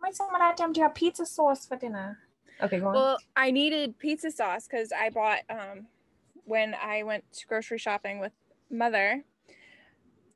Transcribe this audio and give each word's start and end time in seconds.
Why 0.00 0.10
someone 0.12 0.40
had 0.40 0.56
to 0.56 0.80
have 0.82 0.94
pizza 0.94 1.26
sauce 1.26 1.66
for 1.66 1.76
dinner? 1.76 2.18
Okay, 2.62 2.80
go 2.80 2.88
on. 2.88 2.94
Well, 2.94 3.18
I 3.36 3.50
needed 3.50 3.98
pizza 3.98 4.30
sauce 4.30 4.66
because 4.68 4.92
I 4.92 5.10
bought 5.10 5.40
um 5.50 5.86
when 6.44 6.74
I 6.74 7.02
went 7.02 7.24
to 7.34 7.46
grocery 7.46 7.78
shopping 7.78 8.18
with 8.20 8.32
mother. 8.70 9.22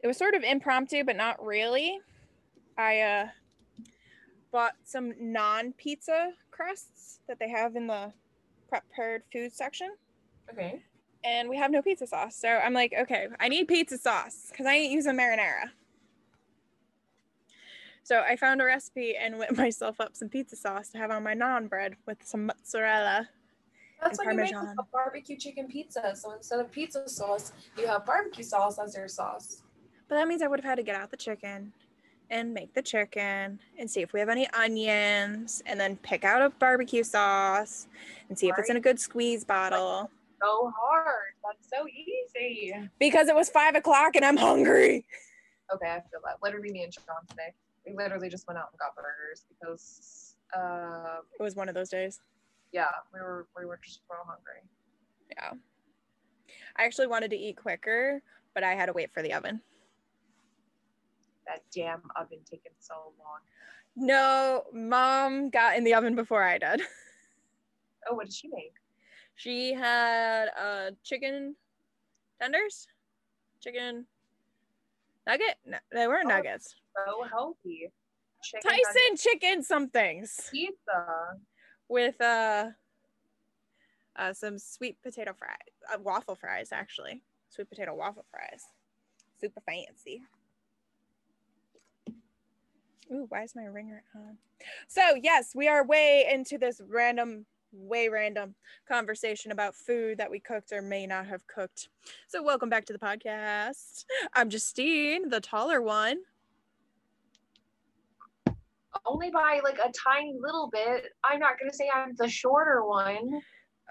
It 0.03 0.07
was 0.07 0.17
sort 0.17 0.35
of 0.35 0.43
impromptu, 0.43 1.05
but 1.05 1.17
not 1.17 1.45
really. 1.45 2.01
I 2.77 3.01
uh 3.01 3.27
bought 4.51 4.75
some 4.85 5.15
non-pizza 5.19 6.33
crusts 6.51 7.21
that 7.27 7.39
they 7.39 7.49
have 7.49 7.75
in 7.75 7.87
the 7.87 8.13
prepared 8.69 9.23
food 9.33 9.53
section. 9.53 9.91
okay. 10.51 10.83
and 11.25 11.49
we 11.49 11.57
have 11.57 11.71
no 11.71 11.81
pizza 11.81 12.07
sauce. 12.07 12.37
So 12.37 12.49
I'm 12.49 12.75
like, 12.75 12.93
okay, 13.03 13.29
I 13.41 13.49
need 13.49 13.69
pizza 13.69 13.97
sauce 13.97 14.49
because 14.51 14.67
I 14.67 14.75
ain't 14.75 14.93
using 14.93 15.17
marinara. 15.17 15.71
So 18.05 18.21
I 18.21 18.37
found 18.37 18.61
a 18.61 18.65
recipe 18.65 19.17
and 19.17 19.39
whipped 19.39 19.57
myself 19.57 20.01
up 20.01 20.17
some 20.17 20.29
pizza 20.29 20.57
sauce 20.57 20.89
to 20.91 20.99
have 20.99 21.11
on 21.11 21.23
my 21.23 21.35
naan 21.35 21.69
bread 21.69 21.97
with 22.07 22.19
some 22.25 22.47
mozzarella. 22.47 23.29
That's 24.03 24.19
when 24.19 24.31
you 24.31 24.37
make 24.37 24.55
barbecue 24.93 25.37
chicken 25.37 25.69
pizza. 25.69 26.15
So 26.17 26.33
instead 26.33 26.59
of 26.59 26.73
pizza 26.73 27.09
sauce, 27.09 27.53
you 27.79 27.87
have 27.87 28.05
barbecue 28.05 28.43
sauce 28.43 28.79
as 28.79 28.97
your 28.97 29.07
sauce. 29.07 29.63
But 30.09 30.17
that 30.17 30.27
means 30.27 30.43
I 30.43 30.49
would 30.49 30.59
have 30.59 30.69
had 30.69 30.75
to 30.77 30.83
get 30.83 30.97
out 30.97 31.11
the 31.11 31.17
chicken 31.17 31.73
and 32.29 32.53
make 32.53 32.75
the 32.75 32.83
chicken 32.83 33.61
and 33.79 33.89
see 33.89 34.01
if 34.01 34.13
we 34.13 34.19
have 34.19 34.29
any 34.29 34.49
onions 34.51 35.63
and 35.67 35.79
then 35.79 35.97
pick 35.99 36.25
out 36.25 36.43
a 36.43 36.51
barbecue 36.51 37.05
sauce 37.05 37.87
and 38.29 38.37
see 38.37 38.49
if 38.49 38.59
it's 38.59 38.71
in 38.71 38.77
a 38.77 38.81
good 38.81 38.99
squeeze 38.99 39.45
bottle. 39.45 40.11
So 40.43 40.73
hard. 40.77 41.35
That's 41.45 41.69
so 41.71 41.87
easy. 41.87 42.75
Because 42.99 43.29
it 43.29 43.35
was 43.37 43.49
five 43.49 43.77
o'clock 43.77 44.17
and 44.17 44.25
I'm 44.25 44.37
hungry. 44.37 45.07
Okay, 45.73 45.87
I 45.87 46.01
feel 46.11 46.21
that. 46.25 46.39
Literally, 46.43 46.73
me 46.73 46.83
and 46.83 46.93
Sean 46.93 47.25
today, 47.29 47.55
we 47.87 47.95
literally 47.97 48.29
just 48.29 48.47
went 48.47 48.59
out 48.59 48.69
and 48.73 48.79
got 48.79 48.95
burgers 48.97 49.45
because, 49.49 50.37
uh, 50.57 51.19
It 51.39 51.43
was 51.43 51.57
one 51.57 51.69
of 51.69 51.75
those 51.75 51.89
days. 51.89 52.21
yeah, 52.73 52.87
we 53.13 53.21
were 53.21 53.47
we 53.57 53.65
were 53.67 53.79
just 53.83 54.03
real 54.11 54.21
hungry. 54.27 54.63
Yeah. 55.37 55.53
I 56.77 56.85
actually 56.85 57.07
wanted 57.07 57.31
to 57.31 57.37
eat 57.37 57.57
quicker, 57.57 58.23
but 58.55 58.63
I 58.65 58.75
had 58.75 58.87
to 58.87 58.93
wait 58.93 59.13
for 59.13 59.23
the 59.23 59.33
oven. 59.33 59.61
That 61.47 61.63
damn 61.75 62.03
oven 62.17 62.39
taking 62.49 62.73
so 62.79 63.13
long. 63.19 63.41
No, 63.97 64.65
mom 64.73 65.51
got 65.51 65.77
in 65.77 65.85
the 65.85 65.95
oven 65.95 66.15
before 66.15 66.43
I 66.43 66.59
did. 66.59 66.83
Oh, 68.11 68.17
what 68.17 68.25
did 68.27 68.35
she 68.35 68.49
make? 68.49 68.73
She 69.37 69.73
had 69.73 70.47
uh 70.61 70.91
chicken 71.05 71.55
tenders, 72.41 72.89
chicken 73.61 74.07
nugget. 75.27 75.57
No, 75.65 75.79
they 75.93 76.07
weren't 76.07 76.27
Oh. 76.27 76.29
nuggets. 76.29 76.75
So 76.97 77.23
healthy. 77.25 77.91
Chicken 78.43 78.71
Tyson 78.71 79.17
chicken 79.17 79.63
somethings 79.63 80.49
pizza. 80.51 81.39
with 81.89 82.21
uh, 82.21 82.71
uh 84.17 84.33
some 84.33 84.59
sweet 84.59 85.01
potato 85.01 85.33
fries, 85.33 85.57
uh, 85.95 85.99
waffle 86.01 86.35
fries 86.35 86.71
actually, 86.73 87.23
sweet 87.51 87.69
potato 87.69 87.95
waffle 87.95 88.25
fries, 88.33 88.65
super 89.41 89.61
fancy. 89.61 90.23
Ooh, 93.13 93.27
why 93.29 93.43
is 93.43 93.55
my 93.55 93.65
ringer 93.65 94.03
on? 94.15 94.39
So 94.89 95.15
yes, 95.23 95.55
we 95.55 95.69
are 95.69 95.85
way 95.87 96.27
into 96.31 96.59
this 96.59 96.81
random, 96.87 97.47
way 97.73 98.09
random 98.09 98.55
conversation 98.89 99.51
about 99.51 99.75
food 99.75 100.19
that 100.19 100.31
we 100.31 100.39
cooked 100.39 100.73
or 100.73 100.83
may 100.83 101.07
not 101.07 101.27
have 101.27 101.47
cooked. 101.47 101.89
So 102.29 102.43
welcome 102.43 102.69
back 102.69 102.85
to 102.87 102.93
the 102.93 102.99
podcast. 102.99 104.05
I'm 104.35 104.51
Justine, 104.51 105.29
the 105.29 105.41
taller 105.41 105.81
one. 105.81 106.19
Only 109.07 109.31
by 109.31 109.61
like 109.65 109.79
a 109.79 109.91
tiny 109.93 110.37
little 110.39 110.69
bit. 110.71 111.07
I'm 111.25 111.41
not 111.41 111.59
gonna 111.59 111.73
say 111.73 111.91
I'm 111.93 112.15
the 112.17 112.29
shorter 112.29 112.85
one. 112.85 113.41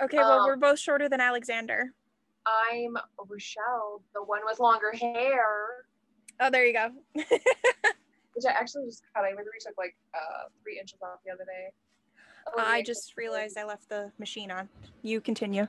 Okay, 0.01 0.17
well 0.17 0.39
Um, 0.41 0.45
we're 0.45 0.55
both 0.57 0.79
shorter 0.79 1.09
than 1.09 1.19
Alexander. 1.19 1.93
I'm 2.45 2.95
Rochelle, 3.27 4.01
the 4.13 4.23
one 4.23 4.41
with 4.45 4.59
longer 4.59 4.91
hair. 4.93 5.85
Oh, 6.39 6.49
there 6.49 6.65
you 6.65 6.73
go. 6.73 6.89
Which 7.13 8.45
I 8.47 8.51
actually 8.51 8.85
just 8.85 9.03
cut. 9.13 9.25
I 9.25 9.29
literally 9.31 9.59
took 9.59 9.77
like 9.77 9.95
uh 10.13 10.47
three 10.63 10.79
inches 10.79 10.99
off 11.03 11.19
the 11.25 11.31
other 11.31 11.45
day. 11.45 11.73
I 12.57 12.81
just 12.81 13.15
realized 13.17 13.57
I 13.57 13.65
left 13.65 13.89
the 13.89 14.11
machine 14.19 14.51
on. 14.51 14.69
You 15.03 15.21
continue. 15.21 15.67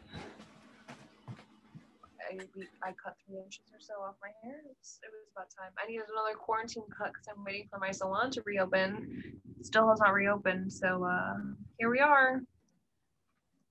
I, 1.29 2.39
I 2.83 2.93
cut 2.93 3.15
three 3.27 3.39
inches 3.39 3.65
or 3.73 3.81
so 3.81 3.95
off 4.03 4.15
my 4.23 4.31
hair. 4.43 4.61
It 4.65 4.77
was, 4.79 4.99
it 5.03 5.11
was 5.13 5.29
about 5.37 5.49
time. 5.51 5.73
I 5.83 5.87
needed 5.89 6.07
another 6.13 6.37
quarantine 6.37 6.85
cut 6.97 7.13
because 7.13 7.27
I'm 7.29 7.45
waiting 7.45 7.69
for 7.71 7.79
my 7.79 7.91
salon 7.91 8.31
to 8.33 8.43
reopen. 8.47 9.41
Still 9.63 9.89
has 9.89 10.01
not 10.01 10.13
reopened. 10.13 10.73
So 10.73 11.05
uh, 11.05 11.37
here 11.79 11.91
we 11.91 12.01
are. 12.01 12.41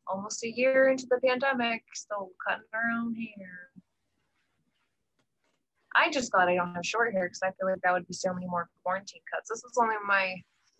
Almost 0.07 0.43
a 0.43 0.51
year 0.51 0.89
into 0.89 1.07
the 1.09 1.19
pandemic, 1.25 1.83
still 1.93 2.31
cutting 2.47 2.65
our 2.73 2.99
own 2.99 3.15
hair. 3.15 3.69
I 5.95 6.09
just 6.09 6.31
glad 6.31 6.47
I 6.47 6.55
don't 6.55 6.73
have 6.73 6.85
short 6.85 7.13
hair 7.13 7.25
because 7.25 7.41
I 7.43 7.51
feel 7.51 7.69
like 7.69 7.81
that 7.83 7.93
would 7.93 8.07
be 8.07 8.13
so 8.13 8.33
many 8.33 8.47
more 8.47 8.69
quarantine 8.83 9.21
cuts. 9.33 9.49
This 9.49 9.59
is 9.59 9.77
only 9.79 9.95
my 10.07 10.35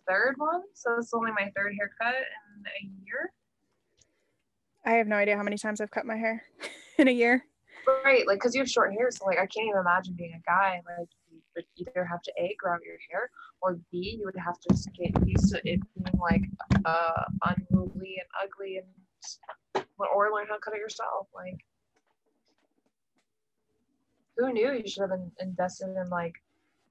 third 0.08 0.34
one, 0.38 0.62
so 0.74 0.96
this 0.96 1.06
is 1.06 1.14
only 1.14 1.30
my 1.32 1.50
third 1.56 1.74
haircut 1.78 2.14
in 2.14 2.64
a 2.66 3.04
year. 3.04 3.32
I 4.84 4.92
have 4.92 5.06
no 5.06 5.16
idea 5.16 5.36
how 5.36 5.42
many 5.42 5.56
times 5.56 5.80
I've 5.80 5.90
cut 5.90 6.06
my 6.06 6.16
hair 6.16 6.42
in 6.98 7.08
a 7.08 7.12
year. 7.12 7.44
Right, 8.04 8.26
like 8.26 8.38
because 8.38 8.54
you 8.54 8.60
have 8.60 8.70
short 8.70 8.92
hair, 8.92 9.10
so 9.10 9.26
like 9.26 9.38
I 9.38 9.46
can't 9.46 9.66
even 9.68 9.80
imagine 9.80 10.14
being 10.14 10.34
a 10.34 10.42
guy. 10.48 10.80
Like 10.86 11.08
you 11.30 11.40
would 11.56 11.64
either 11.76 12.04
have 12.04 12.22
to 12.22 12.32
a 12.38 12.54
grow 12.58 12.74
out 12.74 12.80
your 12.84 12.96
hair, 13.10 13.30
or 13.60 13.78
b 13.90 14.18
you 14.18 14.24
would 14.24 14.36
have 14.36 14.58
to 14.60 14.68
just 14.70 14.88
get 14.94 15.10
used 15.26 15.52
to 15.52 15.58
it 15.64 15.80
being 15.94 16.20
like 16.20 16.42
uh 16.84 17.24
unruly 17.44 18.16
and 18.18 18.28
ugly, 18.42 18.78
and 18.78 19.84
or 19.98 20.32
learn 20.32 20.46
how 20.48 20.54
to 20.54 20.60
cut 20.60 20.74
it 20.74 20.78
yourself. 20.78 21.26
Like 21.34 21.58
who 24.36 24.52
knew 24.52 24.72
you 24.72 24.88
should 24.88 25.02
have 25.02 25.18
invested 25.40 25.88
in 25.96 26.08
like 26.08 26.34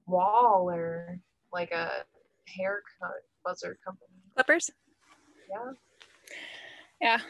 Wahl 0.06 0.70
or 0.70 1.18
like 1.52 1.70
a 1.70 2.04
haircut 2.46 3.22
buzzer 3.44 3.78
company. 3.84 4.10
Clippers? 4.34 4.70
Yeah. 5.50 5.72
Yeah. 7.00 7.20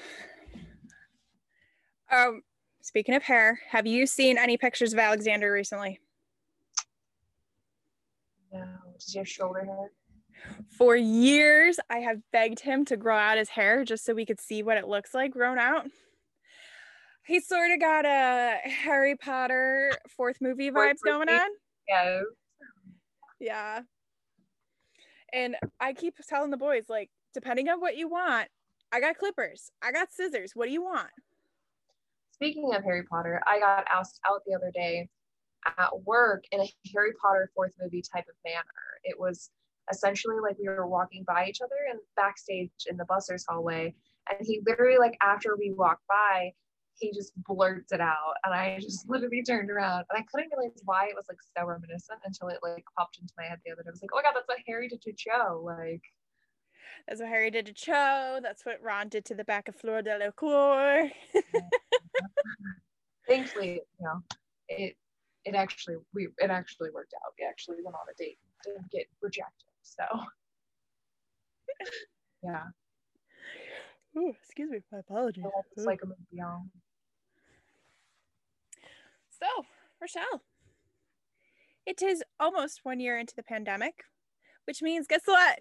Um, 2.10 2.42
speaking 2.82 3.14
of 3.14 3.22
hair, 3.22 3.58
have 3.70 3.86
you 3.86 4.06
seen 4.06 4.36
any 4.36 4.56
pictures 4.56 4.92
of 4.92 4.98
Alexander 4.98 5.50
recently? 5.50 5.98
No, 8.52 8.64
does 8.94 9.10
he 9.10 9.18
have 9.18 9.28
shoulder 9.28 9.64
hair? 9.64 9.90
For 10.76 10.96
years, 10.96 11.78
I 11.88 11.98
have 11.98 12.18
begged 12.32 12.60
him 12.60 12.84
to 12.86 12.96
grow 12.96 13.16
out 13.16 13.38
his 13.38 13.48
hair 13.48 13.84
just 13.84 14.04
so 14.04 14.12
we 14.12 14.26
could 14.26 14.40
see 14.40 14.62
what 14.62 14.76
it 14.76 14.88
looks 14.88 15.14
like 15.14 15.30
grown 15.30 15.58
out. 15.58 15.86
He 17.24 17.40
sort 17.40 17.70
of 17.70 17.80
got 17.80 18.04
a 18.04 18.58
Harry 18.64 19.16
Potter 19.16 19.92
fourth 20.16 20.38
movie 20.40 20.70
Fourth 20.70 20.96
vibes 20.96 21.04
going 21.04 21.28
on. 21.28 21.48
Yeah. 21.88 22.20
Yeah. 23.40 23.80
And 25.32 25.56
I 25.80 25.92
keep 25.92 26.14
telling 26.28 26.50
the 26.50 26.56
boys, 26.56 26.84
like, 26.88 27.10
depending 27.32 27.68
on 27.68 27.80
what 27.80 27.96
you 27.96 28.08
want, 28.08 28.48
I 28.92 29.00
got 29.00 29.16
clippers, 29.16 29.70
I 29.82 29.92
got 29.92 30.12
scissors. 30.12 30.52
What 30.54 30.66
do 30.66 30.72
you 30.72 30.82
want? 30.82 31.10
Speaking 32.32 32.74
of 32.74 32.82
Harry 32.82 33.04
Potter, 33.04 33.40
I 33.46 33.58
got 33.58 33.86
asked 33.90 34.20
out 34.28 34.42
the 34.46 34.54
other 34.54 34.70
day 34.74 35.08
at 35.78 35.90
work 36.04 36.44
in 36.50 36.60
a 36.60 36.68
Harry 36.94 37.12
Potter 37.20 37.50
fourth 37.54 37.72
movie 37.80 38.02
type 38.02 38.24
of 38.28 38.34
manner. 38.44 38.64
It 39.04 39.18
was 39.18 39.50
essentially 39.90 40.36
like 40.42 40.56
we 40.58 40.68
were 40.68 40.86
walking 40.86 41.24
by 41.26 41.46
each 41.46 41.60
other 41.62 41.76
and 41.90 42.00
backstage 42.16 42.70
in 42.88 42.96
the 42.96 43.04
bussers 43.04 43.44
hallway. 43.48 43.94
And 44.28 44.38
he 44.42 44.60
literally, 44.66 44.98
like, 44.98 45.16
after 45.22 45.56
we 45.56 45.72
walked 45.72 46.06
by, 46.08 46.52
he 46.98 47.12
just 47.12 47.32
blurts 47.44 47.92
it 47.92 48.00
out. 48.00 48.34
And 48.44 48.54
I 48.54 48.78
just 48.80 49.08
literally 49.08 49.42
turned 49.42 49.70
around 49.70 50.04
and 50.10 50.18
I 50.18 50.24
couldn't 50.30 50.52
realize 50.56 50.80
why 50.84 51.06
it 51.06 51.16
was 51.16 51.26
like 51.28 51.38
so 51.56 51.66
reminiscent 51.66 52.20
until 52.24 52.48
it 52.48 52.58
like 52.62 52.84
popped 52.96 53.18
into 53.18 53.32
my 53.36 53.44
head 53.44 53.58
the 53.64 53.72
other 53.72 53.82
day. 53.82 53.88
I 53.88 53.92
was 53.92 54.02
like, 54.02 54.10
oh 54.12 54.16
my 54.16 54.22
God, 54.22 54.32
that's 54.34 54.48
what 54.48 54.58
Harry 54.66 54.88
did 54.88 55.02
to 55.02 55.12
Joe. 55.12 55.62
Like, 55.64 56.02
That's 57.08 57.20
what 57.20 57.28
Harry 57.28 57.50
did 57.50 57.66
to 57.66 57.72
Cho. 57.72 58.40
That's 58.42 58.64
what 58.64 58.82
Ron 58.82 59.08
did 59.08 59.24
to 59.26 59.34
the 59.34 59.44
back 59.44 59.68
of 59.68 59.76
Fleur 59.76 60.02
Delacour. 60.02 61.10
thankfully, 63.28 63.80
you 63.98 64.04
know, 64.04 64.22
it 64.68 64.96
it 65.44 65.54
actually 65.54 65.96
we 66.14 66.28
it 66.38 66.50
actually 66.50 66.90
worked 66.90 67.14
out. 67.14 67.32
We 67.38 67.46
actually 67.46 67.76
went 67.82 67.96
on 67.96 68.06
a 68.10 68.14
date, 68.22 68.38
didn't 68.64 68.90
get 68.90 69.06
rejected. 69.20 69.68
So 69.82 70.04
yeah, 72.42 72.64
Ooh, 74.16 74.34
excuse 74.42 74.70
me, 74.70 74.80
my 74.90 74.98
apologies. 74.98 75.44
I 75.44 75.48
like 75.56 75.64
it's 75.76 75.86
like 75.86 76.00
a 76.02 76.06
movie. 76.06 76.42
So, 79.30 79.46
Rochelle, 80.00 80.42
it 81.86 82.02
is 82.02 82.22
almost 82.38 82.80
one 82.84 83.00
year 83.00 83.18
into 83.18 83.34
the 83.34 83.42
pandemic, 83.42 84.04
which 84.66 84.82
means 84.82 85.06
guess 85.06 85.22
what? 85.24 85.60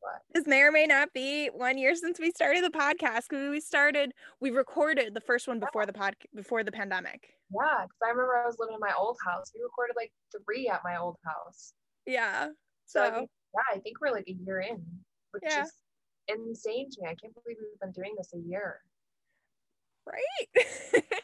What? 0.00 0.22
This 0.32 0.46
may 0.46 0.62
or 0.62 0.70
may 0.72 0.86
not 0.86 1.12
be 1.12 1.48
one 1.48 1.76
year 1.76 1.94
since 1.94 2.18
we 2.18 2.30
started 2.30 2.64
the 2.64 2.70
podcast. 2.70 3.28
'cause 3.28 3.50
We 3.50 3.60
started, 3.60 4.14
we 4.40 4.50
recorded 4.50 5.12
the 5.14 5.20
first 5.20 5.48
one 5.48 5.58
before 5.58 5.86
the 5.86 5.92
pod, 5.92 6.16
before 6.34 6.62
the 6.64 6.72
pandemic. 6.72 7.34
yeah, 7.50 7.84
because 7.84 7.98
I 8.04 8.10
remember 8.10 8.36
I 8.36 8.46
was 8.46 8.58
living 8.58 8.74
in 8.74 8.80
my 8.80 8.94
old 8.94 9.18
house. 9.26 9.52
We 9.54 9.62
recorded 9.62 9.96
like 9.96 10.12
three 10.44 10.68
at 10.68 10.82
my 10.84 10.96
old 10.96 11.16
house. 11.24 11.74
Yeah. 12.06 12.50
So 12.86 13.02
I 13.02 13.08
So 13.08 13.14
think 13.14 13.30
Yeah, 13.52 13.62
I 13.74 13.80
think 13.80 14.00
we're 14.00 14.12
like 14.12 14.28
a 14.28 14.32
year 14.32 14.60
in, 14.60 15.04
which 15.32 15.42
Yeah. 15.42 15.64
is 15.64 15.72
insane 16.34 16.88
to 16.90 17.02
me. 17.02 17.08
I 17.08 17.14
can't 17.14 17.34
believe 17.34 17.56
we've 17.60 17.80
been 17.80 17.92
doing 17.92 18.14
this 18.16 18.32
a 18.34 18.38
year. 18.38 18.80
Right? 20.06 21.04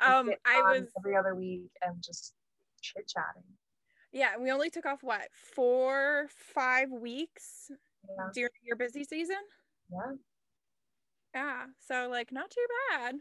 Um, 0.00 0.30
I 0.46 0.60
was 0.80 0.88
every 0.98 1.16
other 1.16 1.34
week 1.34 1.70
and 1.86 2.02
just 2.02 2.32
chit 2.80 3.06
chatting. 3.06 3.42
yeah, 4.10 4.38
we 4.40 4.50
only 4.50 4.70
took 4.70 4.86
off 4.86 5.02
what 5.02 5.28
four, 5.34 6.28
five 6.54 6.90
weeks 6.90 7.70
Yeah, 8.08 8.28
during 8.34 8.50
your 8.64 8.76
busy 8.76 9.04
season. 9.04 9.36
yeah. 9.92 10.12
Yeah, 11.34 11.66
so 11.78 12.08
like 12.10 12.32
not 12.32 12.50
too 12.50 12.66
bad. 12.90 13.16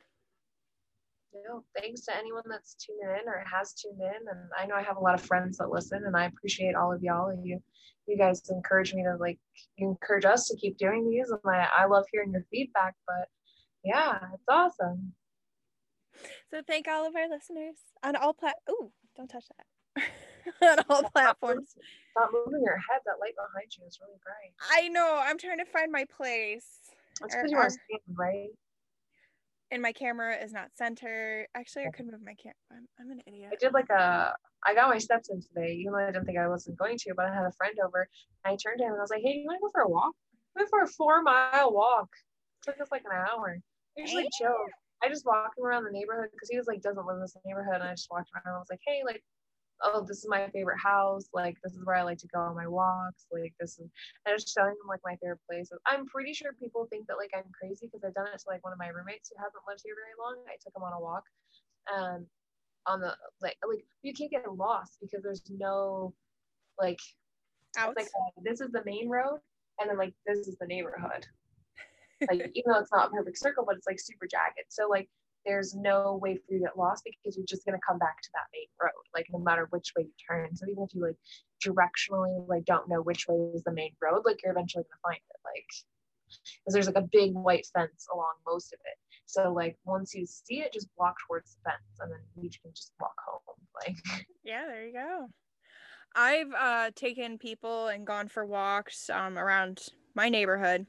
Know, 1.34 1.64
thanks 1.80 2.02
to 2.06 2.16
anyone 2.16 2.44
that's 2.50 2.76
tuning 2.76 3.04
in 3.22 3.28
or 3.28 3.44
has 3.52 3.74
tuned 3.74 4.02
in. 4.02 4.28
And 4.30 4.50
I 4.58 4.66
know 4.66 4.76
I 4.76 4.82
have 4.82 4.98
a 4.98 5.02
lot 5.02 5.14
of 5.14 5.22
friends 5.22 5.58
that 5.58 5.70
listen, 5.70 6.04
and 6.06 6.16
I 6.18 6.26
appreciate 6.26 6.76
all 6.76 6.92
of 6.92 7.04
y'all. 7.04 7.32
You, 7.44 7.62
you 8.08 8.18
guys 8.18 8.42
encourage 8.50 8.94
me 8.94 9.04
to 9.04 9.16
like, 9.20 9.40
encourage 9.78 10.26
us 10.26 10.48
to 10.48 10.58
keep 10.58 10.78
doing 10.78 11.10
these, 11.10 11.30
and 11.30 11.40
I, 11.46 11.68
I 11.84 11.86
love 11.86 12.06
hearing 12.12 12.32
your 12.32 12.46
feedback. 12.52 12.96
But 13.06 13.28
yeah, 13.84 14.18
it's 14.34 14.44
awesome. 14.50 15.14
So 16.52 16.62
thank 16.66 16.88
all 16.88 17.08
of 17.08 17.16
our 17.16 17.30
listeners 17.30 17.76
on 18.04 18.16
all 18.16 18.34
plat. 18.34 18.56
Oh, 18.68 18.92
don't 19.16 19.30
touch 19.30 19.46
that. 19.58 20.04
on 20.80 20.84
all 20.90 21.04
platforms. 21.12 21.76
Stop 22.12 22.32
moving 22.34 22.64
your 22.64 22.78
head. 22.78 23.02
That 23.06 23.20
light 23.22 23.36
behind 23.36 23.72
you 23.78 23.86
is 23.88 24.00
really 24.02 24.20
bright. 24.24 24.54
I 24.72 24.88
know. 24.90 25.20
I'm 25.22 25.38
trying 25.38 25.60
to 25.60 25.66
find 25.66 25.92
my 25.92 26.06
place. 26.06 26.66
That's 27.22 27.36
because 27.36 27.52
you 27.52 27.58
want 27.58 27.68
or- 27.68 27.70
to 27.70 27.76
stand, 27.76 28.18
right? 28.18 28.50
And 29.72 29.82
my 29.82 29.92
camera 29.92 30.36
is 30.36 30.52
not 30.52 30.70
centered. 30.76 31.48
Actually, 31.56 31.86
I 31.86 31.92
could 31.92 32.06
move 32.06 32.22
my 32.26 32.36
camera. 32.42 32.56
I'm, 32.72 32.88
I'm 33.00 33.12
an 33.12 33.22
idiot. 33.28 33.52
I 33.54 33.56
did 33.60 33.74
like 33.74 33.90
a, 33.90 34.34
I 34.66 34.74
got 34.74 34.90
my 34.90 34.98
steps 34.98 35.30
in 35.30 35.42
today, 35.42 35.74
even 35.74 35.94
though 35.94 36.00
I 36.00 36.12
didn't 36.12 36.26
think 36.26 36.38
I 36.38 36.48
wasn't 36.48 36.78
going 36.78 36.98
to, 36.98 37.14
but 37.16 37.26
I 37.26 37.34
had 37.34 37.46
a 37.46 37.52
friend 37.52 37.76
over 37.86 38.08
and 38.44 38.54
I 38.54 38.58
turned 38.58 38.80
to 38.80 38.86
him 38.86 38.94
and 38.94 39.00
I 39.00 39.04
was 39.04 39.12
like, 39.12 39.22
hey, 39.24 39.38
you 39.38 39.46
want 39.46 39.58
to 39.58 39.68
go 39.68 39.72
for 39.72 39.82
a 39.82 39.90
walk? 39.90 40.14
We 40.56 40.62
went 40.62 40.70
for 40.70 40.82
a 40.82 40.88
four 40.88 41.22
mile 41.22 41.72
walk. 41.72 42.10
took 42.64 42.80
us 42.82 42.90
like 42.92 43.04
an 43.06 43.16
hour. 43.16 43.58
We 43.96 44.04
just 44.04 44.16
like 44.16 44.30
chill. 44.38 44.56
I 45.04 45.08
just 45.08 45.26
walked 45.26 45.58
him 45.58 45.66
around 45.66 45.86
the 45.86 45.92
neighborhood 45.92 46.30
because 46.32 46.50
he 46.50 46.58
was 46.58 46.68
like, 46.68 46.82
doesn't 46.82 47.06
live 47.06 47.16
in 47.16 47.22
this 47.22 47.38
neighborhood. 47.46 47.76
And 47.76 47.84
I 47.84 47.92
just 47.94 48.10
walked 48.12 48.30
around 48.34 48.44
and 48.46 48.56
I 48.56 48.60
was 48.60 48.70
like, 48.70 48.82
hey, 48.86 49.02
like, 49.06 49.24
oh, 49.84 50.06
this 50.08 50.20
is 50.20 50.28
my 50.28 50.48
favorite 50.50 50.80
house. 50.80 51.30
Like, 51.34 51.56
this 51.64 51.74
is 51.74 51.86
where 51.86 51.96
I 51.96 52.04
like 52.04 52.18
to 52.20 52.28
go 52.28 52.40
on 52.40 52.56
my 52.56 52.68
walks. 52.68 53.26
Like, 53.32 53.54
this 53.60 53.80
is, 53.80 53.88
and 54.26 54.32
I 54.32 54.34
was 54.34 54.46
showing 54.46 54.76
them 54.76 54.88
like 54.88 55.02
my 55.06 55.16
favorite 55.22 55.40
places. 55.50 55.80
I'm 55.86 56.06
pretty 56.08 56.34
sure 56.34 56.52
people 56.60 56.88
think 56.90 57.08
that 57.08 57.18
like 57.18 57.32
I'm 57.36 57.50
crazy 57.52 57.88
because 57.88 58.04
I've 58.04 58.14
done 58.14 58.28
it 58.34 58.40
to 58.40 58.50
like 58.50 58.64
one 58.64 58.74
of 58.74 58.80
my 58.80 58.90
roommates 58.90 59.30
who 59.30 59.42
hasn't 59.42 59.64
lived 59.68 59.82
here 59.84 59.96
very 59.96 60.16
long. 60.20 60.44
I 60.48 60.58
took 60.62 60.76
him 60.76 60.84
on 60.84 60.94
a 60.94 61.00
walk. 61.00 61.24
Um, 61.90 62.28
on 62.88 63.00
the 63.00 63.16
like 63.42 63.58
like 63.68 63.84
you 64.02 64.14
can't 64.14 64.32
get 64.32 64.52
lost 64.56 64.98
because 65.02 65.24
there's 65.24 65.44
no 65.50 66.14
like 66.80 67.00
Out. 67.78 67.96
like 67.96 68.08
uh, 68.08 68.42
this 68.44 68.62
is 68.62 68.72
the 68.72 68.84
main 68.86 69.10
road 69.10 69.40
and 69.80 69.90
then 69.90 69.98
like 69.98 70.14
this 70.26 70.48
is 70.48 70.58
the 70.60 70.68
neighborhood 70.68 71.26
like 72.30 72.52
even 72.56 72.72
though 72.72 72.80
it's 72.80 72.92
not 72.92 73.08
a 73.08 73.12
perfect 73.12 73.38
circle 73.38 73.64
but 73.66 73.76
it's 73.76 73.88
like 73.88 74.00
super 74.00 74.28
jagged 74.30 74.66
so 74.70 74.88
like 74.90 75.10
there's 75.46 75.76
no 75.76 76.20
way 76.22 76.36
for 76.36 76.54
you 76.54 76.60
to 76.60 76.66
get 76.66 76.78
lost 76.78 77.04
because 77.06 77.38
you're 77.38 77.46
just 77.46 77.66
going 77.66 77.78
to 77.78 77.86
come 77.88 77.98
back 77.98 78.22
to 78.22 78.30
that 78.34 78.48
main 78.54 78.68
road 78.82 79.04
like 79.14 79.28
no 79.32 79.40
matter 79.40 79.68
which 79.72 79.94
way 79.98 80.04
you 80.04 80.12
turn 80.28 80.56
so 80.56 80.66
even 80.68 80.84
if 80.84 80.94
you 80.94 81.02
like 81.02 81.16
directionally 81.66 82.48
like 82.48 82.66
don't 82.66 82.90
know 82.90 83.02
which 83.02 83.28
way 83.28 83.36
is 83.54 83.64
the 83.64 83.72
main 83.72 83.92
road 84.02 84.22
like 84.26 84.40
you're 84.44 84.52
eventually 84.52 84.84
going 84.84 84.92
to 84.92 85.02
find 85.02 85.18
it 85.18 85.40
like 85.46 85.66
because 86.64 86.74
there's 86.74 86.88
like 86.88 86.96
a 86.96 87.10
big 87.12 87.34
white 87.34 87.66
fence 87.74 88.08
along 88.14 88.34
most 88.46 88.74
of 88.74 88.80
it 88.86 88.98
so 89.26 89.52
like 89.52 89.78
once 89.86 90.14
you 90.14 90.26
see 90.26 90.62
it 90.62 90.74
just 90.74 90.88
walk 90.98 91.16
towards 91.28 91.56
the 91.56 91.70
fence 91.70 92.00
and 92.00 92.12
then 92.12 92.20
you 92.44 92.50
can 92.50 92.72
just 92.74 92.94
walk 93.00 93.16
home 93.26 93.40
like 93.86 94.26
yeah, 94.44 94.66
there 94.66 94.86
you 94.86 94.94
go. 94.94 95.28
I've 96.16 96.52
uh, 96.58 96.92
taken 96.96 97.38
people 97.38 97.88
and 97.88 98.06
gone 98.06 98.28
for 98.28 98.46
walks 98.46 99.10
um, 99.10 99.38
around 99.38 99.82
my 100.16 100.30
neighborhood, 100.30 100.88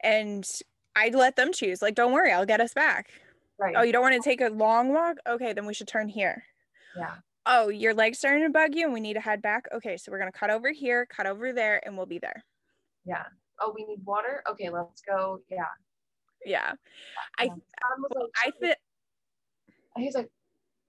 and 0.00 0.48
I'd 0.94 1.14
let 1.14 1.36
them 1.36 1.52
choose. 1.52 1.82
Like, 1.82 1.94
don't 1.94 2.12
worry, 2.12 2.32
I'll 2.32 2.46
get 2.46 2.60
us 2.60 2.72
back. 2.72 3.10
Oh, 3.60 3.64
right 3.64 3.74
Oh, 3.76 3.82
you 3.82 3.92
don't 3.92 4.02
want 4.02 4.14
to 4.14 4.28
take 4.28 4.40
a 4.40 4.48
long 4.48 4.92
walk? 4.92 5.16
Okay, 5.26 5.52
then 5.52 5.66
we 5.66 5.74
should 5.74 5.88
turn 5.88 6.08
here. 6.08 6.44
yeah 6.96 7.16
Oh, 7.46 7.68
your 7.68 7.92
leg's 7.94 8.18
starting 8.18 8.42
to 8.44 8.48
bug 8.50 8.74
you 8.74 8.84
and 8.84 8.94
we 8.94 9.00
need 9.00 9.14
to 9.14 9.20
head 9.20 9.42
back. 9.42 9.66
Okay, 9.72 9.96
so 9.98 10.10
we're 10.10 10.18
going 10.18 10.32
to 10.32 10.38
cut 10.38 10.48
over 10.50 10.72
here, 10.72 11.04
cut 11.06 11.26
over 11.26 11.52
there, 11.52 11.80
and 11.86 11.96
we'll 11.96 12.06
be 12.06 12.18
there. 12.18 12.42
yeah 13.04 13.24
oh 13.60 13.72
we 13.76 13.84
need 13.84 14.00
water 14.04 14.42
okay 14.50 14.68
let's 14.70 15.00
go 15.02 15.38
yeah 15.50 15.66
Yeah. 16.44 16.72
I. 17.38 17.46
Tom 17.48 17.58
like, 18.14 18.28
I 18.44 18.50
fit. 18.60 18.78
he's 19.96 20.14
like, 20.16 20.28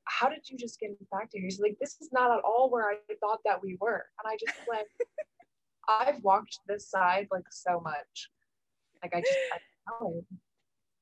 how 0.05 0.29
did 0.29 0.49
you 0.49 0.57
just 0.57 0.79
get 0.79 0.89
back 1.11 1.29
to 1.31 1.37
here? 1.37 1.45
He's 1.45 1.59
like, 1.59 1.77
this 1.79 1.97
is 2.01 2.09
not 2.11 2.31
at 2.31 2.43
all 2.43 2.69
where 2.71 2.89
I 2.89 2.95
thought 3.19 3.39
that 3.45 3.61
we 3.61 3.77
were. 3.79 4.05
And 4.23 4.25
I 4.31 4.37
just 4.43 4.57
went, 4.67 4.87
I've 5.87 6.23
walked 6.23 6.59
this 6.67 6.89
side 6.89 7.27
like 7.31 7.45
so 7.51 7.79
much. 7.79 8.29
Like 9.03 9.13
I 9.15 9.21
just, 9.21 9.37
I 9.53 9.57
know. 10.01 10.23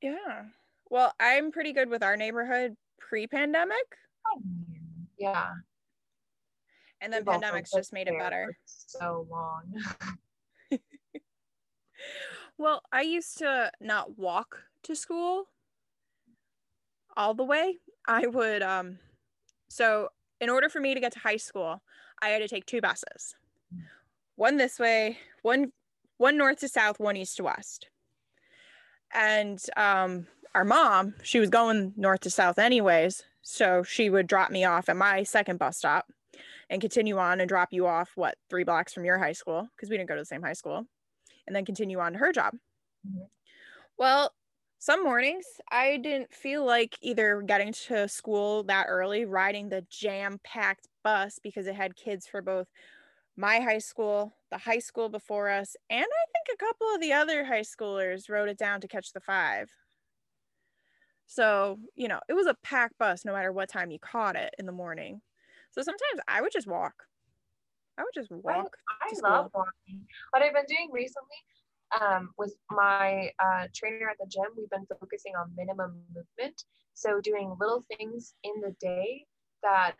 Yeah. 0.01 0.43
Well, 0.89 1.13
I'm 1.19 1.51
pretty 1.51 1.73
good 1.73 1.89
with 1.89 2.03
our 2.03 2.15
neighborhood 2.17 2.75
pre 2.99 3.27
pandemic, 3.27 3.97
I 4.25 4.35
mean, 4.39 5.07
Yeah. 5.17 5.53
and 7.01 7.11
then 7.11 7.21
We've 7.25 7.27
pandemic's 7.41 7.71
just 7.71 7.93
made 7.93 8.07
it 8.07 8.17
better. 8.17 8.55
So 8.65 9.27
long. 9.29 9.73
Well, 12.57 12.83
I 12.91 13.01
used 13.01 13.39
to 13.39 13.71
not 13.81 14.17
walk 14.17 14.63
to 14.83 14.95
school 14.95 15.49
all 17.15 17.33
the 17.33 17.43
way. 17.43 17.79
I 18.07 18.27
would 18.27 18.61
um 18.61 18.99
so 19.69 20.09
in 20.39 20.49
order 20.49 20.69
for 20.69 20.79
me 20.79 20.93
to 20.93 20.99
get 20.99 21.13
to 21.13 21.19
high 21.19 21.37
school, 21.37 21.81
I 22.21 22.29
had 22.29 22.39
to 22.39 22.47
take 22.47 22.65
two 22.65 22.81
buses. 22.81 23.35
One 24.35 24.57
this 24.57 24.79
way, 24.79 25.19
one 25.41 25.71
one 26.17 26.37
north 26.37 26.59
to 26.59 26.67
south, 26.69 26.99
one 26.99 27.17
east 27.17 27.37
to 27.37 27.43
west. 27.43 27.89
And 29.13 29.59
um 29.77 30.27
our 30.55 30.65
mom, 30.65 31.15
she 31.23 31.39
was 31.39 31.49
going 31.49 31.93
north 31.97 32.21
to 32.21 32.29
south 32.29 32.59
anyways, 32.59 33.23
so 33.41 33.83
she 33.83 34.09
would 34.09 34.27
drop 34.27 34.51
me 34.51 34.63
off 34.65 34.89
at 34.89 34.95
my 34.95 35.23
second 35.23 35.57
bus 35.59 35.77
stop 35.77 36.11
and 36.69 36.81
continue 36.81 37.17
on 37.17 37.41
and 37.41 37.49
drop 37.49 37.69
you 37.73 37.87
off 37.87 38.11
what, 38.15 38.37
3 38.49 38.63
blocks 38.63 38.93
from 38.93 39.05
your 39.05 39.19
high 39.19 39.33
school 39.33 39.67
because 39.75 39.89
we 39.89 39.97
didn't 39.97 40.09
go 40.09 40.15
to 40.15 40.21
the 40.21 40.25
same 40.25 40.43
high 40.43 40.53
school 40.53 40.85
and 41.47 41.55
then 41.55 41.65
continue 41.65 41.99
on 41.99 42.13
to 42.13 42.19
her 42.19 42.31
job. 42.33 42.55
Mhm. 43.05 43.29
Well, 43.97 44.35
some 44.79 45.03
mornings 45.03 45.45
I 45.71 45.97
didn't 45.97 46.33
feel 46.33 46.65
like 46.65 46.97
either 47.01 47.41
getting 47.41 47.73
to 47.73 48.07
school 48.07 48.63
that 48.65 48.87
early, 48.89 49.25
riding 49.25 49.69
the 49.69 49.83
jam 49.89 50.39
packed 50.43 50.87
bus 51.03 51.39
because 51.39 51.67
it 51.67 51.75
had 51.75 51.95
kids 51.95 52.27
for 52.27 52.41
both 52.41 52.67
my 53.37 53.59
high 53.61 53.79
school, 53.79 54.37
the 54.51 54.59
high 54.59 54.79
school 54.79 55.09
before 55.09 55.49
us, 55.49 55.75
and 55.89 56.05
I 56.05 56.25
think 56.33 56.47
a 56.55 56.65
couple 56.65 56.87
of 56.95 57.01
the 57.01 57.13
other 57.13 57.45
high 57.45 57.61
schoolers 57.61 58.29
rode 58.29 58.49
it 58.49 58.57
down 58.59 58.81
to 58.81 58.87
catch 58.89 59.13
the 59.13 59.21
five. 59.21 59.69
So, 61.27 61.79
you 61.95 62.07
know, 62.07 62.19
it 62.27 62.33
was 62.33 62.47
a 62.47 62.55
packed 62.63 62.97
bus 62.97 63.25
no 63.25 63.33
matter 63.33 63.51
what 63.51 63.69
time 63.69 63.91
you 63.91 63.99
caught 63.99 64.35
it 64.35 64.53
in 64.59 64.65
the 64.65 64.71
morning. 64.71 65.21
So 65.71 65.81
sometimes 65.81 66.21
I 66.27 66.41
would 66.41 66.51
just 66.51 66.67
walk. 66.67 66.93
I 67.97 68.03
would 68.03 68.13
just 68.13 68.31
walk. 68.31 68.75
I 69.01 69.13
to 69.13 69.21
love 69.21 69.51
walking. 69.53 70.05
What 70.31 70.41
I've 70.43 70.53
been 70.53 70.65
doing 70.67 70.89
recently 70.91 71.37
um, 72.01 72.31
with 72.37 72.55
my 72.69 73.31
uh, 73.39 73.67
trainer 73.73 74.09
at 74.09 74.17
the 74.19 74.27
gym, 74.27 74.45
we've 74.57 74.69
been 74.69 74.85
focusing 74.99 75.33
on 75.35 75.53
minimum 75.55 76.03
movement. 76.13 76.63
So 76.93 77.21
doing 77.21 77.55
little 77.59 77.85
things 77.97 78.33
in 78.43 78.61
the 78.61 78.75
day 78.79 79.25
that 79.63 79.95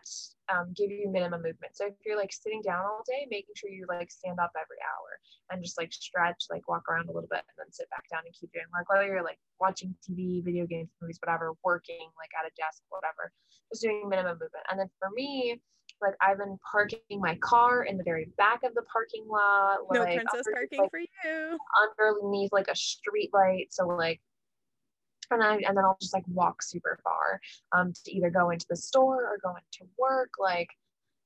um, 0.52 0.74
give 0.76 0.92
you 0.92 1.10
minimum 1.10 1.42
movement. 1.42 1.76
So 1.76 1.88
if 1.88 1.94
you're 2.06 2.18
like 2.18 2.32
sitting 2.32 2.62
down 2.62 2.86
all 2.86 3.02
day, 3.08 3.26
making 3.32 3.56
sure 3.56 3.70
you 3.70 3.86
like 3.88 4.12
stand 4.12 4.40
up 4.40 4.52
every 4.56 4.78
hour 4.84 5.10
and 5.50 5.64
just 5.64 5.80
like 5.80 5.92
stretch, 5.92 6.46
like 6.52 6.68
walk 6.68 6.84
around 6.90 7.10
a 7.10 7.14
little 7.14 7.30
bit 7.32 7.42
and 7.48 7.56
then 7.58 7.72
sit 7.72 7.90
back 7.90 8.06
down 8.12 8.22
and 8.26 8.34
keep 8.36 8.52
doing 8.52 8.66
work. 8.72 8.90
Whether 8.90 9.08
you're 9.08 9.24
like 9.24 9.40
watching 9.60 9.96
TV, 10.04 10.44
video 10.44 10.66
games, 10.68 10.90
movies, 11.02 11.20
whatever, 11.24 11.54
working 11.64 12.12
like 12.20 12.30
at 12.38 12.46
a 12.46 12.54
desk, 12.60 12.84
whatever, 12.90 13.32
just 13.72 13.82
doing 13.82 14.08
minimum 14.08 14.34
movement. 14.34 14.68
And 14.70 14.80
then 14.80 14.90
for 15.00 15.10
me, 15.16 15.60
like 16.02 16.16
I've 16.22 16.38
been 16.38 16.58
parking 16.70 17.00
my 17.20 17.36
car 17.42 17.84
in 17.84 17.98
the 17.98 18.04
very 18.04 18.30
back 18.38 18.64
of 18.64 18.74
the 18.76 18.84
parking 18.92 19.26
lot, 19.28 19.80
No 19.92 20.04
princess 20.04 20.46
parking 20.52 20.82
like, 20.82 20.92
for 20.92 21.00
you. 21.00 21.58
underneath 21.80 22.52
like 22.52 22.68
a 22.68 22.76
street 22.76 23.32
light. 23.34 23.68
So 23.72 23.88
like 23.88 24.22
and 25.34 25.66
and 25.66 25.78
then 25.78 25.84
I'll 25.84 25.98
just 26.02 26.14
like 26.14 26.26
walk 26.28 26.62
super 26.62 27.00
far 27.04 27.40
um 27.76 27.94
to 28.06 28.12
either 28.12 28.30
go 28.30 28.50
into 28.50 28.66
the 28.70 28.76
store 28.76 29.26
or 29.26 29.38
go 29.44 29.56
into 29.56 29.92
work. 29.98 30.32
Like 30.40 30.70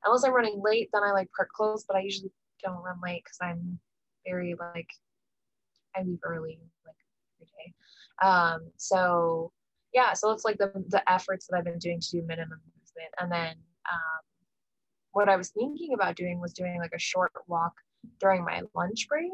unless 0.06 0.24
I'm 0.24 0.34
running 0.34 0.62
late, 0.64 0.90
then 0.94 1.04
I 1.04 1.12
like 1.12 1.30
park 1.36 1.50
close, 1.56 1.84
but 1.88 1.96
I 1.98 2.02
usually 2.02 2.32
don't 2.64 2.84
run 2.84 3.00
late 3.04 3.24
because 3.24 3.38
I'm 3.42 3.80
very 4.26 4.56
like 4.60 4.90
I 5.96 6.04
leave 6.04 6.20
early 6.24 6.60
like 6.86 6.96
every 7.40 7.48
day. 7.48 7.74
Um 8.28 8.72
so 8.78 9.52
yeah, 9.94 10.14
so 10.14 10.32
it's 10.32 10.46
like 10.46 10.58
the 10.58 10.72
the 10.90 11.10
efforts 11.12 11.48
that 11.48 11.58
I've 11.58 11.66
been 11.66 11.80
doing 11.80 12.00
to 12.00 12.10
do 12.12 12.22
minimum 12.24 12.60
movement. 12.66 13.14
And 13.20 13.32
then 13.32 13.56
um 13.92 14.22
what 15.12 15.30
I 15.30 15.36
was 15.36 15.50
thinking 15.50 15.94
about 15.94 16.16
doing 16.16 16.40
was 16.40 16.54
doing 16.54 16.78
like 16.80 16.94
a 16.94 17.00
short 17.00 17.32
walk 17.48 17.74
during 18.20 18.44
my 18.44 18.62
lunch 18.76 19.08
break. 19.08 19.32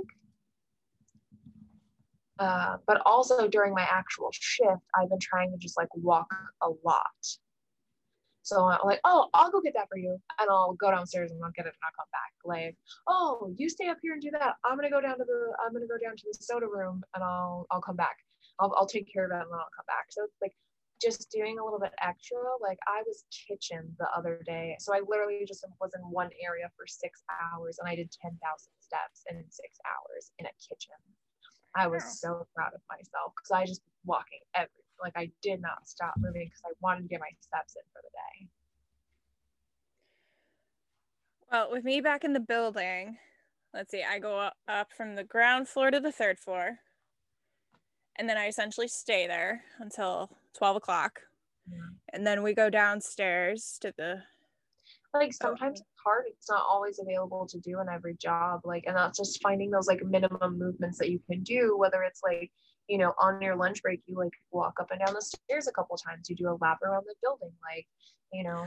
Uh, 2.39 2.77
but 2.87 3.01
also 3.05 3.47
during 3.47 3.73
my 3.73 3.87
actual 3.89 4.29
shift, 4.31 4.81
I've 4.99 5.09
been 5.09 5.19
trying 5.19 5.51
to 5.51 5.57
just 5.57 5.77
like 5.77 5.89
walk 5.95 6.33
a 6.61 6.69
lot. 6.83 7.05
So 8.43 8.65
I'm 8.65 8.79
like, 8.83 8.99
oh, 9.05 9.29
I'll 9.33 9.51
go 9.51 9.61
get 9.61 9.73
that 9.75 9.87
for 9.87 9.97
you. 9.97 10.19
And 10.39 10.49
I'll 10.49 10.73
go 10.73 10.91
downstairs 10.91 11.31
and 11.31 11.39
I'll 11.43 11.51
get 11.55 11.65
it 11.65 11.73
and 11.73 11.83
I'll 11.83 11.95
come 11.95 12.11
back. 12.11 12.33
Like, 12.43 12.75
oh, 13.07 13.53
you 13.57 13.69
stay 13.69 13.87
up 13.87 13.97
here 14.01 14.13
and 14.13 14.21
do 14.21 14.31
that. 14.31 14.55
I'm 14.65 14.75
gonna 14.75 14.89
go 14.89 14.99
down 14.99 15.17
to 15.17 15.23
the 15.23 15.53
I'm 15.63 15.71
gonna 15.71 15.87
go 15.87 15.97
down 15.97 16.17
to 16.17 16.23
the 16.27 16.37
soda 16.43 16.67
room 16.67 17.03
and 17.15 17.23
I'll 17.23 17.65
I'll 17.71 17.81
come 17.81 17.95
back. 17.95 18.17
I'll 18.59 18.73
I'll 18.77 18.87
take 18.87 19.11
care 19.11 19.25
of 19.25 19.31
it 19.31 19.41
and 19.41 19.47
then 19.47 19.59
I'll 19.59 19.75
come 19.75 19.87
back. 19.87 20.07
So 20.09 20.23
it's 20.25 20.35
like 20.41 20.53
just 21.01 21.31
doing 21.31 21.57
a 21.59 21.63
little 21.63 21.79
bit 21.79 21.93
extra. 22.03 22.37
Like 22.61 22.79
I 22.87 23.01
was 23.07 23.23
kitchen 23.31 23.95
the 23.97 24.07
other 24.15 24.41
day. 24.45 24.75
So 24.79 24.93
I 24.93 25.01
literally 25.07 25.45
just 25.47 25.65
was 25.79 25.91
in 25.95 26.01
one 26.01 26.29
area 26.43 26.69
for 26.75 26.85
six 26.85 27.23
hours 27.31 27.79
and 27.79 27.87
I 27.87 27.95
did 27.95 28.11
10,000 28.11 28.39
steps 28.79 29.23
in 29.29 29.43
six 29.49 29.79
hours 29.87 30.31
in 30.39 30.45
a 30.47 30.55
kitchen. 30.59 30.99
I 31.75 31.87
was 31.87 32.19
so 32.19 32.45
proud 32.55 32.73
of 32.73 32.81
myself 32.89 33.33
because 33.35 33.51
I 33.51 33.65
just 33.65 33.81
walking 34.05 34.39
every 34.55 34.69
like 35.01 35.13
I 35.15 35.29
did 35.41 35.61
not 35.61 35.87
stop 35.87 36.13
moving 36.17 36.45
because 36.45 36.61
I 36.65 36.71
wanted 36.81 37.01
to 37.03 37.07
get 37.07 37.19
my 37.19 37.29
steps 37.41 37.75
in 37.75 37.81
for 37.91 38.01
the 38.01 38.09
day. 38.09 38.47
Well, 41.51 41.71
with 41.71 41.83
me 41.83 42.01
back 42.01 42.23
in 42.23 42.33
the 42.33 42.39
building, 42.39 43.17
let's 43.73 43.91
see, 43.91 44.03
I 44.03 44.19
go 44.19 44.49
up 44.67 44.87
from 44.95 45.15
the 45.15 45.23
ground 45.23 45.67
floor 45.67 45.91
to 45.91 45.99
the 45.99 46.11
third 46.11 46.39
floor. 46.39 46.79
And 48.17 48.29
then 48.29 48.37
I 48.37 48.47
essentially 48.47 48.87
stay 48.87 49.27
there 49.27 49.63
until 49.79 50.29
12 50.57 50.77
o'clock. 50.77 51.21
Yeah. 51.69 51.77
And 52.13 52.25
then 52.25 52.43
we 52.43 52.53
go 52.53 52.69
downstairs 52.69 53.77
to 53.81 53.93
the 53.97 54.21
like 55.13 55.33
sometimes 55.33 55.81
hard 56.03 56.25
it's 56.27 56.49
not 56.49 56.63
always 56.69 56.99
available 56.99 57.47
to 57.47 57.59
do 57.59 57.79
in 57.79 57.87
every 57.89 58.15
job 58.15 58.61
like 58.63 58.83
and 58.87 58.95
that's 58.95 59.17
just 59.17 59.41
finding 59.41 59.71
those 59.71 59.87
like 59.87 60.03
minimum 60.03 60.57
movements 60.57 60.97
that 60.97 61.09
you 61.09 61.19
can 61.29 61.41
do 61.43 61.75
whether 61.77 62.03
it's 62.03 62.21
like 62.23 62.51
you 62.87 62.97
know 62.97 63.13
on 63.19 63.41
your 63.41 63.55
lunch 63.55 63.81
break 63.81 64.01
you 64.05 64.15
like 64.17 64.33
walk 64.51 64.73
up 64.79 64.91
and 64.91 64.99
down 65.05 65.13
the 65.13 65.21
stairs 65.21 65.67
a 65.67 65.71
couple 65.71 65.95
times 65.97 66.29
you 66.29 66.35
do 66.35 66.49
a 66.49 66.57
lap 66.61 66.79
around 66.81 67.03
the 67.05 67.15
building 67.21 67.51
like 67.71 67.87
you 68.33 68.43
know? 68.43 68.65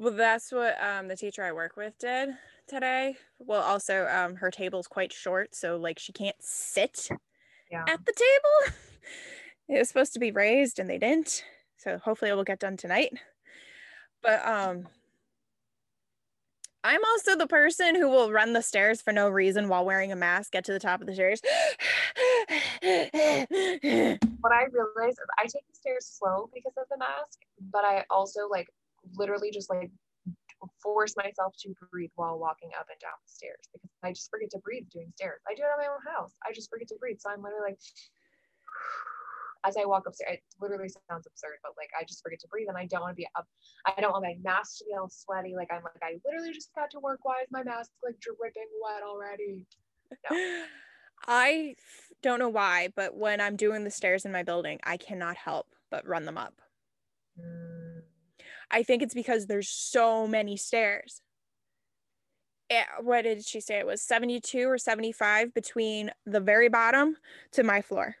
Well 0.00 0.14
that's 0.14 0.50
what 0.50 0.76
um, 0.82 1.08
the 1.08 1.16
teacher 1.16 1.44
i 1.44 1.52
work 1.52 1.76
with 1.76 1.98
did 1.98 2.30
today. 2.66 3.16
Well 3.38 3.62
also 3.62 4.06
um, 4.06 4.36
her 4.36 4.50
table's 4.50 4.86
quite 4.86 5.12
short 5.12 5.54
so 5.54 5.76
like 5.76 5.98
she 5.98 6.12
can't 6.12 6.36
sit 6.40 7.08
yeah. 7.70 7.84
at 7.86 8.04
the 8.04 8.12
table. 8.12 8.76
It 9.70 9.78
was 9.78 9.88
supposed 9.88 10.14
to 10.14 10.18
be 10.18 10.30
raised 10.30 10.78
and 10.78 10.88
they 10.88 10.96
didn't 10.96 11.44
so 11.76 11.98
hopefully 11.98 12.30
it 12.30 12.34
will 12.34 12.42
get 12.42 12.58
done 12.58 12.78
tonight. 12.78 13.12
But 14.22 14.46
um 14.46 14.88
I'm 16.84 17.00
also 17.04 17.36
the 17.36 17.46
person 17.46 17.94
who 17.96 18.08
will 18.08 18.30
run 18.30 18.52
the 18.52 18.62
stairs 18.62 19.02
for 19.02 19.12
no 19.12 19.28
reason 19.28 19.68
while 19.68 19.84
wearing 19.84 20.12
a 20.12 20.16
mask, 20.16 20.52
get 20.52 20.64
to 20.66 20.72
the 20.72 20.78
top 20.78 21.00
of 21.00 21.06
the 21.06 21.14
stairs. 21.14 21.40
what 24.40 24.52
I 24.52 24.64
realize 24.70 25.12
is 25.12 25.26
I 25.38 25.42
take 25.42 25.66
the 25.68 25.74
stairs 25.74 26.06
slow 26.06 26.48
because 26.54 26.74
of 26.78 26.86
the 26.90 26.98
mask, 26.98 27.40
but 27.72 27.84
I 27.84 28.04
also 28.10 28.48
like 28.48 28.68
literally 29.16 29.50
just 29.50 29.70
like 29.70 29.90
force 30.82 31.14
myself 31.16 31.54
to 31.60 31.74
breathe 31.90 32.10
while 32.16 32.38
walking 32.38 32.70
up 32.78 32.86
and 32.90 33.00
down 33.00 33.12
the 33.24 33.30
stairs 33.30 33.68
because 33.72 33.90
I 34.02 34.12
just 34.12 34.30
forget 34.30 34.50
to 34.50 34.58
breathe 34.58 34.88
doing 34.92 35.12
stairs. 35.16 35.40
I 35.48 35.54
do 35.54 35.62
it 35.62 35.66
at 35.66 35.78
my 35.78 35.86
own 35.86 36.14
house. 36.14 36.32
I 36.46 36.52
just 36.52 36.70
forget 36.70 36.88
to 36.88 36.96
breathe. 36.98 37.18
So 37.18 37.30
I'm 37.30 37.42
literally 37.42 37.70
like 37.70 37.78
as 39.66 39.76
I 39.76 39.84
walk 39.84 40.06
upstairs, 40.06 40.34
it 40.34 40.42
literally 40.60 40.88
sounds 40.88 41.26
absurd, 41.26 41.58
but 41.62 41.72
like 41.76 41.90
I 41.98 42.04
just 42.04 42.22
forget 42.22 42.40
to 42.40 42.48
breathe 42.48 42.68
and 42.68 42.76
I 42.76 42.86
don't 42.86 43.00
want 43.00 43.12
to 43.12 43.16
be 43.16 43.28
up. 43.36 43.46
I 43.86 44.00
don't 44.00 44.12
want 44.12 44.24
my 44.24 44.36
mask 44.42 44.78
to 44.78 44.84
be 44.84 44.94
all 44.98 45.08
sweaty. 45.08 45.54
Like 45.56 45.68
I'm 45.72 45.82
like, 45.82 46.02
I 46.02 46.18
literally 46.24 46.52
just 46.52 46.74
got 46.74 46.90
to 46.92 47.00
work. 47.00 47.20
Why 47.22 47.40
is 47.42 47.48
my 47.50 47.62
mask 47.62 47.90
like 48.04 48.18
dripping 48.20 48.68
wet 48.82 49.02
already? 49.02 49.66
No. 50.30 50.64
I 51.26 51.74
don't 52.22 52.38
know 52.38 52.48
why, 52.48 52.88
but 52.94 53.16
when 53.16 53.40
I'm 53.40 53.56
doing 53.56 53.82
the 53.82 53.90
stairs 53.90 54.24
in 54.24 54.30
my 54.30 54.44
building, 54.44 54.78
I 54.84 54.96
cannot 54.96 55.36
help 55.36 55.66
but 55.90 56.06
run 56.06 56.24
them 56.24 56.38
up. 56.38 56.54
Mm. 57.40 58.02
I 58.70 58.82
think 58.82 59.02
it's 59.02 59.14
because 59.14 59.46
there's 59.46 59.68
so 59.68 60.26
many 60.26 60.56
stairs. 60.56 61.22
It, 62.70 62.74
eh, 62.74 62.84
what 63.00 63.22
did 63.22 63.44
she 63.44 63.60
say? 63.60 63.78
It 63.78 63.86
was 63.86 64.02
72 64.02 64.68
or 64.68 64.78
75 64.78 65.54
between 65.54 66.10
the 66.26 66.40
very 66.40 66.68
bottom 66.68 67.16
to 67.52 67.62
my 67.62 67.80
floor. 67.80 68.16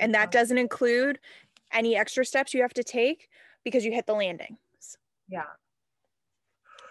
And 0.00 0.14
that 0.14 0.30
doesn't 0.30 0.58
include 0.58 1.18
any 1.72 1.96
extra 1.96 2.24
steps 2.24 2.54
you 2.54 2.62
have 2.62 2.74
to 2.74 2.84
take 2.84 3.28
because 3.64 3.84
you 3.84 3.92
hit 3.92 4.06
the 4.06 4.14
landings. 4.14 4.58
Yeah. 5.28 5.42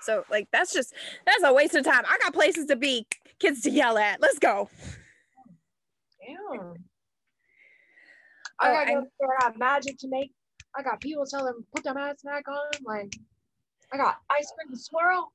So 0.02 0.24
like 0.30 0.48
that's 0.52 0.72
just 0.72 0.94
that's 1.26 1.44
a 1.44 1.54
waste 1.54 1.76
of 1.76 1.84
time. 1.84 2.04
I 2.08 2.18
got 2.22 2.34
places 2.34 2.68
to 2.68 2.76
be, 2.76 3.08
kids 3.40 3.62
to 3.62 3.72
yell 3.72 3.98
at. 3.98 4.22
Let's 4.22 4.40
go. 4.40 4.70
Damn. 6.26 6.76
I 8.60 8.70
oh, 8.70 8.74
gotta 8.74 8.94
go 8.94 9.08
there. 9.20 9.30
I 9.42 9.46
have 9.46 9.58
magic 9.58 9.98
to 10.00 10.08
make. 10.08 10.32
I 10.76 10.84
got 10.84 11.02
people 11.02 11.26
tell 11.26 11.46
them 11.46 11.66
put 11.74 11.84
their 11.84 11.94
mask 11.94 12.24
back 12.24 12.48
on. 12.48 12.72
Like 12.86 13.16
I 13.92 13.98
got 13.98 14.18
ice 14.30 14.52
cream 14.56 14.76
to 14.76 14.80
swirl. 14.80 15.32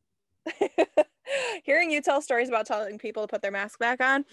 Hearing 1.65 1.91
you 1.91 2.01
tell 2.01 2.21
stories 2.21 2.49
about 2.49 2.67
telling 2.67 2.99
people 2.99 3.23
to 3.23 3.29
put 3.29 3.43
their 3.43 3.51
mask 3.51 3.79
back 3.79 4.03
on, 4.03 4.25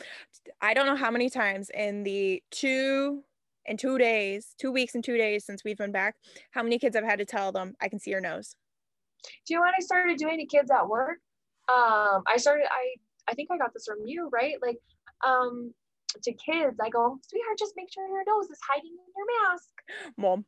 I 0.61 0.73
don't 0.73 0.85
know 0.85 0.95
how 0.95 1.11
many 1.11 1.29
times 1.29 1.69
in 1.73 2.03
the 2.03 2.41
two 2.51 3.23
in 3.65 3.75
two 3.75 3.97
days, 3.97 4.55
two 4.57 4.71
weeks 4.71 4.95
and 4.95 5.03
two 5.03 5.17
days 5.17 5.45
since 5.45 5.63
we've 5.63 5.77
been 5.77 5.91
back, 5.91 6.15
how 6.51 6.63
many 6.63 6.79
kids 6.79 6.95
I've 6.95 7.03
had 7.03 7.19
to 7.19 7.25
tell 7.25 7.51
them 7.51 7.75
I 7.81 7.89
can 7.89 7.99
see 7.99 8.11
your 8.11 8.21
nose. 8.21 8.55
Do 9.45 9.53
you 9.53 9.57
know 9.57 9.61
what 9.61 9.73
I 9.77 9.83
started 9.83 10.17
doing 10.17 10.37
to 10.39 10.45
kids 10.45 10.71
at 10.71 10.87
work? 10.87 11.17
Um, 11.69 12.23
I 12.27 12.37
started 12.37 12.65
I 12.71 12.95
I 13.29 13.33
think 13.33 13.49
I 13.51 13.57
got 13.57 13.73
this 13.73 13.85
from 13.85 14.05
you, 14.05 14.29
right? 14.31 14.55
Like 14.61 14.77
um 15.25 15.73
to 16.23 16.31
kids, 16.33 16.77
I 16.81 16.89
go, 16.89 17.19
sweetheart, 17.27 17.59
just 17.59 17.73
make 17.75 17.91
sure 17.91 18.07
your 18.07 18.23
nose 18.25 18.49
is 18.49 18.59
hiding 18.67 18.91
in 18.91 19.11
your 19.15 19.51
mask. 19.51 19.69
Mom, 20.17 20.45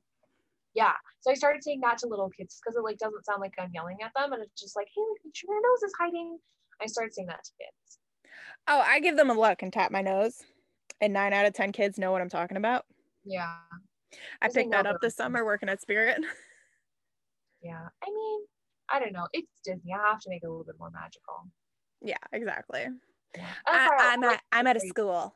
yeah. 0.79 0.93
So 1.19 1.31
i 1.31 1.33
started 1.33 1.61
saying 1.61 1.81
that 1.81 1.97
to 1.99 2.07
little 2.07 2.29
kids 2.29 2.59
because 2.59 2.77
it 2.77 2.83
like 2.83 2.97
doesn't 2.97 3.25
sound 3.25 3.41
like 3.41 3.53
i'm 3.59 3.71
yelling 3.73 3.97
at 4.03 4.11
them 4.15 4.31
and 4.31 4.41
it's 4.41 4.61
just 4.61 4.75
like 4.77 4.87
hey 4.95 5.01
like 5.01 5.21
make 5.25 5.35
sure 5.35 5.53
your 5.53 5.61
nose 5.61 5.83
is 5.83 5.93
hiding. 5.99 6.39
I 6.81 6.85
started 6.85 7.13
saying 7.13 7.27
that 7.27 7.43
to 7.43 7.51
kids. 7.59 7.99
Oh 8.67 8.81
i 8.87 8.99
give 9.01 9.17
them 9.17 9.29
a 9.29 9.33
look 9.33 9.61
and 9.61 9.73
tap 9.73 9.91
my 9.91 10.01
nose 10.01 10.41
and 11.01 11.11
nine 11.11 11.33
out 11.33 11.45
of 11.45 11.53
ten 11.53 11.73
kids 11.73 11.97
know 11.97 12.11
what 12.13 12.21
i'm 12.21 12.29
talking 12.29 12.57
about. 12.57 12.85
Yeah. 13.25 13.55
I 14.41 14.47
picked 14.47 14.71
that 14.71 14.87
up 14.87 15.01
this 15.01 15.15
summer 15.15 15.43
working 15.45 15.69
at 15.69 15.81
spirit. 15.81 16.19
Yeah. 17.61 17.89
I 18.01 18.09
mean 18.09 18.39
i 18.89 19.01
don't 19.01 19.11
know. 19.11 19.27
It's 19.33 19.51
disney. 19.65 19.93
I 19.93 20.11
have 20.11 20.21
to 20.21 20.29
make 20.29 20.43
it 20.43 20.45
a 20.45 20.49
little 20.49 20.63
bit 20.63 20.75
more 20.79 20.91
magical. 20.91 21.51
Yeah 22.01 22.23
exactly. 22.31 22.87
Yeah. 23.35 23.45
I, 23.67 24.13
am 24.13 24.23
at 24.23 24.41
i'm 24.53 24.65
at 24.65 24.77
a 24.77 24.79
school. 24.79 25.35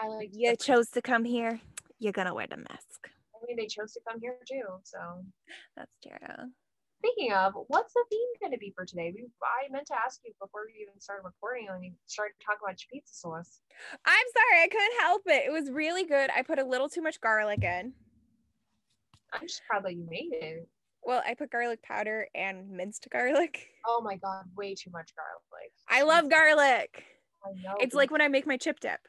I 0.00 0.06
like 0.06 0.30
you 0.32 0.54
chose 0.54 0.88
to 0.90 1.02
come 1.02 1.24
here. 1.24 1.58
You're 1.98 2.12
gonna 2.12 2.32
wear 2.32 2.46
the 2.46 2.58
mask 2.58 3.10
mean, 3.46 3.56
they 3.56 3.66
chose 3.66 3.92
to 3.94 4.00
come 4.08 4.20
here 4.20 4.38
too. 4.48 4.62
So 4.84 4.98
that's 5.76 5.96
true. 6.02 6.50
Speaking 7.04 7.32
of, 7.32 7.54
what's 7.66 7.92
the 7.94 8.04
theme 8.10 8.28
going 8.40 8.52
to 8.52 8.58
be 8.58 8.72
for 8.76 8.86
today? 8.86 9.12
We, 9.12 9.26
I 9.42 9.70
meant 9.72 9.86
to 9.88 9.94
ask 9.94 10.20
you 10.24 10.32
before 10.40 10.60
we 10.66 10.80
even 10.82 11.00
started 11.00 11.24
recording 11.24 11.66
when 11.68 11.82
you 11.82 11.92
started 12.06 12.34
talking 12.44 12.60
about 12.64 12.78
your 12.80 12.88
pizza 12.92 13.14
sauce. 13.14 13.60
I'm 14.04 14.26
sorry, 14.32 14.62
I 14.62 14.68
couldn't 14.68 15.00
help 15.00 15.22
it. 15.26 15.44
It 15.46 15.52
was 15.52 15.68
really 15.70 16.04
good. 16.04 16.30
I 16.30 16.42
put 16.42 16.60
a 16.60 16.64
little 16.64 16.88
too 16.88 17.02
much 17.02 17.20
garlic 17.20 17.64
in. 17.64 17.92
I'm 19.32 19.48
just 19.48 19.62
proud 19.68 19.84
that 19.84 19.94
you 19.94 20.06
made 20.08 20.30
it. 20.30 20.68
Well, 21.02 21.22
I 21.26 21.34
put 21.34 21.50
garlic 21.50 21.82
powder 21.82 22.28
and 22.36 22.70
minced 22.70 23.08
garlic. 23.10 23.66
Oh 23.84 24.00
my 24.00 24.14
god, 24.16 24.44
way 24.56 24.76
too 24.76 24.90
much 24.92 25.10
garlic. 25.16 25.72
I 25.88 26.02
love 26.02 26.30
garlic. 26.30 27.04
I 27.44 27.50
know. 27.64 27.74
It's 27.80 27.96
like 27.96 28.12
when 28.12 28.20
I 28.20 28.28
make 28.28 28.46
my 28.46 28.56
chip 28.56 28.78
dip. 28.78 29.00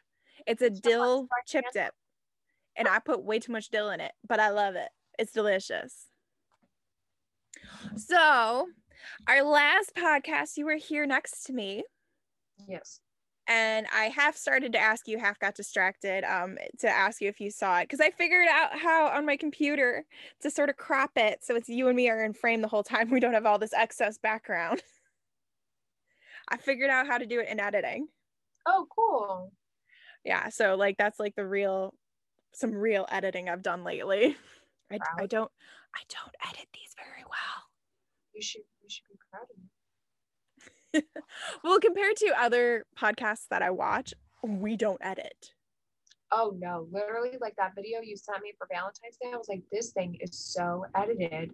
It's 0.48 0.64
a 0.64 0.72
dill 0.72 1.28
chip 1.46 1.66
dip 1.74 1.94
and 2.76 2.88
I 2.88 3.00
put 3.00 3.24
way 3.24 3.40
too 3.40 3.52
much 3.52 3.70
dill 3.70 3.90
in 3.90 4.00
it, 4.00 4.12
but 4.28 4.40
I 4.40 4.50
love 4.50 4.76
it. 4.76 4.90
It's 5.20 5.32
delicious. 5.32 6.08
So, 7.96 8.68
our 9.28 9.44
last 9.44 9.94
podcast, 9.96 10.58
you 10.58 10.66
were 10.66 10.76
here 10.76 11.06
next 11.06 11.44
to 11.46 11.54
me. 11.54 11.84
Yes. 12.68 13.00
And 13.48 13.88
I 13.94 14.06
half 14.06 14.38
started 14.38 14.72
to 14.74 14.80
ask 14.80 15.08
you, 15.08 15.20
half 15.20 15.38
got 15.38 15.56
distracted 15.56 16.24
um, 16.24 16.58
to 16.80 16.90
ask 16.90 17.22
you 17.22 17.28
if 17.28 17.42
you 17.42 17.52
saw 17.52 17.80
it 17.80 17.84
because 17.84 18.00
I 18.00 18.10
figured 18.10 18.48
out 18.50 18.78
how 18.78 19.08
on 19.08 19.26
my 19.26 19.36
computer 19.36 20.06
to 20.42 20.50
sort 20.50 20.70
of 20.70 20.78
crop 20.78 21.12
it 21.18 21.44
so 21.44 21.56
it's 21.56 21.68
you 21.68 21.90
and 21.90 21.96
me 21.96 22.10
are 22.10 22.24
in 22.24 22.34
frame 22.34 22.62
the 22.62 22.70
whole 22.70 22.84
time. 22.84 23.10
We 23.14 23.20
don't 23.20 23.34
have 23.34 23.46
all 23.46 23.60
this 23.60 23.74
excess 23.74 24.18
background. 24.18 24.82
I 26.50 26.58
figured 26.58 26.90
out 26.90 27.08
how 27.08 27.18
to 27.18 27.26
do 27.26 27.42
it 27.42 27.50
in 27.50 27.60
editing. 27.60 28.08
Oh, 28.66 28.88
cool. 28.96 29.52
Yeah. 30.24 30.50
So, 30.50 30.76
like, 30.76 30.98
that's 30.98 31.20
like 31.20 31.36
the 31.36 31.46
real 31.46 31.94
some 32.54 32.74
real 32.74 33.06
editing 33.10 33.50
I've 33.50 33.64
done 33.64 33.84
lately. 33.84 34.38
I, 34.92 35.00
I 35.20 35.26
don't 35.26 35.52
I 35.96 36.02
don't 36.10 36.36
edit 36.48 36.68
these 36.74 36.96
very 36.98 37.24
well. 37.24 37.64
You 38.34 38.42
should 38.42 38.62
you 38.82 38.90
should 38.90 39.04
be 39.10 39.18
proud 39.32 39.44
of 39.44 39.58
me. 39.58 39.70
well, 41.64 41.80
compared 41.80 42.16
to 42.18 42.34
other 42.40 42.86
podcasts 42.98 43.48
that 43.50 43.62
I 43.62 43.72
watch, 43.72 44.14
we 44.44 44.76
don't 44.76 45.00
edit. 45.02 45.52
Oh 46.32 46.56
no, 46.58 46.88
literally 46.92 47.38
like 47.42 47.56
that 47.58 47.74
video 47.76 48.02
you 48.02 48.18
sent 48.18 48.42
me 48.42 48.54
for 48.58 48.68
Valentine's 48.72 49.18
Day, 49.22 49.30
I 49.34 49.38
was 49.38 49.50
like, 49.50 49.64
this 49.72 49.92
thing 49.92 50.18
is 50.20 50.38
so 50.38 50.86
edited. 50.96 51.52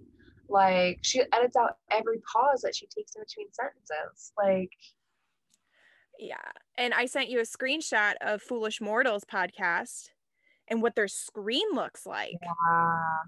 Like 0.47 0.99
she 1.01 1.21
edits 1.33 1.55
out 1.55 1.77
every 1.91 2.19
pause 2.31 2.61
that 2.61 2.75
she 2.75 2.87
takes 2.87 3.15
in 3.15 3.21
between 3.21 3.47
sentences. 3.51 4.31
Like 4.37 4.71
yeah. 6.17 6.35
And 6.77 6.93
I 6.93 7.05
sent 7.05 7.29
you 7.29 7.39
a 7.39 7.43
screenshot 7.43 8.15
of 8.21 8.41
Foolish 8.41 8.81
Mortals 8.81 9.23
podcast 9.23 10.09
and 10.69 10.81
what 10.81 10.95
their 10.95 11.07
screen 11.07 11.67
looks 11.73 12.05
like. 12.05 12.37
Yeah. 12.41 13.19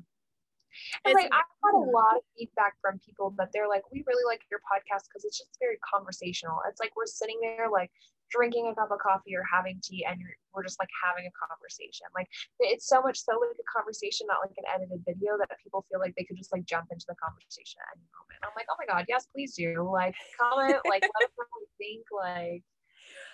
And 1.03 1.15
like 1.15 1.27
I've 1.31 1.51
had 1.63 1.75
a 1.75 1.83
lot 1.83 2.15
of 2.15 2.23
feedback 2.37 2.79
from 2.81 2.99
people 2.99 3.35
that 3.37 3.49
they're 3.51 3.67
like, 3.67 3.83
we 3.91 4.03
really 4.07 4.23
like 4.23 4.41
your 4.49 4.61
podcast 4.63 5.09
because 5.09 5.25
it's 5.25 5.37
just 5.37 5.51
very 5.59 5.77
conversational. 5.83 6.59
It's 6.69 6.79
like 6.79 6.95
we're 6.95 7.05
sitting 7.09 7.39
there 7.41 7.67
like 7.69 7.91
drinking 8.31 8.71
a 8.71 8.75
cup 8.75 8.91
of 8.91 8.99
coffee 8.99 9.35
or 9.35 9.43
having 9.43 9.83
tea 9.83 10.07
and 10.07 10.15
we're 10.55 10.63
just 10.63 10.79
like 10.79 10.87
having 10.95 11.27
a 11.27 11.33
conversation. 11.35 12.07
Like 12.15 12.31
it's 12.59 12.87
so 12.87 13.03
much 13.03 13.19
so 13.19 13.35
like 13.35 13.59
a 13.59 13.67
conversation, 13.67 14.27
not 14.31 14.39
like 14.39 14.55
an 14.55 14.67
edited 14.71 15.03
video 15.03 15.35
that 15.37 15.51
people 15.59 15.83
feel 15.91 15.99
like 15.99 16.15
they 16.15 16.23
could 16.23 16.39
just 16.39 16.55
like 16.55 16.63
jump 16.63 16.87
into 16.91 17.05
the 17.07 17.19
conversation 17.19 17.83
at 17.83 17.99
any 17.99 18.07
moment. 18.15 18.39
I'm 18.47 18.55
like, 18.55 18.71
oh 18.71 18.79
my 18.79 18.87
God, 18.87 19.05
yes, 19.11 19.27
please 19.27 19.55
do. 19.55 19.83
Like 19.83 20.15
comment, 20.39 20.79
like 20.87 21.03
let 21.03 21.27
us 21.27 21.35
know 21.35 21.47
what 21.51 21.67
you 21.67 21.71
think. 21.75 22.07
Like, 22.15 22.63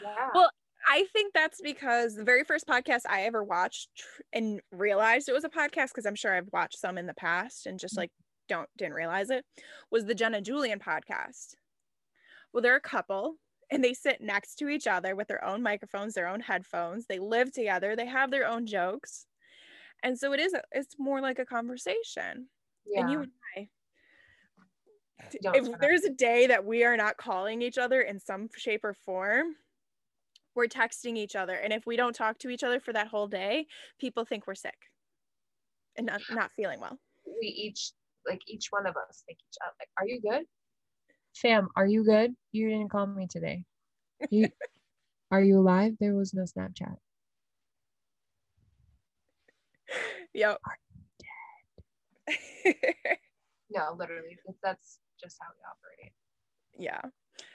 yeah. 0.01 0.33
Well, 0.33 0.49
I 0.85 1.05
think 1.13 1.33
that's 1.33 1.61
because 1.61 2.15
the 2.15 2.23
very 2.23 2.43
first 2.43 2.67
podcast 2.67 3.01
I 3.09 3.23
ever 3.23 3.43
watched 3.43 3.89
and 4.33 4.61
realized 4.71 5.29
it 5.29 5.33
was 5.33 5.43
a 5.43 5.49
podcast 5.49 5.89
because 5.89 6.05
I'm 6.05 6.15
sure 6.15 6.33
I've 6.33 6.49
watched 6.51 6.79
some 6.79 6.97
in 6.97 7.07
the 7.07 7.13
past 7.13 7.65
and 7.65 7.79
just 7.79 7.93
mm-hmm. 7.93 8.01
like 8.01 8.11
don't 8.47 8.69
didn't 8.77 8.93
realize 8.93 9.29
it 9.29 9.45
was 9.91 10.05
the 10.05 10.15
Jenna 10.15 10.41
Julien 10.41 10.79
podcast. 10.79 11.55
Well, 12.53 12.61
they're 12.61 12.75
a 12.75 12.81
couple 12.81 13.35
and 13.69 13.83
they 13.83 13.93
sit 13.93 14.21
next 14.21 14.55
to 14.55 14.69
each 14.69 14.87
other 14.87 15.15
with 15.15 15.27
their 15.27 15.43
own 15.43 15.61
microphones, 15.61 16.13
their 16.13 16.27
own 16.27 16.39
headphones. 16.39 17.05
They 17.07 17.19
live 17.19 17.51
together. 17.51 17.95
They 17.95 18.07
have 18.07 18.31
their 18.31 18.47
own 18.47 18.65
jokes. 18.65 19.25
And 20.03 20.17
so 20.17 20.33
it 20.33 20.39
is 20.39 20.55
it's 20.71 20.95
more 20.97 21.21
like 21.21 21.39
a 21.39 21.45
conversation. 21.45 22.47
Yeah. 22.85 23.01
And 23.01 23.11
you 23.11 23.19
and 23.21 23.31
I 23.57 23.69
if 25.31 25.79
there's 25.79 26.03
a 26.03 26.09
day 26.09 26.47
that 26.47 26.65
we 26.65 26.83
are 26.83 26.97
not 26.97 27.17
calling 27.17 27.61
each 27.61 27.77
other 27.77 28.01
in 28.01 28.19
some 28.19 28.49
shape 28.55 28.83
or 28.83 28.93
form, 28.93 29.55
we're 30.57 30.65
texting 30.65 31.15
each 31.15 31.35
other. 31.35 31.53
And 31.53 31.71
if 31.71 31.85
we 31.85 31.95
don't 31.95 32.15
talk 32.15 32.39
to 32.39 32.49
each 32.49 32.63
other 32.63 32.79
for 32.79 32.91
that 32.91 33.07
whole 33.07 33.27
day, 33.27 33.67
people 33.99 34.25
think 34.25 34.47
we're 34.47 34.55
sick 34.55 34.75
and 35.95 36.07
not, 36.07 36.19
not 36.31 36.51
feeling 36.51 36.79
well. 36.81 36.97
We 37.39 37.47
each 37.47 37.91
like 38.27 38.41
each 38.47 38.67
one 38.71 38.87
of 38.87 38.95
us 38.97 39.23
think 39.25 39.37
each 39.39 39.57
other 39.63 39.73
like, 39.79 39.89
are 39.97 40.07
you 40.07 40.19
good? 40.19 40.45
Fam, 41.35 41.69
are 41.75 41.85
you 41.85 42.03
good? 42.03 42.33
You 42.51 42.69
didn't 42.69 42.89
call 42.89 43.05
me 43.05 43.27
today. 43.29 43.63
You, 44.31 44.49
are 45.31 45.41
you 45.41 45.59
alive? 45.59 45.93
There 45.99 46.15
was 46.15 46.33
no 46.33 46.43
Snapchat. 46.43 46.95
Yep. 50.33 50.59
no, 53.69 53.95
literally. 53.97 54.37
That's 54.63 54.97
just 55.21 55.37
how 55.39 55.47
we 55.53 55.61
operate. 55.69 56.13
Yeah. 56.77 57.01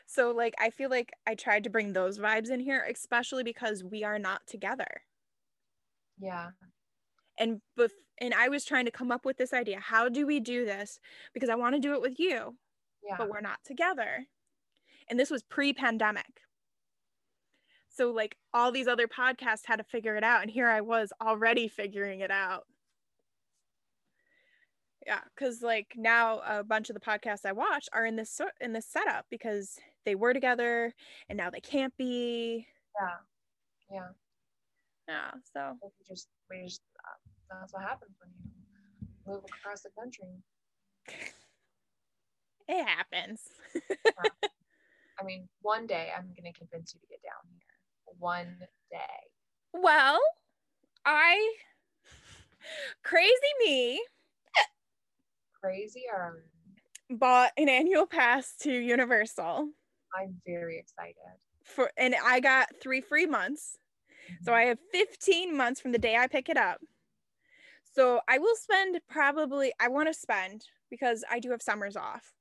So 0.07 0.31
like 0.31 0.55
I 0.59 0.71
feel 0.71 0.91
like 0.91 1.13
I 1.27 1.35
tried 1.35 1.65
to 1.65 1.71
bring 1.71 1.93
those 1.93 2.19
vibes 2.19 2.51
in 2.51 2.61
here, 2.61 2.87
especially 2.91 3.45
because 3.45 3.83
we 3.83 4.05
are 4.05 4.19
not 4.19 4.47
together. 4.47 5.03
Yeah. 6.19 6.51
And 7.39 7.61
bef- 7.79 7.91
and 8.21 8.35
I 8.35 8.49
was 8.49 8.65
trying 8.65 8.85
to 8.85 8.91
come 8.91 9.11
up 9.11 9.25
with 9.25 9.39
this 9.39 9.53
idea. 9.53 9.81
How 9.81 10.09
do 10.09 10.27
we 10.27 10.39
do 10.39 10.65
this? 10.65 11.01
Because 11.33 11.49
I 11.49 11.55
want 11.55 11.75
to 11.75 11.81
do 11.81 11.95
it 11.95 12.03
with 12.03 12.21
you 12.21 12.57
yeah. 13.05 13.17
but 13.19 13.29
we're 13.29 13.41
not 13.41 13.59
together. 13.65 14.27
And 15.09 15.19
this 15.19 15.31
was 15.31 15.43
pre 15.43 15.73
pandemic. 15.73 16.41
So, 17.89 18.11
like, 18.11 18.37
all 18.55 18.73
these 18.73 18.89
other 18.89 19.07
podcasts 19.07 19.67
had 19.67 19.77
to 19.77 19.85
figure 19.85 20.17
it 20.17 20.25
out. 20.25 20.43
And 20.43 20.51
here 20.51 20.69
I 20.69 20.81
was 20.81 21.13
already 21.21 21.69
figuring 21.69 22.21
it 22.21 22.31
out. 22.31 22.65
Yeah, 25.07 25.21
because 25.35 25.63
like 25.63 25.89
now 25.97 26.41
a 26.47 26.63
bunch 26.63 26.91
of 26.91 26.95
the 26.95 27.01
podcasts 27.01 27.45
I 27.45 27.53
watch 27.53 27.89
are 27.93 28.07
in 28.07 28.17
this 28.17 28.41
in 28.61 28.73
this 28.73 28.87
setup 28.87 29.27
because 29.31 29.79
they 30.05 30.15
were 30.15 30.33
together 30.33 30.95
and 31.29 31.37
now 31.37 31.51
they 31.51 31.61
can't 31.61 31.97
be. 31.97 32.67
Yeah, 33.01 33.97
yeah, 33.97 34.09
yeah. 35.09 35.31
So 35.53 35.77
we 35.83 35.89
just 36.09 36.29
we 36.49 36.65
just 36.65 36.83
uh, 37.05 37.59
that's 37.61 37.73
what 37.73 37.83
happens 37.83 38.13
when 38.21 38.31
you 38.45 39.09
move 39.27 39.45
across 39.45 39.83
the 39.83 39.91
country. 39.99 40.29
It 42.69 42.85
happens. 42.85 43.41
I 45.21 45.25
mean, 45.25 45.49
one 45.61 45.87
day 45.87 46.11
I'm 46.17 46.25
going 46.25 46.53
to 46.53 46.59
convince 46.59 46.95
you 46.95 47.01
to 47.01 47.07
get 47.07 47.21
down 47.23 47.51
here. 47.51 48.17
One 48.19 48.57
day. 48.91 48.99
Well, 49.73 50.21
I, 51.05 51.55
crazy 53.03 53.33
me, 53.61 54.01
crazy 55.63 56.05
or 56.13 56.45
bought 57.11 57.53
an 57.57 57.69
annual 57.69 58.07
pass 58.07 58.55
to 58.63 58.73
Universal. 58.73 59.69
I'm 60.19 60.41
very 60.47 60.79
excited. 60.79 61.15
For 61.65 61.91
and 61.97 62.15
I 62.25 62.41
got 62.41 62.69
three 62.83 63.01
free 63.01 63.27
months. 63.27 63.79
Mm-hmm. 64.25 64.45
So 64.45 64.55
I 64.55 64.63
have 64.63 64.79
15 64.93 65.57
months 65.57 65.81
from 65.81 65.93
the 65.93 65.99
day 65.99 66.17
I 66.17 66.27
pick 66.27 66.49
it 66.49 66.57
up. 66.57 66.81
So 67.95 68.21
I 68.29 68.39
will 68.39 68.57
spend 68.57 69.01
probably 69.09 69.73
I 69.81 69.89
want 69.89 70.09
to 70.09 70.15
spend 70.15 70.65
because 70.91 71.25
I 71.31 71.39
do 71.39 71.51
have 71.51 71.63
summers 71.63 71.97
off. 71.97 72.33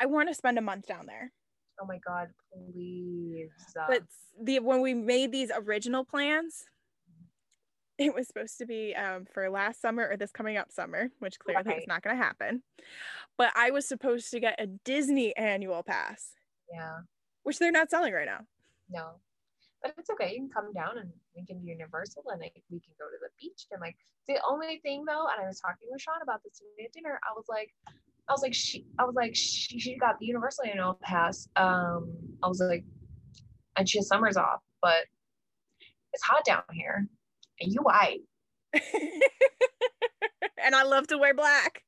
I 0.00 0.06
want 0.06 0.28
to 0.28 0.34
spend 0.34 0.58
a 0.58 0.62
month 0.62 0.86
down 0.86 1.06
there. 1.06 1.32
Oh 1.80 1.86
my 1.86 1.98
god, 2.06 2.28
please. 2.52 3.50
But 3.88 4.02
the 4.42 4.58
when 4.60 4.80
we 4.80 4.94
made 4.94 5.32
these 5.32 5.50
original 5.54 6.04
plans, 6.04 6.64
it 7.98 8.14
was 8.14 8.28
supposed 8.28 8.58
to 8.58 8.66
be 8.66 8.94
um, 8.94 9.26
for 9.32 9.50
last 9.50 9.82
summer 9.82 10.08
or 10.08 10.16
this 10.16 10.30
coming 10.30 10.56
up 10.56 10.70
summer, 10.70 11.10
which 11.18 11.38
clearly 11.38 11.64
right. 11.66 11.78
is 11.78 11.86
not 11.86 12.02
going 12.02 12.16
to 12.16 12.22
happen. 12.22 12.62
But 13.36 13.52
I 13.56 13.70
was 13.70 13.86
supposed 13.86 14.30
to 14.30 14.40
get 14.40 14.60
a 14.60 14.66
Disney 14.66 15.36
annual 15.36 15.82
pass. 15.82 16.32
Yeah. 16.72 16.98
Which 17.42 17.58
they're 17.58 17.72
not 17.72 17.90
selling 17.90 18.12
right 18.12 18.26
now. 18.26 18.40
No. 18.88 19.10
But 19.82 19.94
it's 19.98 20.10
okay. 20.10 20.32
You 20.32 20.40
can 20.40 20.50
come 20.50 20.72
down 20.72 20.98
and 20.98 21.10
we 21.36 21.44
can 21.44 21.60
do 21.60 21.66
Universal 21.66 22.24
and 22.28 22.40
like, 22.40 22.54
we 22.70 22.80
can 22.80 22.92
go 22.98 23.06
to 23.06 23.18
the 23.20 23.30
beach. 23.40 23.66
And 23.70 23.80
like 23.80 23.96
the 24.26 24.40
only 24.48 24.80
thing 24.82 25.04
though, 25.04 25.26
and 25.32 25.44
I 25.44 25.46
was 25.46 25.60
talking 25.60 25.88
with 25.90 26.00
Sean 26.00 26.22
about 26.22 26.42
this 26.44 26.58
today 26.58 26.86
at 26.86 26.92
dinner, 26.92 27.18
I 27.22 27.32
was 27.34 27.44
like, 27.48 27.72
I 28.28 28.32
was 28.32 28.42
like, 28.42 28.54
she, 28.54 28.86
I 28.98 29.04
was 29.04 29.14
like, 29.14 29.34
she, 29.34 29.78
she 29.78 29.96
got 29.96 30.18
the 30.18 30.26
universal 30.26 30.64
annual 30.64 30.98
pass. 31.02 31.48
Um, 31.56 32.12
I 32.42 32.48
was 32.48 32.60
like, 32.60 32.84
and 33.76 33.88
she 33.88 33.98
has 33.98 34.08
summers 34.08 34.36
off, 34.36 34.60
but 34.82 35.06
it's 36.12 36.22
hot 36.22 36.44
down 36.44 36.62
here, 36.72 37.06
you 37.60 37.80
white. 37.82 38.20
and 38.72 38.82
I 40.74 40.84
love 40.84 41.06
to 41.08 41.18
wear 41.18 41.34
black. 41.34 41.82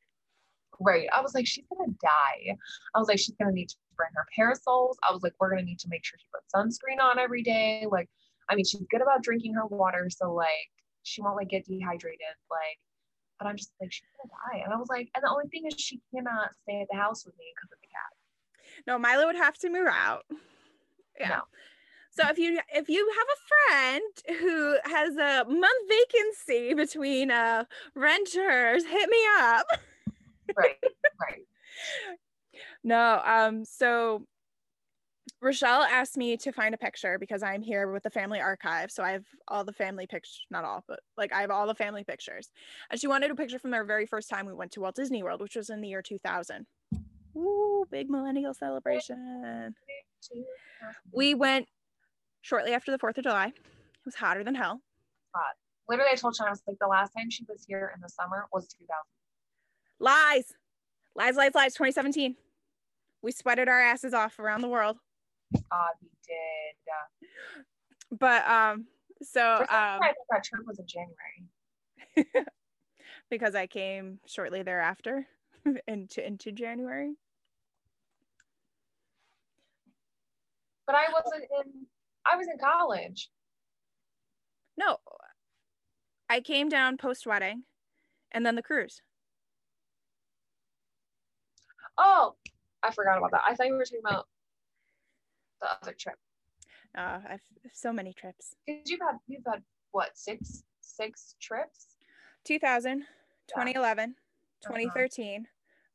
Right. 0.81 1.09
I 1.13 1.21
was 1.21 1.35
like, 1.35 1.47
she's 1.47 1.65
gonna 1.69 1.93
die. 2.03 2.57
I 2.95 2.99
was 2.99 3.09
like, 3.09 3.19
she's 3.19 3.35
gonna 3.39 3.53
need 3.53 3.69
to 3.69 3.77
bring 3.97 4.09
her 4.15 4.27
parasols. 4.35 4.97
I 5.09 5.13
was 5.13 5.23
like, 5.23 5.35
we're 5.39 5.51
gonna 5.51 5.63
need 5.63 5.79
to 5.81 5.89
make 5.89 6.05
sure 6.05 6.19
she 6.19 6.27
puts 6.33 6.53
sunscreen 6.55 7.03
on 7.03 7.19
every 7.19 7.43
day. 7.43 7.87
Like, 7.91 8.09
I 8.49 8.55
mean, 8.55 8.65
she's 8.65 8.83
good 8.91 9.03
about 9.03 9.23
drinking 9.23 9.55
her 9.55 9.67
water, 9.67 10.09
so 10.11 10.33
like 10.33 10.71
she 11.03 11.21
won't 11.21 11.37
like 11.37 11.49
get 11.49 11.67
dehydrated. 11.67 12.21
Like, 12.51 12.79
but 13.39 13.47
I'm 13.47 13.57
just 13.57 13.73
like, 13.81 13.93
she's 13.93 14.09
gonna 14.17 14.33
die. 14.53 14.65
And 14.65 14.73
I 14.73 14.77
was 14.77 14.89
like, 14.89 15.11
and 15.15 15.23
the 15.23 15.31
only 15.31 15.49
thing 15.49 15.67
is 15.67 15.75
she 15.79 16.01
cannot 16.15 16.51
stay 16.63 16.81
at 16.81 16.89
the 16.91 16.97
house 16.97 17.27
with 17.27 17.37
me 17.39 17.45
because 17.55 17.73
of 17.73 17.79
the 17.83 17.89
cat. 17.89 18.87
No, 18.87 18.99
Milo 18.99 19.27
would 19.27 19.37
have 19.37 19.59
to 19.59 19.69
move 19.69 19.89
out. 19.89 20.25
Yeah. 21.19 21.29
No. 21.29 21.41
So 22.11 22.29
if 22.29 22.39
you 22.39 22.59
if 22.75 22.89
you 22.89 23.13
have 23.17 23.27
a 23.29 23.41
friend 23.71 24.41
who 24.41 24.77
has 24.85 25.17
a 25.17 25.45
month 25.49 25.89
vacancy 25.89 26.75
between 26.75 27.31
uh 27.31 27.65
renters, 27.95 28.85
hit 28.85 29.09
me 29.09 29.25
up. 29.39 29.67
right, 30.57 30.77
right. 31.21 31.47
No, 32.83 33.23
um, 33.25 33.65
so 33.65 34.25
Rochelle 35.43 35.83
asked 35.83 36.17
me 36.17 36.37
to 36.37 36.53
find 36.53 36.75
a 36.75 36.79
picture 36.79 37.19
because 37.19 37.43
I'm 37.43 37.63
here 37.63 37.91
with 37.93 38.03
the 38.03 38.11
family 38.11 38.41
archive. 38.41 38.91
So 38.91 39.03
I 39.03 39.13
have 39.13 39.25
all 39.49 39.65
the 39.65 39.73
family 39.73 40.07
pictures, 40.07 40.45
not 40.51 40.65
all, 40.65 40.85
but 40.87 41.01
like 41.17 41.33
I 41.33 41.41
have 41.41 41.51
all 41.51 41.67
the 41.67 41.75
family 41.75 42.05
pictures. 42.05 42.51
And 42.91 43.01
she 43.01 43.07
wanted 43.07 43.31
a 43.31 43.35
picture 43.35 43.59
from 43.59 43.71
their 43.71 43.85
very 43.85 44.07
first 44.07 44.29
time 44.29 44.47
we 44.47 44.53
went 44.53 44.73
to 44.73 44.81
Walt 44.81 44.97
Disney 44.97 45.23
World, 45.23 45.41
which 45.41 45.57
was 45.57 45.71
in 45.71 45.81
the 45.81 45.89
year 45.89 46.03
2000. 46.03 46.67
Ooh, 47.37 47.87
big 47.91 48.11
millennial 48.11 48.53
celebration. 48.53 49.75
We 51.13 51.35
went 51.35 51.69
shortly 52.43 52.73
after 52.73 52.91
the 52.91 52.99
4th 52.99 53.19
of 53.19 53.25
July. 53.25 53.47
It 53.47 54.05
was 54.05 54.15
hotter 54.15 54.45
than 54.45 54.55
hell. 54.55 54.81
Hot. 55.35 55.55
Literally, 55.89 56.11
I 56.13 56.17
told 56.17 56.37
Sean, 56.37 56.47
I 56.47 56.51
was 56.51 56.63
like, 56.67 56.79
the 56.79 56.87
last 56.87 57.13
time 57.17 57.31
she 57.31 57.45
was 57.49 57.65
here 57.67 57.93
in 57.95 58.01
the 58.01 58.09
summer 58.09 58.47
was 58.53 58.69
2000. 58.69 58.89
Lies. 59.99 60.53
Lies, 61.15 61.37
lies, 61.37 61.55
lies. 61.55 61.75
2017. 61.75 62.37
We 63.23 63.33
sweated 63.33 63.69
our 63.69 63.81
asses 63.81 64.15
off 64.15 64.39
around 64.39 64.63
the 64.63 64.69
world. 64.69 64.97
God, 65.53 65.91
we 66.01 66.09
did. 66.27 66.71
But 68.19 68.47
um, 68.49 68.87
so 69.23 69.43
um, 69.43 69.67
I 69.71 69.99
thought 69.99 70.15
that 70.31 70.45
trip 70.45 70.63
was 70.67 70.79
in 70.79 70.87
January. 70.87 72.37
because 73.31 73.55
I 73.55 73.67
came 73.67 74.19
shortly 74.27 74.63
thereafter 74.63 75.27
into 75.89 76.27
into 76.27 76.53
January. 76.53 77.15
But 80.87 80.97
I 80.97 81.05
wasn't 81.13 81.45
in. 81.45 81.87
I 82.27 82.37
was 82.37 82.47
in 82.47 82.59
college. 82.59 83.31
No, 84.77 84.99
I 86.29 86.41
came 86.41 86.69
down 86.69 86.97
post 86.97 87.27
wedding, 87.27 87.65
and 88.33 88.47
then 88.47 88.55
the 88.55 88.63
cruise. 88.63 89.03
Oh, 91.99 92.37
I 92.83 92.93
forgot 92.93 93.19
about 93.19 93.33
that. 93.33 93.43
I 93.47 93.55
thought 93.55 93.67
you 93.67 93.75
were 93.75 93.85
talking 93.85 94.01
about 94.05 94.27
the 95.61 95.69
other 95.83 95.95
trip? 95.99 96.17
Uh, 96.97 97.19
I've 97.29 97.41
so 97.73 97.93
many 97.93 98.13
trips. 98.13 98.55
Because 98.67 98.91
you've 98.91 99.01
had 99.01 99.19
you've 99.29 99.45
had 99.47 99.63
what 99.93 100.17
six 100.17 100.65
six 100.81 101.37
trips? 101.41 101.97
2000, 102.45 103.05
2011, 103.49 104.15
2013. 104.63 105.47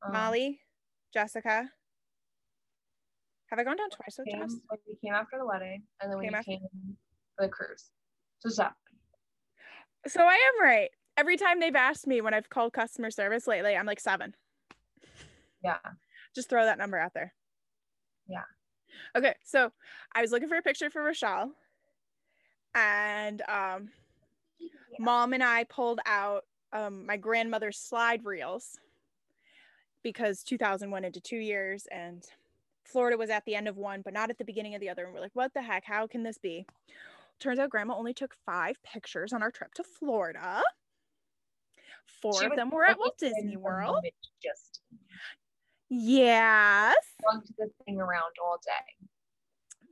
Um, 0.05 0.13
Molly, 0.13 0.59
Jessica. 1.13 1.71
Have 3.49 3.60
I 3.60 3.63
gone 3.63 3.77
down 3.77 3.89
twice 3.89 4.17
with 4.17 4.27
Jess? 4.31 4.55
we 4.88 4.95
came 5.03 5.13
after 5.13 5.38
the 5.38 5.45
wedding, 5.45 5.84
and 6.01 6.12
then 6.12 6.17
we 6.17 6.25
Came 6.25 6.36
after- 6.36 6.51
came 6.51 6.60
for 7.38 7.45
the 7.45 7.49
cruise. 7.49 7.91
So 8.39 8.49
seven. 8.49 8.73
So 10.08 10.21
I 10.23 10.34
am 10.34 10.63
right. 10.63 10.89
Every 11.17 11.38
time 11.38 11.60
they've 11.60 11.75
asked 11.75 12.05
me 12.08 12.21
when 12.21 12.34
I've 12.34 12.49
called 12.49 12.73
customer 12.73 13.10
service 13.12 13.47
lately, 13.47 13.75
I'm 13.75 13.86
like 13.86 13.99
seven. 13.99 14.36
Yeah. 15.63 15.77
Just 16.36 16.49
throw 16.49 16.65
that 16.65 16.77
number 16.77 16.97
out 16.97 17.13
there. 17.13 17.34
Yeah. 18.27 18.43
Okay, 19.15 19.34
so 19.43 19.71
I 20.13 20.21
was 20.21 20.31
looking 20.31 20.49
for 20.49 20.58
a 20.58 20.62
picture 20.62 20.89
for 20.89 21.01
Rochelle, 21.03 21.51
and 22.73 23.41
um, 23.47 23.89
mom 24.99 25.34
and 25.34 25.43
I 25.43 25.63
pulled 25.65 25.99
out 26.05 26.45
um, 26.73 27.05
my 27.05 27.17
grandmother's 27.17 27.77
slide 27.77 28.25
reels 28.25 28.77
because 30.03 30.43
2000 30.43 30.91
went 30.91 31.05
into 31.05 31.21
two 31.21 31.38
years 31.38 31.88
and 31.91 32.23
Florida 32.85 33.17
was 33.17 33.29
at 33.29 33.43
the 33.45 33.55
end 33.55 33.67
of 33.67 33.77
one, 33.77 34.01
but 34.03 34.13
not 34.13 34.29
at 34.29 34.37
the 34.37 34.45
beginning 34.45 34.75
of 34.75 34.81
the 34.81 34.89
other. 34.89 35.05
And 35.05 35.13
we're 35.13 35.19
like, 35.21 35.31
what 35.33 35.53
the 35.53 35.61
heck? 35.61 35.83
How 35.85 36.07
can 36.07 36.23
this 36.23 36.37
be? 36.37 36.65
Turns 37.39 37.59
out 37.59 37.69
grandma 37.69 37.95
only 37.95 38.13
took 38.13 38.33
five 38.45 38.77
pictures 38.83 39.33
on 39.33 39.41
our 39.43 39.51
trip 39.51 39.73
to 39.75 39.83
Florida. 39.83 40.61
Four 42.21 42.39
She 42.39 42.45
of 42.45 42.55
them 42.55 42.69
were 42.69 42.85
at 42.85 42.97
Walt 42.97 43.17
Disney 43.17 43.57
World. 43.57 44.05
Just 44.41 44.81
Yes. 45.89 46.95
the 47.57 47.69
thing 47.85 47.99
around 47.99 48.33
all 48.43 48.57
day. 48.63 49.07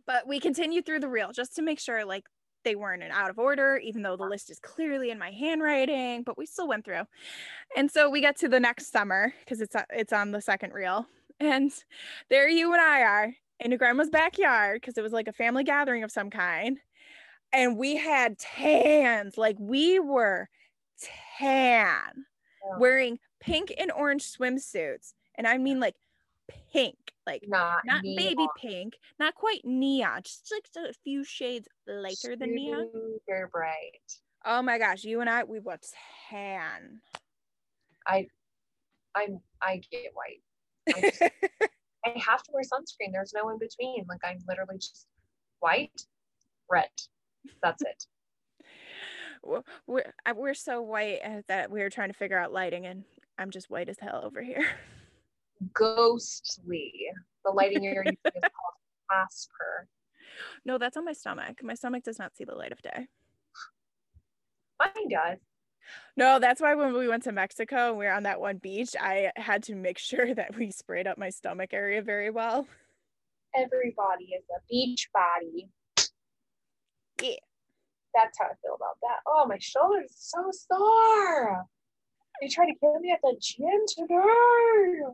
But 0.05 0.27
we 0.27 0.39
continued 0.39 0.85
through 0.85 0.99
the 0.99 1.07
reel 1.07 1.31
just 1.31 1.55
to 1.55 1.61
make 1.61 1.79
sure 1.79 2.05
like 2.05 2.25
they 2.63 2.75
weren't 2.75 3.03
in 3.03 3.11
out 3.11 3.29
of 3.29 3.37
order, 3.37 3.77
even 3.77 4.01
though 4.03 4.15
the 4.15 4.23
list 4.23 4.49
is 4.49 4.59
clearly 4.59 5.11
in 5.11 5.19
my 5.19 5.31
handwriting, 5.31 6.23
but 6.23 6.37
we 6.37 6.45
still 6.45 6.67
went 6.67 6.85
through. 6.85 7.03
And 7.75 7.91
so 7.91 8.09
we 8.09 8.21
get 8.21 8.37
to 8.39 8.47
the 8.47 8.59
next 8.59 8.91
summer 8.91 9.33
because 9.39 9.61
it's 9.61 9.75
uh, 9.75 9.83
it's 9.89 10.13
on 10.13 10.31
the 10.31 10.41
second 10.41 10.73
reel. 10.73 11.07
And 11.43 11.73
there 12.29 12.47
you 12.47 12.71
and 12.71 12.81
I 12.81 13.01
are 13.01 13.33
in 13.59 13.73
a 13.73 13.77
grandma's 13.77 14.09
backyard 14.09 14.79
because 14.79 14.97
it 14.97 15.01
was 15.03 15.11
like 15.11 15.27
a 15.27 15.33
family 15.33 15.63
gathering 15.65 16.03
of 16.03 16.11
some 16.11 16.29
kind. 16.29 16.79
And 17.51 17.77
we 17.77 17.97
had 17.97 18.39
tans, 18.39 19.37
like 19.37 19.57
we 19.59 19.99
were 19.99 20.47
tan, 21.37 22.25
Yeah. 22.65 22.77
wearing 22.79 23.19
pink 23.41 23.73
and 23.77 23.91
orange 23.91 24.23
swimsuits. 24.23 25.13
And 25.35 25.45
I 25.45 25.57
mean 25.57 25.79
like 25.81 25.95
pink, 26.71 26.95
like 27.27 27.43
Not, 27.47 27.81
not 27.85 28.03
baby 28.03 28.47
pink, 28.57 28.93
not 29.19 29.35
quite 29.35 29.65
neon, 29.65 30.21
just 30.23 30.51
like 30.51 30.87
a 30.89 30.93
few 31.03 31.23
shades 31.25 31.67
lighter 31.85 32.35
than 32.37 32.55
neon. 32.55 32.89
Super 33.27 33.49
bright. 33.51 34.01
Oh 34.45 34.61
my 34.61 34.77
gosh, 34.77 35.03
you 35.03 35.19
and 35.21 35.29
I, 35.29 35.43
we 35.43 35.59
were 35.59 35.79
tan. 36.29 37.01
I, 38.07 38.27
I'm 39.15 39.39
I 39.61 39.81
get 39.91 40.11
white. 40.13 40.42
I, 40.89 41.01
just, 41.01 41.21
I 42.05 42.09
have 42.27 42.43
to 42.43 42.51
wear 42.51 42.63
sunscreen. 42.63 43.11
There's 43.11 43.33
no 43.33 43.49
in 43.49 43.59
between. 43.59 44.05
Like 44.07 44.21
I'm 44.23 44.39
literally 44.47 44.77
just 44.77 45.07
white, 45.59 46.01
red. 46.69 46.89
That's 47.61 47.81
it. 47.81 48.05
We're- 49.43 50.03
we're, 50.35 50.53
so 50.53 50.81
white 50.81 51.19
uh, 51.23 51.41
that 51.47 51.69
we 51.69 51.81
were 51.81 51.89
trying 51.89 52.09
to 52.09 52.17
figure 52.17 52.37
out 52.37 52.53
lighting, 52.53 52.85
and 52.85 53.03
I'm 53.37 53.51
just 53.51 53.69
white 53.69 53.89
as 53.89 53.99
hell 53.99 54.21
over 54.23 54.41
here. 54.41 54.65
Ghostly. 55.73 56.93
The 57.43 57.51
lighting 57.51 57.83
you're 57.83 58.03
using 58.03 58.17
is 58.25 58.31
called 58.41 58.73
Casper. 59.11 59.87
No, 60.65 60.77
that's 60.77 60.95
on 60.97 61.05
my 61.05 61.13
stomach. 61.13 61.61
My 61.61 61.73
stomach 61.73 62.03
does 62.03 62.19
not 62.19 62.35
see 62.35 62.45
the 62.45 62.55
light 62.55 62.71
of 62.71 62.81
day. 62.81 63.07
Mine 64.79 65.09
does. 65.09 65.39
No, 66.15 66.39
that's 66.39 66.61
why 66.61 66.75
when 66.75 66.93
we 66.93 67.07
went 67.07 67.23
to 67.23 67.31
Mexico 67.31 67.89
and 67.89 67.97
we 67.97 68.05
were 68.05 68.11
on 68.11 68.23
that 68.23 68.39
one 68.39 68.57
beach, 68.57 68.95
I 68.99 69.31
had 69.35 69.63
to 69.63 69.75
make 69.75 69.97
sure 69.99 70.33
that 70.33 70.57
we 70.57 70.71
sprayed 70.71 71.07
up 71.07 71.17
my 71.17 71.29
stomach 71.29 71.73
area 71.73 72.01
very 72.01 72.29
well. 72.29 72.67
Everybody 73.55 74.25
is 74.35 74.43
a 74.49 74.61
beach 74.69 75.09
body. 75.13 75.69
Yeah. 77.21 77.35
That's 78.15 78.37
how 78.37 78.45
I 78.45 78.53
feel 78.61 78.75
about 78.75 78.97
that. 79.01 79.17
Oh, 79.27 79.45
my 79.47 79.57
shoulder 79.59 80.01
is 80.03 80.15
so 80.15 80.51
sore. 80.51 81.65
They 82.41 82.47
tried 82.47 82.67
to 82.67 82.75
kill 82.79 82.99
me 82.99 83.11
at 83.11 83.21
the 83.21 83.35
gym 83.39 83.85
today. 83.87 85.13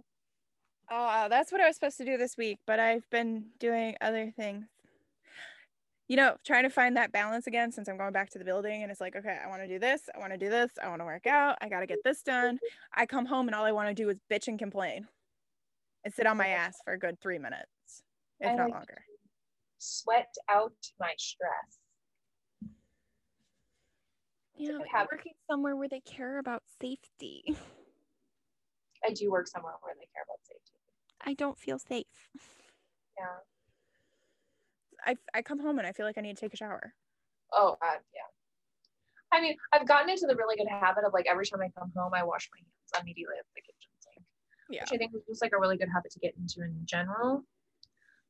Oh, 0.91 1.27
that's 1.29 1.51
what 1.51 1.62
I 1.62 1.67
was 1.67 1.75
supposed 1.75 1.97
to 1.97 2.05
do 2.05 2.17
this 2.17 2.36
week, 2.38 2.58
but 2.65 2.79
I've 2.79 3.08
been 3.10 3.45
doing 3.60 3.95
other 4.01 4.34
things. 4.36 4.65
You 6.10 6.17
know, 6.17 6.36
trying 6.43 6.63
to 6.63 6.69
find 6.69 6.98
that 6.98 7.12
balance 7.12 7.45
again 7.45 7.72
since 7.72 7.88
I'm 7.88 7.95
going 7.95 8.12
back 8.12 8.32
to 8.32 8.39
the 8.39 8.43
building 8.43 8.82
and 8.82 8.91
it's 8.91 9.00
like, 9.00 9.15
okay, 9.15 9.38
I 9.43 9.48
want 9.48 9.62
to 9.62 9.67
do 9.67 9.78
this, 9.78 10.02
I 10.13 10.19
want 10.19 10.34
to 10.34 10.38
do 10.38 10.50
this, 10.50 10.72
I 10.84 10.89
want 10.89 11.02
to 11.02 11.06
work 11.06 11.28
out, 11.28 11.58
I 11.62 11.69
got 11.69 11.82
to 11.82 11.86
get 11.86 12.00
this 12.04 12.24
done. 12.24 12.60
I 12.95 13.06
come 13.06 13.28
home 13.28 13.48
and 13.48 13.54
all 13.54 13.63
I 13.63 13.72
want 13.72 13.89
to 13.89 13.93
do 13.93 14.10
is 14.10 14.17
bitch 14.30 14.48
and 14.48 14.58
complain 14.58 15.08
and 16.04 16.13
sit 16.13 16.26
on 16.26 16.36
my 16.36 16.48
ass 16.48 16.80
for 16.84 16.93
a 16.93 17.00
good 17.00 17.22
three 17.22 17.38
minutes, 17.38 18.04
if 18.39 18.50
I 18.50 18.56
not 18.56 18.65
like- 18.65 18.74
longer. 18.74 19.04
Sweat 19.78 20.34
out 20.50 20.74
my 21.00 21.13
stress. 21.17 21.80
You 24.58 24.74
know, 24.74 24.80
good 24.80 25.08
working 25.10 25.34
somewhere 25.50 25.78
where 25.78 25.88
they 25.88 26.02
care 26.02 26.38
about 26.39 26.63
safety. 26.82 27.43
I 29.08 29.13
do 29.13 29.32
work 29.32 29.48
somewhere 29.48 29.76
where 29.82 29.93
they 29.95 30.08
care 30.13 30.24
about 30.26 30.39
safety. 30.43 30.74
I 31.22 31.34
don't 31.34 31.58
feel 31.58 31.80
safe. 31.80 32.06
Yeah. 33.17 33.38
I, 35.05 35.15
I 35.33 35.41
come 35.41 35.59
home 35.59 35.77
and 35.79 35.88
I 35.88 35.91
feel 35.91 36.05
like 36.05 36.17
I 36.17 36.21
need 36.21 36.35
to 36.38 36.41
take 36.41 36.53
a 36.53 36.57
shower. 36.57 36.93
Oh, 37.53 37.77
God, 37.81 37.97
yeah. 38.13 38.21
I 39.31 39.41
mean, 39.41 39.55
I've 39.73 39.88
gotten 39.88 40.09
into 40.09 40.25
the 40.27 40.35
really 40.35 40.55
good 40.55 40.67
habit 40.67 41.03
of 41.05 41.13
like 41.13 41.25
every 41.27 41.45
time 41.45 41.62
I 41.62 41.69
come 41.77 41.91
home, 41.95 42.13
I 42.13 42.23
wash 42.23 42.49
my 42.51 42.57
hands 42.59 43.01
immediately 43.03 43.35
at 43.39 43.45
the 43.55 43.62
kitchen 43.62 43.89
sink, 43.99 44.25
Yeah. 44.69 44.81
which 44.83 44.93
I 44.93 44.97
think 44.97 45.13
is 45.15 45.21
just 45.27 45.41
like 45.41 45.51
a 45.55 45.59
really 45.59 45.77
good 45.77 45.89
habit 45.93 46.12
to 46.12 46.19
get 46.19 46.33
into 46.38 46.63
in 46.63 46.81
general. 46.85 47.43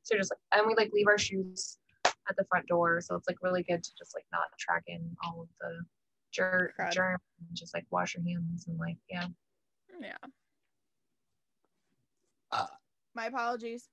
So 0.03 0.15
just 0.17 0.31
like, 0.31 0.39
and 0.59 0.67
we 0.67 0.75
like 0.75 0.91
leave 0.93 1.07
our 1.07 1.17
shoes 1.17 1.77
at 2.05 2.35
the 2.37 2.43
front 2.49 2.67
door, 2.67 2.99
so 3.01 3.15
it's 3.15 3.27
like 3.27 3.37
really 3.41 3.63
good 3.63 3.81
to 3.83 3.89
just 3.97 4.13
like 4.15 4.25
not 4.31 4.43
track 4.59 4.83
in 4.87 5.15
all 5.23 5.41
of 5.41 5.47
the 5.61 5.81
ger- 6.31 6.73
Crud. 6.79 6.91
germs 6.91 7.21
and 7.47 7.55
just 7.57 7.73
like 7.73 7.85
wash 7.91 8.15
your 8.15 8.23
hands 8.23 8.67
and 8.67 8.77
like 8.77 8.97
yeah. 9.09 9.25
Yeah. 10.01 10.17
Uh. 12.51 12.67
My 13.15 13.25
apologies. 13.27 13.89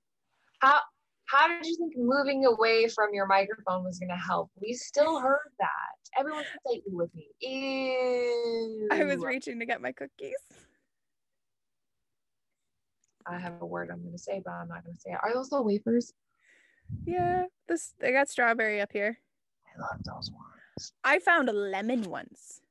How 0.59 0.79
how 1.27 1.47
did 1.47 1.65
you 1.65 1.75
think 1.75 1.93
moving 1.97 2.45
away 2.45 2.87
from 2.87 3.13
your 3.13 3.27
microphone 3.27 3.83
was 3.83 3.99
gonna 3.99 4.17
help? 4.17 4.49
We 4.61 4.73
still 4.73 5.19
heard 5.19 5.51
that. 5.59 6.19
Everyone's 6.19 6.47
slightly 6.63 6.93
with 6.93 7.13
me. 7.13 7.27
Ew. 7.41 8.87
I 8.91 9.03
was 9.03 9.19
reaching 9.19 9.59
to 9.59 9.65
get 9.65 9.81
my 9.81 9.91
cookies. 9.91 10.35
I 13.25 13.37
have 13.37 13.61
a 13.61 13.65
word 13.65 13.89
I'm 13.91 14.03
gonna 14.03 14.17
say, 14.17 14.41
but 14.43 14.51
I'm 14.51 14.69
not 14.69 14.85
gonna 14.85 14.95
say 14.95 15.11
it. 15.11 15.19
Are 15.21 15.33
those 15.33 15.49
the 15.49 15.61
wafers? 15.61 16.13
Yeah, 17.05 17.45
this 17.67 17.93
I 18.01 18.11
got 18.11 18.29
strawberry 18.29 18.79
up 18.79 18.93
here. 18.93 19.19
I 19.67 19.81
love 19.81 20.01
those 20.05 20.31
ones. 20.31 20.93
I 21.03 21.19
found 21.19 21.49
a 21.49 21.53
lemon 21.53 22.03
ones. 22.03 22.61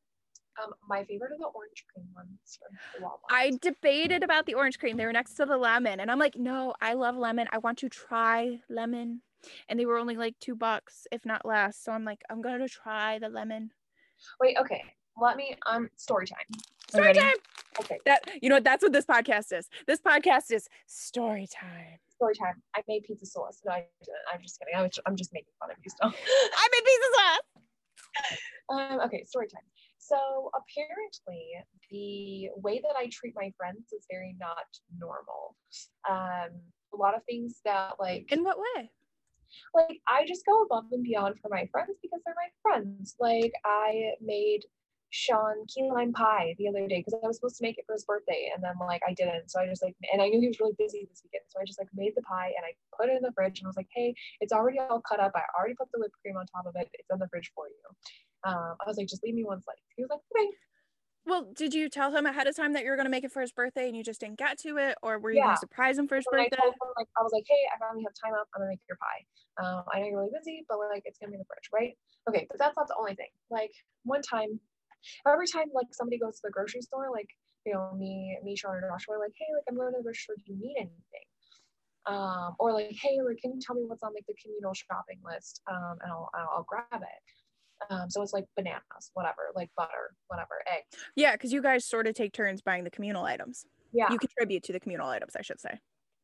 Um, 0.62 0.72
my 0.88 1.04
favorite 1.04 1.32
are 1.32 1.38
the 1.38 1.44
orange 1.46 1.84
cream 1.92 2.06
ones 2.14 2.58
from. 2.58 3.10
I 3.30 3.52
debated 3.60 4.22
about 4.22 4.46
the 4.46 4.54
orange 4.54 4.78
cream. 4.78 4.96
They 4.96 5.04
were 5.04 5.12
next 5.12 5.34
to 5.34 5.46
the 5.46 5.56
lemon, 5.56 6.00
and 6.00 6.10
I'm 6.10 6.18
like, 6.18 6.36
no, 6.36 6.74
I 6.80 6.94
love 6.94 7.16
lemon. 7.16 7.46
I 7.52 7.58
want 7.58 7.78
to 7.78 7.88
try 7.88 8.60
lemon, 8.70 9.22
and 9.68 9.78
they 9.78 9.86
were 9.86 9.98
only 9.98 10.16
like 10.16 10.34
two 10.40 10.54
bucks, 10.54 11.06
if 11.12 11.24
not 11.26 11.44
less. 11.44 11.76
So 11.76 11.92
I'm 11.92 12.04
like, 12.04 12.22
I'm 12.30 12.40
gonna 12.42 12.68
try 12.68 13.18
the 13.18 13.28
lemon. 13.28 13.70
wait. 14.40 14.56
Okay, 14.58 14.82
let 15.20 15.36
me 15.36 15.56
um 15.66 15.90
story 15.96 16.26
time. 16.26 16.46
Story 16.88 17.12
time. 17.12 17.34
Okay, 17.80 17.98
That 18.06 18.22
you 18.40 18.48
know, 18.48 18.60
that's 18.60 18.82
what 18.82 18.92
this 18.92 19.04
podcast 19.04 19.52
is. 19.52 19.68
This 19.86 20.00
podcast 20.00 20.50
is 20.50 20.68
story 20.86 21.46
time. 21.52 21.98
story 22.08 22.34
time. 22.34 22.62
I 22.74 22.80
made 22.88 23.02
pizza 23.02 23.26
sauce. 23.26 23.60
No, 23.66 23.72
I 23.72 23.84
didn't. 24.00 24.18
I'm 24.32 24.40
just 24.40 24.58
kidding. 24.58 24.74
I 24.74 24.82
was, 24.82 24.98
I'm 25.04 25.16
just 25.16 25.32
making 25.34 25.52
fun 25.60 25.70
of 25.70 25.76
you 25.84 25.90
still. 25.90 26.08
I 26.56 26.68
made 26.72 26.84
pizza 26.84 27.08
sauce. 27.14 27.40
Um, 28.68 28.98
okay, 29.04 29.22
story 29.24 29.46
time. 29.46 29.62
So 30.08 30.50
apparently, 30.54 31.48
the 31.90 32.50
way 32.60 32.80
that 32.80 32.96
I 32.96 33.08
treat 33.10 33.34
my 33.34 33.52
friends 33.56 33.92
is 33.92 34.06
very 34.10 34.36
not 34.38 34.66
normal. 34.98 35.56
Um, 36.08 36.60
a 36.94 36.96
lot 36.96 37.16
of 37.16 37.24
things 37.24 37.60
that 37.64 37.94
like 37.98 38.30
In 38.30 38.44
what 38.44 38.58
way? 38.58 38.90
like 39.74 40.00
I 40.06 40.24
just 40.26 40.44
go 40.46 40.62
above 40.62 40.84
and 40.92 41.02
beyond 41.02 41.36
for 41.40 41.48
my 41.48 41.68
friends 41.72 41.98
because 42.02 42.20
they're 42.24 42.34
my 42.36 42.50
friends. 42.62 43.16
Like 43.18 43.52
I 43.64 44.12
made 44.20 44.64
Sean 45.10 45.64
key 45.66 45.88
lime 45.90 46.12
pie 46.12 46.54
the 46.58 46.68
other 46.68 46.86
day 46.86 46.98
because 46.98 47.18
I 47.22 47.26
was 47.26 47.36
supposed 47.36 47.56
to 47.56 47.62
make 47.62 47.78
it 47.78 47.84
for 47.86 47.94
his 47.94 48.04
birthday 48.04 48.50
and 48.54 48.62
then 48.62 48.74
like 48.80 49.02
I 49.08 49.14
didn't. 49.14 49.50
So 49.50 49.60
I 49.60 49.66
just 49.66 49.82
like 49.82 49.94
and 50.12 50.20
I 50.22 50.28
knew 50.28 50.40
he 50.40 50.48
was 50.48 50.60
really 50.60 50.74
busy 50.78 51.06
this 51.08 51.22
weekend. 51.24 51.44
So 51.48 51.58
I 51.60 51.64
just 51.64 51.78
like 51.80 51.88
made 51.94 52.12
the 52.16 52.22
pie 52.22 52.52
and 52.56 52.64
I 52.66 52.74
put 53.00 53.10
it 53.10 53.16
in 53.16 53.22
the 53.22 53.32
fridge 53.32 53.58
and 53.60 53.66
I 53.66 53.70
was 53.70 53.76
like, 53.76 53.90
hey, 53.94 54.14
it's 54.40 54.52
already 54.52 54.78
all 54.78 55.02
cut 55.08 55.20
up. 55.20 55.32
I 55.34 55.42
already 55.58 55.74
put 55.74 55.88
the 55.92 55.98
whipped 55.98 56.16
cream 56.22 56.36
on 56.36 56.46
top 56.46 56.66
of 56.66 56.74
it. 56.76 56.88
It's 56.94 57.08
in 57.10 57.18
the 57.18 57.28
fridge 57.28 57.50
for 57.54 57.66
you. 57.68 57.96
Um, 58.46 58.76
I 58.80 58.84
was 58.86 58.96
like, 58.96 59.08
just 59.08 59.24
leave 59.24 59.34
me 59.34 59.44
one 59.44 59.60
slice. 59.60 59.76
He 59.96 60.02
was 60.02 60.10
like, 60.10 60.20
okay. 60.36 60.50
Well, 61.26 61.50
did 61.52 61.74
you 61.74 61.88
tell 61.88 62.14
him 62.14 62.24
ahead 62.24 62.46
of 62.46 62.54
time 62.54 62.72
that 62.74 62.84
you 62.84 62.90
were 62.90 62.96
gonna 62.96 63.10
make 63.10 63.24
it 63.24 63.32
for 63.32 63.40
his 63.42 63.50
birthday 63.50 63.88
and 63.88 63.96
you 63.96 64.04
just 64.04 64.20
didn't 64.20 64.38
get 64.38 64.58
to 64.60 64.76
it, 64.78 64.96
or 65.02 65.18
were 65.18 65.30
you 65.32 65.38
Yeah. 65.38 65.46
gonna 65.46 65.56
surprise 65.56 65.98
him 65.98 66.06
for 66.06 66.14
his 66.16 66.24
When 66.30 66.40
I 66.40 66.48
birthday? 66.48 66.56
told 66.62 66.74
him, 66.74 66.88
like, 66.96 67.08
I 67.18 67.22
was 67.22 67.32
like, 67.32 67.44
hey, 67.48 67.62
I 67.74 67.78
finally 67.78 68.04
have 68.04 68.14
time 68.14 68.34
up. 68.38 68.46
I'm 68.54 68.60
gonna 68.62 68.70
make 68.70 68.80
your 68.88 68.96
pie. 69.02 69.26
Um, 69.62 69.84
I 69.92 70.00
know 70.00 70.06
you're 70.06 70.18
really 70.20 70.30
busy, 70.38 70.64
but 70.68 70.78
like, 70.78 71.02
it's 71.04 71.18
gonna 71.18 71.30
be 71.30 71.34
in 71.34 71.40
the 71.40 71.46
fridge, 71.50 71.68
right? 71.74 71.98
Okay, 72.28 72.46
but 72.48 72.58
that's 72.58 72.76
not 72.76 72.86
the 72.86 72.96
only 72.96 73.14
thing. 73.16 73.30
Like, 73.50 73.72
one 74.04 74.22
time, 74.22 74.60
every 75.26 75.46
time 75.48 75.66
like 75.74 75.88
somebody 75.92 76.18
goes 76.18 76.36
to 76.36 76.42
the 76.44 76.50
grocery 76.52 76.82
store, 76.82 77.10
like 77.10 77.28
you 77.64 77.74
know, 77.74 77.92
me, 77.98 78.38
me, 78.44 78.54
Sean, 78.56 78.76
and 78.76 78.84
Joshua 78.88 79.18
were 79.18 79.24
like, 79.24 79.34
hey, 79.36 79.46
like 79.54 79.64
I'm 79.68 79.74
going 79.76 79.92
to 79.92 79.98
the 79.98 80.04
grocery 80.04 80.22
store. 80.22 80.36
Do 80.38 80.52
you 80.52 80.58
need 80.60 80.76
anything? 80.78 81.26
Um, 82.06 82.54
or 82.60 82.72
like, 82.72 82.94
hey, 83.02 83.18
like, 83.26 83.38
can 83.42 83.52
you 83.54 83.60
tell 83.60 83.74
me 83.74 83.82
what's 83.84 84.02
on 84.04 84.14
like 84.14 84.24
the 84.28 84.34
communal 84.40 84.74
shopping 84.74 85.18
list? 85.24 85.60
Um, 85.68 85.98
and 86.02 86.12
I'll, 86.12 86.30
I'll, 86.34 86.50
I'll 86.58 86.66
grab 86.68 87.02
it. 87.02 87.22
Um, 87.90 88.08
so 88.10 88.22
it's 88.22 88.32
like 88.32 88.44
bananas, 88.56 89.10
whatever, 89.14 89.50
like 89.54 89.70
butter, 89.76 90.14
whatever, 90.28 90.62
eggs. 90.66 91.02
Yeah, 91.14 91.32
because 91.32 91.52
you 91.52 91.62
guys 91.62 91.84
sort 91.84 92.06
of 92.06 92.14
take 92.14 92.32
turns 92.32 92.62
buying 92.62 92.84
the 92.84 92.90
communal 92.90 93.24
items. 93.24 93.66
Yeah. 93.92 94.10
You 94.10 94.18
contribute 94.18 94.62
to 94.64 94.72
the 94.72 94.80
communal 94.80 95.08
items, 95.08 95.36
I 95.36 95.42
should 95.42 95.60
say. 95.60 95.78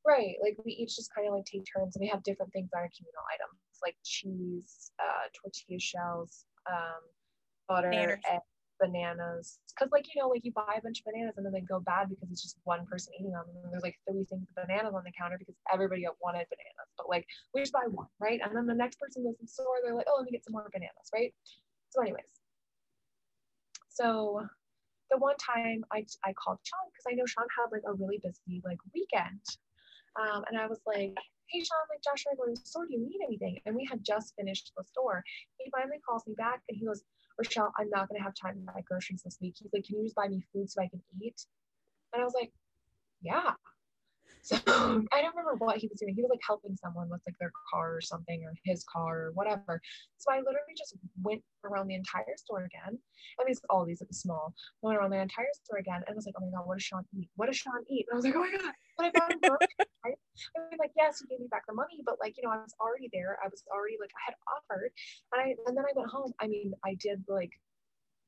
Right. 0.06 0.34
Like 0.42 0.56
we 0.64 0.72
each 0.72 0.96
just 0.96 1.14
kind 1.14 1.28
of 1.28 1.34
like 1.34 1.44
take 1.44 1.62
turns 1.76 1.94
and 1.94 2.02
we 2.02 2.08
have 2.08 2.22
different 2.22 2.52
things 2.52 2.70
on 2.74 2.80
our 2.80 2.90
communal 2.96 3.22
items 3.32 3.60
like 3.82 3.96
cheese, 4.04 4.92
uh, 4.98 5.28
tortilla 5.34 5.78
shells, 5.78 6.44
um, 6.70 7.02
butter, 7.68 7.90
Bananas. 7.90 8.20
eggs, 8.30 8.42
bananas. 8.82 9.58
Cause 9.78 9.88
like, 9.92 10.06
you 10.12 10.20
know, 10.20 10.28
like 10.28 10.44
you 10.44 10.52
buy 10.52 10.74
a 10.76 10.82
bunch 10.82 10.98
of 11.00 11.06
bananas 11.06 11.34
and 11.36 11.46
then 11.46 11.52
they 11.52 11.62
go 11.62 11.78
bad 11.78 12.10
because 12.10 12.28
it's 12.30 12.42
just 12.42 12.58
one 12.64 12.84
person 12.86 13.14
eating 13.18 13.30
them. 13.30 13.46
And 13.62 13.72
there's 13.72 13.86
like 13.86 13.96
three 14.02 14.26
things 14.26 14.46
of 14.50 14.66
bananas 14.66 14.92
on 14.94 15.06
the 15.06 15.14
counter 15.14 15.38
because 15.38 15.54
everybody 15.72 16.04
wanted 16.20 16.50
bananas. 16.50 16.90
But 16.98 17.08
like 17.08 17.24
we 17.54 17.62
just 17.62 17.72
buy 17.72 17.86
one, 17.86 18.10
right? 18.18 18.40
And 18.42 18.56
then 18.56 18.66
the 18.66 18.74
next 18.74 18.98
person 18.98 19.22
goes 19.22 19.38
to 19.38 19.42
the 19.42 19.48
store, 19.48 19.78
they're 19.84 19.94
like, 19.94 20.06
oh, 20.10 20.18
let 20.18 20.26
me 20.26 20.32
get 20.32 20.44
some 20.44 20.52
more 20.52 20.68
bananas, 20.72 21.08
right? 21.14 21.32
So 21.90 22.02
anyways. 22.02 22.26
So 23.88 24.42
the 25.10 25.18
one 25.18 25.36
time 25.36 25.84
I, 25.92 26.04
I 26.24 26.32
called 26.34 26.58
Sean 26.64 26.90
because 26.90 27.06
I 27.06 27.14
know 27.14 27.26
Sean 27.26 27.46
had 27.54 27.70
like 27.70 27.86
a 27.86 27.94
really 27.94 28.18
busy 28.18 28.60
like 28.64 28.78
weekend. 28.92 29.44
Um, 30.18 30.42
and 30.50 30.58
I 30.58 30.66
was 30.66 30.80
like, 30.86 31.14
hey 31.52 31.60
Sean, 31.60 31.84
like 31.92 32.02
Josh 32.02 32.24
and 32.26 32.34
I 32.34 32.36
going 32.36 32.56
to 32.56 32.60
the 32.60 32.66
store. 32.66 32.86
Do 32.86 32.94
you 32.96 33.04
need 33.04 33.20
anything? 33.24 33.60
And 33.64 33.76
we 33.76 33.86
had 33.88 34.02
just 34.02 34.34
finished 34.36 34.72
the 34.76 34.84
store. 34.84 35.22
He 35.56 35.70
finally 35.70 36.00
calls 36.00 36.26
me 36.26 36.34
back 36.36 36.60
and 36.68 36.76
he 36.76 36.86
goes, 36.86 37.04
Rochelle, 37.38 37.72
I'm 37.78 37.90
not 37.90 38.08
gonna 38.08 38.22
have 38.22 38.34
time 38.34 38.54
to 38.56 38.72
buy 38.72 38.82
groceries 38.88 39.22
this 39.22 39.38
week. 39.40 39.56
He's 39.58 39.72
like, 39.72 39.84
Can 39.84 39.98
you 39.98 40.04
just 40.04 40.16
buy 40.16 40.28
me 40.28 40.44
food 40.52 40.70
so 40.70 40.82
I 40.82 40.88
can 40.88 41.02
eat? 41.22 41.46
And 42.12 42.22
I 42.22 42.24
was 42.24 42.34
like, 42.34 42.52
Yeah. 43.22 43.52
So 44.42 44.56
I 44.66 45.22
don't 45.22 45.36
remember 45.36 45.54
what 45.58 45.78
he 45.78 45.86
was 45.86 46.00
doing. 46.00 46.14
He 46.14 46.22
was 46.22 46.30
like 46.30 46.42
helping 46.46 46.76
someone 46.76 47.08
with 47.08 47.22
like 47.26 47.38
their 47.38 47.52
car 47.72 47.94
or 47.94 48.00
something 48.00 48.42
or 48.44 48.52
his 48.64 48.84
car 48.84 49.26
or 49.26 49.30
whatever. 49.34 49.80
So 50.18 50.32
I 50.32 50.38
literally 50.38 50.74
just 50.76 50.96
went 51.22 51.42
around 51.64 51.86
the 51.86 51.94
entire 51.94 52.36
store 52.36 52.64
again. 52.64 52.98
I 53.40 53.44
mean, 53.44 53.54
all 53.70 53.86
these 53.86 54.02
at 54.02 54.08
like 54.08 54.14
small. 54.14 54.52
Went 54.82 54.98
around 54.98 55.10
the 55.10 55.20
entire 55.20 55.46
store 55.62 55.78
again 55.78 56.02
and 56.06 56.16
was 56.16 56.26
like, 56.26 56.34
oh 56.40 56.44
my 56.44 56.50
god, 56.50 56.66
what 56.66 56.74
does 56.74 56.84
Sean 56.84 57.04
eat? 57.16 57.30
What 57.36 57.46
does 57.46 57.56
Sean 57.56 57.86
eat? 57.88 58.06
And 58.10 58.14
I 58.14 58.16
was 58.16 58.24
like, 58.24 58.34
oh 58.34 58.40
my 58.40 58.50
god. 58.50 58.74
But 58.98 59.06
I 59.06 59.10
bought 59.14 59.32
him? 59.62 59.70
I 60.04 60.10
mean, 60.68 60.78
like, 60.78 60.92
yes, 60.96 61.20
he 61.20 61.26
gave 61.30 61.40
me 61.40 61.46
back 61.48 61.62
the 61.68 61.74
money, 61.74 62.02
but 62.04 62.16
like, 62.20 62.34
you 62.36 62.42
know, 62.42 62.50
I 62.50 62.58
was 62.58 62.74
already 62.80 63.08
there. 63.12 63.38
I 63.42 63.46
was 63.46 63.62
already 63.70 63.96
like, 64.00 64.10
I 64.10 64.32
had 64.32 64.36
offered, 64.50 64.90
and 65.32 65.40
I 65.40 65.54
and 65.66 65.76
then 65.76 65.84
I 65.84 65.94
went 65.94 66.10
home. 66.10 66.32
I 66.40 66.48
mean, 66.48 66.74
I 66.84 66.96
did 66.98 67.22
like 67.28 67.52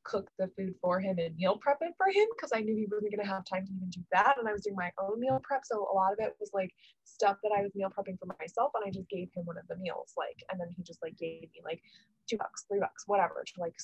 cook 0.04 0.30
the 0.38 0.48
food 0.56 0.74
for 0.80 1.00
him 1.00 1.18
and 1.18 1.36
meal 1.36 1.56
prep 1.56 1.78
it 1.80 1.94
for 1.96 2.06
him 2.06 2.26
because 2.36 2.52
I 2.54 2.60
knew 2.60 2.76
he 2.76 2.86
wasn't 2.90 3.10
gonna 3.16 3.28
have 3.28 3.44
time 3.44 3.66
to 3.66 3.72
even 3.72 3.90
do 3.90 4.00
that. 4.12 4.36
And 4.38 4.48
I 4.48 4.52
was 4.52 4.62
doing 4.62 4.76
my 4.76 4.90
own 4.98 5.18
meal 5.20 5.40
prep. 5.42 5.62
So 5.64 5.88
a 5.90 5.94
lot 5.94 6.12
of 6.12 6.18
it 6.20 6.34
was 6.38 6.50
like 6.52 6.70
stuff 7.04 7.38
that 7.42 7.52
I 7.56 7.62
was 7.62 7.72
meal 7.74 7.90
prepping 7.90 8.18
for 8.18 8.26
myself 8.38 8.72
and 8.74 8.84
I 8.86 8.90
just 8.90 9.08
gave 9.08 9.28
him 9.34 9.44
one 9.44 9.58
of 9.58 9.66
the 9.68 9.76
meals. 9.76 10.12
Like, 10.16 10.42
and 10.50 10.60
then 10.60 10.68
he 10.76 10.82
just 10.82 11.02
like 11.02 11.16
gave 11.16 11.42
me 11.42 11.60
like 11.64 11.80
two 12.28 12.36
bucks, 12.36 12.64
three 12.68 12.80
bucks, 12.80 13.04
whatever, 13.06 13.44
to 13.44 13.60
like 13.60 13.74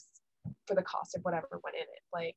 for 0.66 0.74
the 0.74 0.82
cost 0.82 1.16
of 1.16 1.22
whatever 1.22 1.60
went 1.64 1.76
in 1.76 1.82
it. 1.82 2.02
Like 2.12 2.36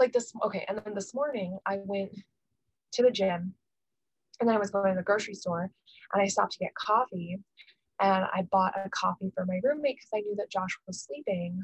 like 0.00 0.12
this 0.12 0.32
okay, 0.44 0.64
and 0.68 0.80
then 0.84 0.94
this 0.94 1.14
morning 1.14 1.58
I 1.66 1.78
went 1.84 2.12
to 2.92 3.02
the 3.02 3.10
gym 3.10 3.54
and 4.40 4.48
then 4.48 4.56
I 4.56 4.58
was 4.58 4.70
going 4.70 4.92
to 4.92 4.96
the 4.96 5.02
grocery 5.02 5.34
store 5.34 5.70
and 6.12 6.22
I 6.22 6.26
stopped 6.26 6.52
to 6.52 6.58
get 6.58 6.74
coffee 6.74 7.38
and 8.02 8.24
I 8.24 8.42
bought 8.50 8.74
a 8.76 8.90
coffee 8.90 9.30
for 9.34 9.46
my 9.46 9.60
roommate 9.62 9.96
because 9.96 10.10
I 10.14 10.20
knew 10.20 10.34
that 10.36 10.50
Josh 10.50 10.76
was 10.86 11.00
sleeping. 11.00 11.62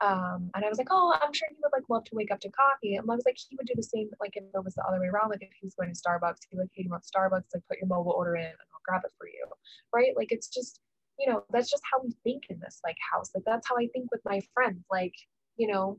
Um, 0.00 0.50
and 0.54 0.64
I 0.64 0.68
was 0.68 0.78
like, 0.78 0.88
oh, 0.90 1.14
I'm 1.20 1.32
sure 1.32 1.48
he 1.50 1.56
would 1.62 1.72
like 1.72 1.88
love 1.88 2.04
to 2.04 2.14
wake 2.14 2.30
up 2.30 2.40
to 2.40 2.50
coffee. 2.50 2.96
And 2.96 3.10
I 3.10 3.14
was 3.14 3.24
like, 3.24 3.36
he 3.36 3.56
would 3.56 3.66
do 3.66 3.72
the 3.74 3.82
same, 3.82 4.10
like 4.20 4.36
if 4.36 4.44
it 4.44 4.64
was 4.64 4.74
the 4.74 4.84
other 4.86 5.00
way 5.00 5.06
around, 5.06 5.30
like 5.30 5.42
if 5.42 5.48
he 5.58 5.66
was 5.66 5.74
going 5.74 5.92
to 5.92 5.98
Starbucks, 5.98 6.46
he'd 6.48 6.56
be 6.56 6.60
like, 6.60 6.68
hey, 6.74 6.84
you 6.84 6.90
want 6.90 7.04
Starbucks? 7.04 7.54
Like 7.54 7.64
put 7.68 7.78
your 7.78 7.88
mobile 7.88 8.12
order 8.12 8.36
in 8.36 8.44
and 8.44 8.68
I'll 8.72 8.84
grab 8.86 9.02
it 9.04 9.12
for 9.18 9.26
you. 9.26 9.44
Right? 9.92 10.14
Like 10.14 10.30
it's 10.30 10.48
just, 10.48 10.80
you 11.18 11.32
know, 11.32 11.44
that's 11.50 11.70
just 11.70 11.82
how 11.90 12.00
we 12.02 12.14
think 12.22 12.44
in 12.50 12.60
this 12.60 12.80
like 12.84 12.96
house. 13.12 13.30
Like 13.34 13.44
that's 13.44 13.66
how 13.66 13.76
I 13.76 13.88
think 13.92 14.12
with 14.12 14.20
my 14.24 14.40
friends. 14.54 14.84
Like, 14.90 15.14
you 15.56 15.66
know, 15.66 15.98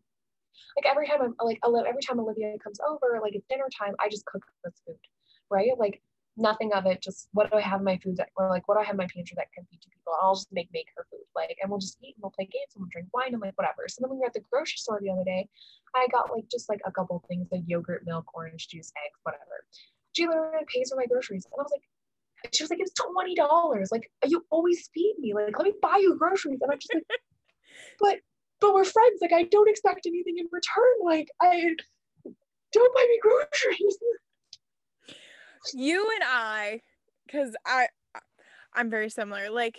like 0.78 0.90
every 0.90 1.08
time 1.08 1.22
I'm 1.22 1.36
like 1.44 1.60
every 1.66 2.02
time 2.02 2.20
Olivia 2.20 2.54
comes 2.64 2.80
over, 2.88 3.20
like 3.22 3.36
it's 3.36 3.48
dinner 3.50 3.68
time, 3.78 3.96
I 4.00 4.10
just 4.10 4.26
cook 4.26 4.44
this 4.64 4.80
food. 4.86 4.96
Right? 5.50 5.72
Like 5.78 6.02
nothing 6.38 6.72
of 6.74 6.86
it 6.86 7.02
just 7.02 7.28
what 7.34 7.50
do 7.52 7.58
i 7.58 7.62
have 7.62 7.80
in 7.82 7.86
my 7.86 7.98
food 7.98 8.16
that 8.16 8.30
or 8.38 8.50
like 8.50 8.68
what 8.68 8.76
do 8.76 8.82
i 8.82 8.84
have 8.84 8.94
in 8.94 8.98
my 8.98 9.08
pantry 9.14 9.34
that 9.36 9.52
can 9.54 9.66
feed 9.66 9.80
two 9.82 9.90
people? 9.90 10.14
And 10.14 10.22
i'll 10.22 10.36
just 10.36 10.52
make 10.52 10.70
make 10.72 10.88
her 10.96 11.06
food 11.10 11.26
like 11.36 11.58
and 11.62 11.70
we'll 11.70 11.80
just 11.80 11.98
eat 12.04 12.16
and 12.16 12.22
we'll 12.22 12.32
play 12.32 12.46
games 12.46 12.72
and 12.76 12.82
we'll 12.82 12.90
drink 12.92 13.08
wine 13.14 13.34
and 13.34 13.42
like 13.42 13.58
whatever. 13.58 13.86
So 13.88 14.02
then 14.02 14.10
when 14.10 14.20
we 14.20 14.22
were 14.22 14.28
at 14.28 14.34
the 14.34 14.46
grocery 14.52 14.78
store 14.78 15.00
the 15.02 15.10
other 15.10 15.26
day 15.26 15.48
i 15.96 16.08
got 16.12 16.32
like 16.32 16.46
just 16.50 16.70
like 16.70 16.82
a 16.86 16.92
couple 16.92 17.24
things 17.28 17.48
like 17.52 17.64
yogurt 17.66 18.04
milk 18.06 18.26
orange 18.34 18.68
juice 18.68 18.92
eggs 19.06 19.20
whatever. 19.24 19.66
She 20.14 20.26
literally 20.26 20.66
pays 20.74 20.90
for 20.90 20.98
my 20.98 21.06
groceries 21.06 21.46
and 21.46 21.60
i 21.60 21.64
was 21.64 21.72
like 21.72 21.84
she 22.54 22.64
was 22.64 22.70
like 22.70 22.80
it's 22.80 22.94
$20 22.94 23.88
like 23.92 24.12
you 24.26 24.46
always 24.52 24.90
feed 24.94 25.16
me 25.20 25.34
like 25.34 25.58
let 25.58 25.66
me 25.66 25.74
buy 25.82 25.98
you 26.00 26.16
groceries 26.18 26.60
and 26.62 26.72
i'm 26.72 26.78
just 26.80 26.94
like 26.94 27.04
but 28.00 28.18
but 28.62 28.74
we're 28.74 28.86
friends 28.86 29.20
like 29.22 29.34
i 29.34 29.44
don't 29.44 29.70
expect 29.70 30.06
anything 30.06 30.38
in 30.38 30.46
return 30.52 30.94
like 31.04 31.30
i 31.42 31.76
don't 32.74 32.94
buy 32.94 33.06
me 33.10 33.20
groceries 33.22 33.98
you 35.74 36.10
and 36.16 36.24
I, 36.26 36.82
because 37.26 37.56
I, 37.66 37.88
I'm 38.74 38.90
very 38.90 39.10
similar. 39.10 39.50
Like, 39.50 39.78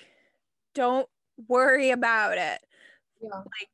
don't 0.74 1.09
worry 1.48 1.90
about 1.90 2.38
it. 2.38 2.61
yeah 3.20 3.37
Like, 3.37 3.68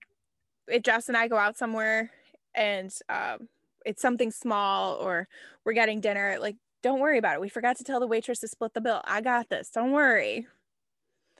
if 0.68 0.82
Jess 0.82 1.08
and 1.08 1.16
I 1.16 1.28
go 1.28 1.36
out 1.36 1.56
somewhere 1.56 2.10
and 2.54 2.92
um, 3.08 3.48
it's 3.84 4.02
something 4.02 4.30
small 4.30 4.94
or 4.96 5.28
we're 5.64 5.72
getting 5.72 6.00
dinner, 6.00 6.38
like, 6.40 6.56
don't 6.82 7.00
worry 7.00 7.18
about 7.18 7.34
it. 7.36 7.40
We 7.40 7.48
forgot 7.48 7.76
to 7.78 7.84
tell 7.84 8.00
the 8.00 8.06
waitress 8.06 8.40
to 8.40 8.48
split 8.48 8.74
the 8.74 8.80
bill. 8.80 9.00
I 9.04 9.20
got 9.22 9.48
this. 9.48 9.70
Don't 9.70 9.92
worry. 9.92 10.46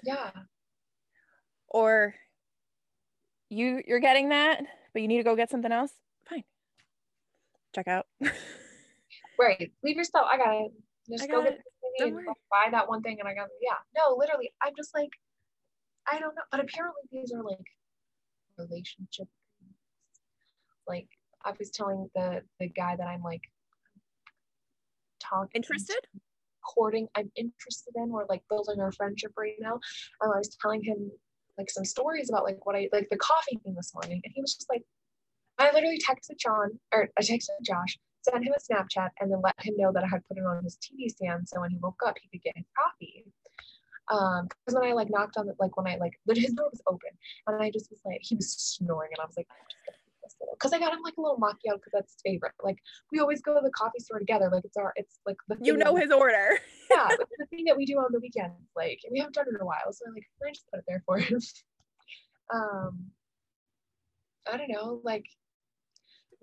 yeah 0.03 0.31
Or 1.69 2.15
you 3.51 3.83
you're 3.87 4.01
getting 4.01 4.31
that, 4.31 4.63
but 4.93 5.03
you 5.03 5.09
need 5.09 5.19
to 5.19 5.23
go 5.23 5.37
get 5.37 5.51
something 5.51 5.73
else. 5.73 5.93
Fine. 6.29 6.45
Check 7.75 7.89
out. 7.89 8.07
Right. 9.39 9.73
Leave 9.83 9.97
your 9.97 10.05
stuff. 10.05 10.27
I 10.31 10.37
got 10.37 10.55
it. 10.55 10.73
Just 11.11 11.25
I 11.25 11.27
go 11.27 11.43
get 11.43 11.55
it. 11.55 11.61
and 12.03 12.17
buy 12.51 12.71
that 12.71 12.89
one 12.89 13.03
thing 13.03 13.19
and 13.21 13.29
I 13.29 13.35
got. 13.35 13.49
Yeah. 13.61 13.77
No, 13.97 14.17
literally. 14.17 14.53
I'm 14.63 14.73
just 14.77 14.95
like, 14.95 15.11
I 16.11 16.19
don't 16.19 16.35
know. 16.35 16.43
But 16.51 16.61
apparently 16.61 17.03
these 17.13 17.33
are 17.33 17.43
like 17.43 17.67
relationship. 18.59 19.29
Like 20.87 21.09
I 21.45 21.53
was 21.59 21.71
telling 21.71 22.09
the 22.15 22.43
the 22.61 22.69
guy 22.69 22.97
that 22.97 23.07
I'm 23.07 23.23
like 23.23 23.43
talking 25.21 25.51
Interested? 25.55 26.01
courting 26.65 27.09
I'm 27.15 27.31
interested 27.37 27.95
in 27.97 28.11
or 28.11 28.27
like 28.29 28.43
building 28.49 28.81
our 28.81 28.93
friendship 28.93 29.33
right 29.37 29.55
now. 29.61 29.79
And 30.21 30.33
I 30.33 30.39
was 30.39 30.57
telling 30.61 30.83
him 30.83 31.11
like 31.59 31.71
some 31.71 31.85
stories 31.85 32.31
about 32.31 32.45
like 32.45 32.65
what 32.67 32.77
I 32.77 32.89
like 32.93 33.09
the 33.11 33.17
coffee 33.17 33.59
thing 33.63 33.75
this 33.75 33.93
morning. 33.95 34.21
And 34.25 34.33
he 34.35 34.41
was 34.41 34.55
just 34.55 34.69
like, 34.71 34.83
I 35.59 35.73
literally 35.73 35.99
texted 35.99 36.39
John 36.39 36.79
or 36.93 37.09
I 37.19 37.23
texted 37.23 37.49
Josh, 37.63 37.99
sent 38.25 38.45
him 38.45 38.55
a 38.57 38.61
Snapchat, 38.61 39.11
and 39.21 39.31
then 39.31 39.41
let 39.43 39.55
him 39.61 39.75
know 39.77 39.93
that 39.93 40.05
I 40.05 40.09
had 40.09 40.25
put 40.27 40.39
it 40.39 40.45
on 40.45 40.65
his 40.65 40.79
TV 40.79 41.09
stand 41.09 41.49
so 41.49 41.61
when 41.61 41.71
he 41.71 41.79
woke 41.79 42.01
up 42.07 42.17
he 42.21 42.29
could 42.29 42.43
get 42.43 42.57
his 42.57 42.67
coffee. 42.77 43.25
Um, 44.13 44.49
because 44.49 44.75
when 44.79 44.91
I 44.91 44.93
like 44.93 45.09
knocked 45.11 45.39
on 45.39 45.47
the 45.47 45.55
like 45.59 45.77
when 45.77 45.87
I 45.87 45.97
like 45.97 46.13
his 46.35 46.53
door 46.53 46.69
was 46.71 46.83
open 46.87 47.11
and 47.47 47.63
I 47.63 47.71
just 47.71 47.91
was 47.91 48.01
like 48.05 48.21
he 48.23 48.35
was 48.35 48.53
snoring 48.53 49.11
and 49.13 49.23
I 49.23 49.27
was 49.27 49.37
like 49.37 49.47
I'm 49.51 49.65
just 49.71 49.81
gonna 49.87 50.05
this 50.25 50.35
little 50.41 50.57
because 50.59 50.73
I 50.73 50.79
got 50.79 50.93
him 50.93 51.03
like 51.03 51.15
a 51.17 51.21
little 51.21 51.39
macchiato 51.39 51.77
because 51.77 51.93
that's 51.93 52.13
his 52.15 52.23
favorite. 52.25 52.53
Like 52.63 52.79
we 53.13 53.21
always 53.21 53.43
go 53.43 53.55
to 53.55 53.61
the 53.63 53.71
coffee 53.71 54.01
store 54.01 54.19
together. 54.19 54.49
Like 54.51 54.65
it's 54.65 54.77
our 54.77 54.93
it's 54.97 55.21
like 55.27 55.37
the 55.49 55.57
You 55.61 55.77
that 55.77 55.85
know 55.85 55.97
his 55.97 56.11
order. 56.11 56.59
yeah, 56.91 57.09
the 57.39 57.47
thing 57.47 57.65
that 57.67 57.77
we 57.77 57.85
do 57.87 57.99
on 57.99 58.11
the 58.11 58.21
weekends, 58.21 58.55
like 58.75 59.01
we 59.11 59.19
haven't 59.19 59.35
done 59.35 59.47
it 59.47 59.55
in 59.55 59.61
a 59.61 59.67
while, 59.67 59.93
so 59.93 60.05
I'm 60.07 60.15
like, 60.15 60.25
I 60.45 60.51
just 60.51 60.67
put 60.71 60.79
it 60.79 60.85
there 60.89 61.03
for 61.07 61.19
him? 61.19 61.41
um, 62.53 63.05
I 64.51 64.57
don't 64.57 64.71
know, 64.71 65.01
like 65.05 65.25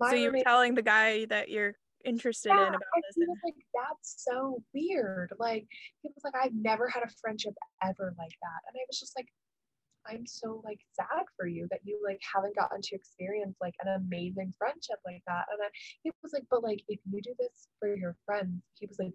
my 0.02 0.10
so 0.10 0.16
you're 0.16 0.42
telling 0.42 0.74
the 0.74 0.82
guy 0.82 1.24
that 1.26 1.48
you're 1.48 1.74
interested 2.04 2.48
yeah, 2.48 2.68
in 2.68 2.74
about 2.74 2.82
and 2.94 3.04
this. 3.08 3.14
he 3.14 3.24
was 3.26 3.38
like, 3.44 3.54
that's 3.72 4.24
so 4.28 4.62
weird. 4.74 5.32
Like 5.38 5.66
he 6.02 6.08
was 6.14 6.22
like, 6.24 6.34
I've 6.34 6.54
never 6.54 6.88
had 6.88 7.02
a 7.02 7.10
friendship 7.20 7.54
ever 7.82 8.14
like 8.18 8.36
that, 8.42 8.60
and 8.68 8.76
I 8.76 8.84
was 8.88 8.98
just 8.98 9.16
like, 9.16 9.28
I'm 10.06 10.26
so 10.26 10.60
like 10.64 10.80
sad 10.92 11.24
for 11.36 11.46
you 11.46 11.66
that 11.70 11.80
you 11.84 12.00
like 12.04 12.20
haven't 12.34 12.56
gotten 12.56 12.80
to 12.82 12.94
experience 12.96 13.56
like 13.60 13.74
an 13.84 14.02
amazing 14.02 14.52
friendship 14.58 14.98
like 15.06 15.22
that. 15.26 15.44
And 15.52 15.60
I, 15.62 15.68
he 16.02 16.10
was 16.22 16.32
like, 16.32 16.44
but 16.50 16.62
like 16.62 16.82
if 16.88 16.98
you 17.10 17.22
do 17.22 17.34
this 17.38 17.68
for 17.78 17.94
your 17.94 18.16
friends, 18.26 18.62
he 18.78 18.86
was 18.86 18.98
like, 18.98 19.12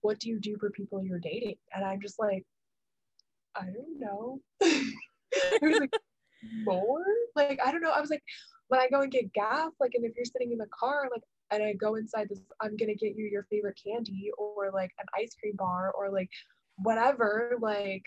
what 0.00 0.18
do 0.20 0.28
you 0.28 0.40
do 0.40 0.56
for 0.58 0.70
people 0.70 1.04
you're 1.04 1.18
dating? 1.18 1.56
And 1.74 1.84
I'm 1.84 2.00
just 2.00 2.18
like, 2.18 2.44
I 3.54 3.64
don't 3.64 3.98
know. 3.98 4.40
I 4.62 5.58
was 5.62 5.80
like, 5.80 5.96
more? 6.64 7.04
Like, 7.34 7.60
I 7.64 7.72
don't 7.72 7.82
know. 7.82 7.90
I 7.90 8.00
was 8.00 8.10
like, 8.10 8.22
when 8.68 8.80
I 8.80 8.88
go 8.88 9.00
and 9.02 9.12
get 9.12 9.32
gas, 9.32 9.72
like, 9.80 9.92
and 9.94 10.04
if 10.04 10.12
you're 10.16 10.24
sitting 10.24 10.52
in 10.52 10.58
the 10.58 10.66
car, 10.66 11.08
like, 11.10 11.22
and 11.50 11.62
I 11.62 11.72
go 11.74 11.94
inside 11.94 12.28
this, 12.28 12.40
I'm 12.60 12.76
gonna 12.76 12.94
get 12.94 13.16
you 13.16 13.24
your 13.26 13.46
favorite 13.50 13.78
candy 13.84 14.30
or 14.36 14.70
like 14.72 14.90
an 14.98 15.06
ice 15.16 15.34
cream 15.38 15.54
bar 15.56 15.92
or 15.92 16.10
like 16.10 16.30
whatever. 16.76 17.52
Like, 17.60 18.02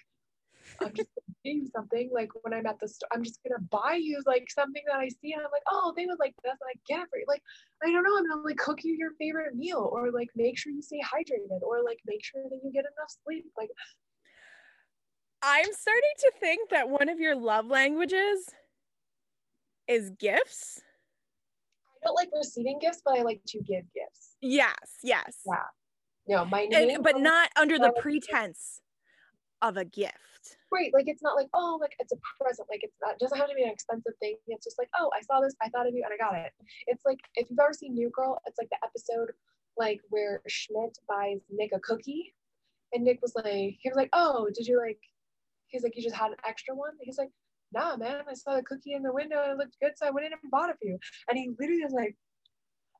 I'm 0.82 0.94
just 0.94 1.10
gonna 1.16 1.36
get 1.46 1.56
you 1.56 1.68
something. 1.74 2.10
Like 2.14 2.30
when 2.42 2.54
I'm 2.54 2.66
at 2.66 2.80
the 2.82 2.88
store, 2.90 3.08
I'm 3.14 3.24
just 3.24 3.40
gonna 3.48 3.64
buy 3.72 3.98
you 4.02 4.22
like 4.26 4.50
something 4.50 4.84
that 4.88 4.98
I 4.98 5.08
see 5.08 5.32
and 5.32 5.42
I'm 5.42 5.52
like, 5.54 5.64
oh, 5.72 5.94
they 5.96 6.06
would 6.06 6.20
like 6.20 6.36
this 6.44 6.52
and 6.52 6.70
I 6.70 6.76
get 6.86 7.04
it 7.04 7.10
for 7.10 7.18
you. 7.18 7.26
Like, 7.30 7.42
I 7.82 7.92
don't 7.92 8.04
know, 8.04 8.18
I'm 8.18 8.28
gonna 8.28 8.42
like 8.42 8.58
cook 8.58 8.84
you 8.84 8.94
your 8.94 9.12
favorite 9.18 9.56
meal 9.56 9.90
or 9.90 10.12
like 10.12 10.30
make 10.36 10.58
sure 10.58 10.74
you 10.74 10.82
stay 10.82 11.00
hydrated 11.00 11.62
or 11.62 11.82
like 11.86 12.00
make 12.06 12.24
sure 12.26 12.44
that 12.44 12.60
you 12.62 12.72
get 12.74 12.80
enough 12.80 13.16
sleep. 13.24 13.46
Like 13.58 13.70
I'm 15.42 15.72
starting 15.72 16.16
to 16.20 16.32
think 16.42 16.70
that 16.72 16.90
one 16.90 17.08
of 17.08 17.22
your 17.22 17.38
love 17.38 17.68
languages 17.68 18.50
is 19.90 20.12
gifts. 20.12 20.82
I 22.02 22.08
don't 22.08 22.16
like 22.16 22.30
receiving 22.34 22.80
gifts, 22.80 23.02
but 23.04 23.18
I 23.18 23.24
like 23.24 23.42
to 23.48 23.58
give 23.58 23.84
gifts. 23.94 24.38
Yes, 24.42 25.00
yes. 25.04 25.42
Yeah. 25.46 25.64
No, 26.28 26.46
my 26.46 26.68
and, 26.72 27.04
but 27.04 27.20
not 27.20 27.50
under 27.58 27.78
the 27.78 27.92
pretense 28.00 28.82
of 29.62 29.78
a 29.78 29.84
gift. 29.84 30.16
Right. 30.72 30.92
Like 30.94 31.08
it's 31.08 31.24
not 31.24 31.36
like, 31.36 31.48
oh, 31.54 31.80
like 31.82 31.94
it's 32.00 32.14
a 32.14 32.18
present. 32.40 32.68
Like 32.70 32.84
it's 32.84 32.96
not 33.02 33.14
it 33.14 33.20
doesn't 33.20 33.38
have 33.38 33.50
to 33.50 33.56
be 33.56 33.64
an 33.64 33.70
expensive 33.70 34.14
thing. 34.22 34.38
It's 34.48 34.64
just 34.64 34.78
like, 34.78 34.90
oh, 34.98 35.10
I 35.18 35.22
saw 35.22 35.42
this, 35.42 35.56
I 35.62 35.70
thought 35.70 35.88
of 35.88 35.94
you, 35.94 36.04
and 36.06 36.14
I 36.14 36.18
got 36.18 36.40
it. 36.40 36.52
It's 36.88 37.04
like 37.06 37.20
if 37.36 37.50
you've 37.50 37.60
ever 37.60 37.74
seen 37.74 37.96
New 37.96 38.12
Girl, 38.12 38.40
it's 38.46 38.58
like 38.58 38.70
the 38.70 38.78
episode 38.84 39.32
like 39.78 40.00
where 40.10 40.42
Schmidt 40.48 40.98
buys 41.08 41.40
Nick 41.50 41.72
a 41.74 41.80
cookie. 41.80 42.36
And 42.94 43.04
Nick 43.04 43.22
was 43.22 43.34
like, 43.36 43.46
he 43.46 43.90
was 43.90 43.96
like, 43.96 44.10
oh, 44.14 44.50
did 44.54 44.68
you 44.68 44.80
like 44.80 45.00
he's 45.68 45.84
like, 45.84 45.96
you 45.96 46.04
just 46.04 46.16
had 46.16 46.32
an 46.32 46.38
extra 46.48 46.76
one? 46.76 46.94
He's 47.02 47.18
like, 47.18 47.32
nah, 47.74 47.96
man, 47.98 48.22
I 48.30 48.34
saw 48.34 48.56
the 48.56 48.64
cookie 48.64 48.94
in 48.94 49.04
the 49.04 49.14
window 49.14 49.42
and 49.42 49.52
it 49.52 49.58
looked 49.58 49.78
good, 49.82 49.94
so 49.96 50.08
I 50.08 50.12
went 50.12 50.28
in 50.28 50.34
and 50.34 50.52
bought 50.52 50.70
a 50.70 50.78
few. 50.82 50.98
And 51.30 51.38
he 51.38 51.52
literally 51.60 51.84
was 51.84 51.94
like, 51.94 52.16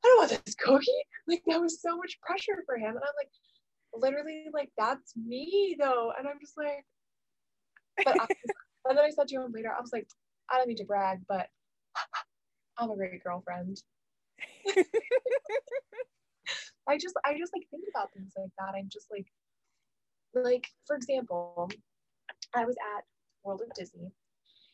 I 0.04 0.08
don't 0.08 0.18
want 0.20 0.46
this 0.46 0.56
cookie. 0.56 0.86
Like 1.28 1.44
that 1.46 1.62
was 1.62 1.80
so 1.80 1.96
much 1.96 2.20
pressure 2.22 2.64
for 2.66 2.76
him. 2.76 2.90
And 2.90 2.98
I'm 2.98 3.14
like, 3.20 3.30
literally, 3.94 4.46
like 4.52 4.72
that's 4.78 5.16
me 5.16 5.78
though. 5.80 6.12
And 6.18 6.28
I'm 6.28 6.40
just 6.42 6.58
like, 6.58 6.84
but 8.04 8.20
I, 8.20 8.26
and 8.90 8.98
then 8.98 9.06
I 9.06 9.12
said 9.12 9.28
to 9.28 9.36
him 9.36 9.52
later, 9.54 9.72
I 9.72 9.80
was 9.80 9.92
like, 9.94 10.08
I 10.50 10.58
don't 10.58 10.68
need 10.68 10.78
to 10.78 10.86
brag, 10.86 11.20
but 11.28 11.48
I'm 12.80 12.90
a 12.90 12.96
great 12.96 13.24
girlfriend. 13.24 13.80
I 16.88 16.98
just 16.98 17.16
I 17.24 17.38
just 17.38 17.54
like 17.54 17.68
think 17.70 17.84
about 17.94 18.12
things 18.12 18.34
like 18.36 18.50
that. 18.58 18.74
I'm 18.76 18.90
just 18.92 19.06
like 19.12 19.28
like 20.34 20.68
for 20.88 20.96
example, 20.96 21.70
I 22.56 22.66
was 22.66 22.76
at 22.98 23.04
World 23.44 23.62
of 23.62 23.72
Disney 23.76 24.12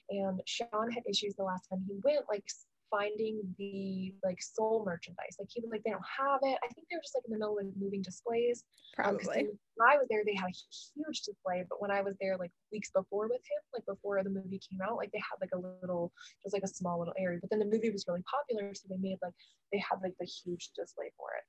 and 0.09 0.41
Sean 0.45 0.91
had 0.91 1.03
issues 1.09 1.35
the 1.35 1.43
last 1.43 1.67
time 1.69 1.83
he 1.87 1.99
went, 2.03 2.25
like 2.29 2.43
finding 2.89 3.41
the 3.57 4.13
like 4.23 4.41
soul 4.41 4.83
merchandise. 4.85 5.35
Like 5.39 5.49
he 5.51 5.61
was 5.61 5.71
like, 5.71 5.83
they 5.83 5.91
don't 5.91 6.13
have 6.19 6.39
it. 6.43 6.57
I 6.63 6.67
think 6.73 6.87
they 6.89 6.95
were 6.95 7.03
just 7.03 7.15
like 7.15 7.25
in 7.25 7.33
the 7.33 7.39
middle 7.39 7.59
of 7.59 7.65
moving 7.79 8.01
displays. 8.01 8.63
Um, 8.97 9.17
Probably. 9.17 9.41
Um, 9.41 9.59
when 9.75 9.89
I 9.89 9.97
was 9.97 10.07
there, 10.09 10.23
they 10.25 10.35
had 10.35 10.47
a 10.47 10.61
huge 10.95 11.21
display, 11.21 11.65
but 11.69 11.81
when 11.81 11.91
I 11.91 12.01
was 12.01 12.15
there 12.21 12.37
like 12.37 12.51
weeks 12.71 12.91
before 12.95 13.27
with 13.27 13.43
him, 13.43 13.61
like 13.73 13.85
before 13.85 14.23
the 14.23 14.29
movie 14.29 14.61
came 14.63 14.79
out, 14.81 14.95
like 14.97 15.11
they 15.11 15.19
had 15.19 15.35
like 15.41 15.51
a 15.53 15.59
little, 15.59 16.13
just 16.43 16.53
like 16.53 16.63
a 16.63 16.67
small 16.67 16.99
little 16.99 17.13
area. 17.19 17.39
But 17.41 17.49
then 17.49 17.59
the 17.59 17.67
movie 17.67 17.91
was 17.91 18.05
really 18.07 18.23
popular, 18.23 18.73
so 18.73 18.87
they 18.89 18.97
made 18.97 19.17
like 19.21 19.35
they 19.71 19.79
had 19.79 19.99
like 20.01 20.15
the 20.19 20.25
huge 20.25 20.71
display 20.75 21.11
for 21.17 21.27
it. 21.35 21.43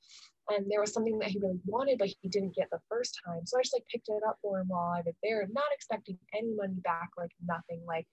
And 0.55 0.66
there 0.70 0.81
was 0.81 0.92
something 0.92 1.18
that 1.18 1.29
he 1.29 1.38
really 1.38 1.61
wanted, 1.66 1.99
but 1.99 2.09
he 2.09 2.29
didn't 2.29 2.55
get 2.55 2.68
the 2.70 2.83
first 2.88 3.18
time. 3.25 3.46
So 3.46 3.59
I 3.59 3.62
just 3.62 3.75
like 3.75 3.87
picked 3.90 4.09
it 4.09 4.22
up 4.27 4.38
for 4.42 4.61
him 4.61 4.68
while 4.68 4.94
I 4.94 5.03
was 5.05 5.14
there, 5.22 5.46
not 5.53 5.70
expecting 5.72 6.18
any 6.35 6.55
money 6.55 6.81
back, 6.83 7.11
like 7.18 7.33
nothing. 7.44 7.83
Like 7.87 8.07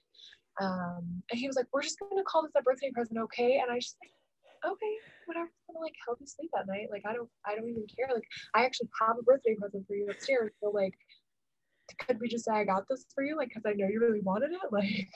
um, 0.61 1.23
and 1.31 1.39
he 1.39 1.47
was 1.47 1.55
like, 1.55 1.67
"We're 1.73 1.81
just 1.81 1.99
gonna 1.99 2.23
call 2.23 2.43
this 2.43 2.51
a 2.57 2.61
birthday 2.61 2.91
present, 2.91 3.19
okay?" 3.19 3.59
And 3.59 3.71
I 3.71 3.79
just 3.79 3.97
like, 4.01 4.73
"Okay, 4.73 4.95
whatever." 5.25 5.49
I'm 5.69 5.75
gonna 5.75 5.83
like 5.83 5.95
help 6.05 6.19
you 6.19 6.27
sleep 6.27 6.51
at 6.57 6.67
night. 6.67 6.87
Like 6.91 7.03
I 7.05 7.13
don't, 7.13 7.29
I 7.45 7.55
don't 7.55 7.69
even 7.69 7.85
care. 7.95 8.07
Like 8.13 8.27
I 8.53 8.65
actually 8.65 8.89
have 9.01 9.17
a 9.19 9.23
birthday 9.23 9.55
present 9.55 9.87
for 9.87 9.95
you 9.95 10.07
upstairs. 10.09 10.51
So 10.61 10.69
like, 10.69 10.93
could 11.99 12.19
we 12.19 12.27
just 12.27 12.45
say 12.45 12.51
I 12.51 12.63
got 12.63 12.83
this 12.89 13.05
for 13.15 13.23
you? 13.23 13.35
Like, 13.35 13.51
cause 13.53 13.63
I 13.65 13.73
know 13.73 13.87
you 13.87 13.99
really 13.99 14.21
wanted 14.21 14.51
it. 14.51 14.59
Like. 14.71 15.09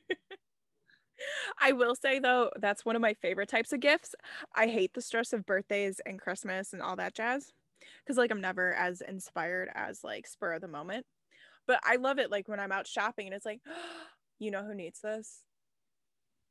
I 1.60 1.72
will 1.72 1.94
say 1.94 2.18
though, 2.18 2.50
that's 2.60 2.84
one 2.84 2.96
of 2.96 3.02
my 3.02 3.14
favorite 3.14 3.48
types 3.48 3.72
of 3.72 3.80
gifts. 3.80 4.14
I 4.54 4.66
hate 4.66 4.92
the 4.94 5.00
stress 5.00 5.32
of 5.32 5.46
birthdays 5.46 6.00
and 6.04 6.20
Christmas 6.20 6.72
and 6.72 6.82
all 6.82 6.96
that 6.96 7.14
jazz. 7.14 7.52
Cause 8.06 8.16
like 8.16 8.30
I'm 8.30 8.40
never 8.40 8.74
as 8.74 9.00
inspired 9.00 9.68
as 9.74 10.02
like 10.02 10.26
spur 10.26 10.54
of 10.54 10.60
the 10.60 10.68
moment. 10.68 11.06
But 11.66 11.80
I 11.84 11.96
love 11.96 12.18
it 12.18 12.30
like 12.30 12.48
when 12.48 12.58
I'm 12.58 12.72
out 12.72 12.86
shopping 12.86 13.26
and 13.26 13.34
it's 13.34 13.46
like, 13.46 13.60
you 14.44 14.50
know 14.50 14.64
who 14.64 14.74
needs 14.74 15.00
this? 15.00 15.42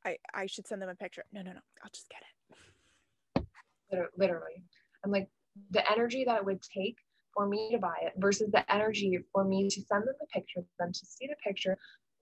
I 0.04 0.16
I 0.34 0.46
should 0.46 0.66
send 0.66 0.82
them 0.82 0.88
a 0.88 0.94
picture. 0.94 1.24
No, 1.32 1.42
no, 1.42 1.52
no. 1.52 1.60
I'll 1.82 1.90
just 1.92 2.08
get 2.08 2.22
it. 2.22 4.08
Literally. 4.16 4.64
I'm 5.04 5.10
like 5.10 5.28
the 5.70 5.90
energy 5.90 6.24
that 6.24 6.38
it 6.38 6.44
would 6.44 6.62
take 6.62 6.96
for 7.34 7.46
me 7.46 7.70
to 7.72 7.78
buy 7.78 7.96
it 8.02 8.12
versus 8.16 8.50
the 8.52 8.70
energy 8.72 9.18
for 9.32 9.44
me 9.44 9.68
to 9.68 9.80
send 9.82 10.06
them 10.06 10.14
the 10.20 10.26
picture, 10.26 10.62
them 10.78 10.92
to 10.92 11.06
see 11.06 11.26
the 11.26 11.36
picture, 11.44 11.76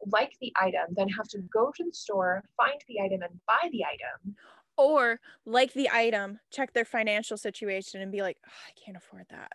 like 0.06 0.32
the 0.40 0.52
item, 0.60 0.86
then 0.96 1.08
have 1.08 1.28
to 1.28 1.38
go 1.52 1.72
to 1.76 1.84
the 1.84 1.92
store, 1.92 2.42
find 2.56 2.80
the 2.88 3.00
item, 3.00 3.22
and 3.22 3.40
buy 3.46 3.68
the 3.72 3.84
item. 3.84 4.36
Or 4.76 5.20
like 5.44 5.72
the 5.72 5.90
item, 5.92 6.40
check 6.50 6.72
their 6.72 6.84
financial 6.84 7.36
situation 7.36 8.00
and 8.00 8.10
be 8.10 8.22
like, 8.22 8.38
oh, 8.46 8.50
I 8.68 8.72
can't 8.84 8.96
afford 8.96 9.26
that. 9.30 9.52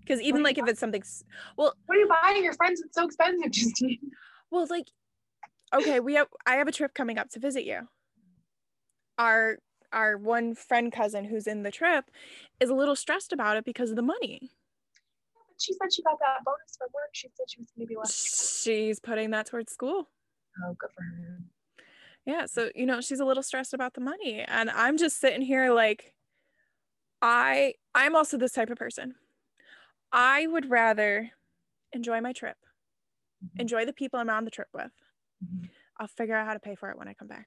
Because 0.00 0.20
even 0.22 0.42
like 0.42 0.58
if 0.58 0.66
it's 0.66 0.80
something, 0.80 1.04
well, 1.56 1.72
what 1.86 1.96
are 1.96 2.00
you 2.00 2.08
buying? 2.08 2.42
Your 2.42 2.54
friends, 2.54 2.80
it's 2.80 2.96
so 2.96 3.04
expensive, 3.04 3.50
Justine. 3.52 4.10
Well, 4.50 4.66
like, 4.68 4.88
okay, 5.74 6.00
we 6.00 6.14
have 6.14 6.28
I 6.46 6.54
have 6.54 6.68
a 6.68 6.72
trip 6.72 6.94
coming 6.94 7.18
up 7.18 7.30
to 7.30 7.40
visit 7.40 7.64
you. 7.64 7.88
Our 9.18 9.58
our 9.92 10.16
one 10.16 10.54
friend 10.54 10.92
cousin 10.92 11.24
who's 11.24 11.46
in 11.46 11.62
the 11.62 11.70
trip 11.70 12.10
is 12.60 12.70
a 12.70 12.74
little 12.74 12.96
stressed 12.96 13.32
about 13.32 13.56
it 13.56 13.64
because 13.64 13.90
of 13.90 13.96
the 13.96 14.02
money. 14.02 14.50
She 15.58 15.74
said 15.74 15.92
she 15.92 16.02
got 16.02 16.18
that 16.20 16.42
bonus 16.44 16.76
from 16.78 16.88
work. 16.94 17.10
She 17.12 17.28
said 17.36 17.44
she 17.50 17.58
was 17.60 17.68
going 17.76 17.86
to 17.86 17.88
be 17.88 17.96
less. 17.96 18.62
She's 18.62 18.98
putting 18.98 19.30
that 19.30 19.46
towards 19.46 19.70
school. 19.72 20.08
Oh, 20.64 20.74
good 20.78 20.90
for 20.94 21.02
her. 21.02 21.40
Yeah, 22.24 22.46
so 22.46 22.70
you 22.74 22.86
know 22.86 23.00
she's 23.00 23.20
a 23.20 23.24
little 23.24 23.42
stressed 23.42 23.74
about 23.74 23.94
the 23.94 24.00
money, 24.00 24.44
and 24.46 24.70
I'm 24.70 24.96
just 24.96 25.20
sitting 25.20 25.42
here 25.42 25.72
like, 25.72 26.14
I 27.20 27.74
I'm 27.94 28.16
also 28.16 28.36
this 28.36 28.52
type 28.52 28.70
of 28.70 28.78
person. 28.78 29.16
I 30.12 30.46
would 30.46 30.70
rather 30.70 31.30
enjoy 31.92 32.20
my 32.20 32.32
trip. 32.32 32.56
Enjoy 33.58 33.84
the 33.84 33.92
people 33.92 34.18
I'm 34.18 34.30
on 34.30 34.44
the 34.44 34.50
trip 34.50 34.68
with. 34.72 34.92
Mm-hmm. 35.44 35.66
I'll 35.98 36.08
figure 36.08 36.34
out 36.34 36.46
how 36.46 36.54
to 36.54 36.60
pay 36.60 36.74
for 36.74 36.90
it 36.90 36.98
when 36.98 37.08
I 37.08 37.14
come 37.14 37.28
back. 37.28 37.46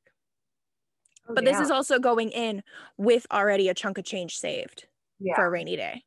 Oh, 1.27 1.33
but 1.33 1.43
yeah. 1.43 1.51
this 1.51 1.61
is 1.61 1.71
also 1.71 1.99
going 1.99 2.29
in 2.31 2.63
with 2.97 3.25
already 3.31 3.69
a 3.69 3.73
chunk 3.73 3.97
of 3.97 4.05
change 4.05 4.37
saved 4.37 4.87
yeah. 5.19 5.35
for 5.35 5.45
a 5.45 5.49
rainy 5.49 5.75
day. 5.75 6.03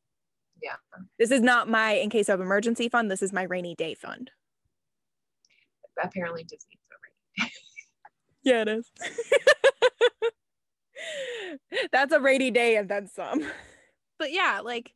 Yeah. 0.61 0.75
This 1.19 1.31
is 1.31 1.41
not 1.41 1.69
my 1.69 1.93
in 1.93 2.09
case 2.09 2.29
of 2.29 2.39
emergency 2.39 2.89
fund. 2.89 3.11
This 3.11 3.21
is 3.21 3.33
my 3.33 3.43
rainy 3.43 3.75
day 3.75 3.93
fund. 3.93 4.31
Apparently 6.01 6.43
Disney's 6.43 6.79
a 6.91 6.95
rainy 7.03 7.49
day. 7.49 7.55
yeah, 8.43 8.61
it 8.61 8.67
is. 8.67 8.91
That's 11.91 12.13
a 12.13 12.19
rainy 12.19 12.51
day 12.51 12.75
and 12.77 12.89
then 12.89 13.07
some. 13.07 13.43
But 14.19 14.33
yeah, 14.33 14.61
like 14.63 14.93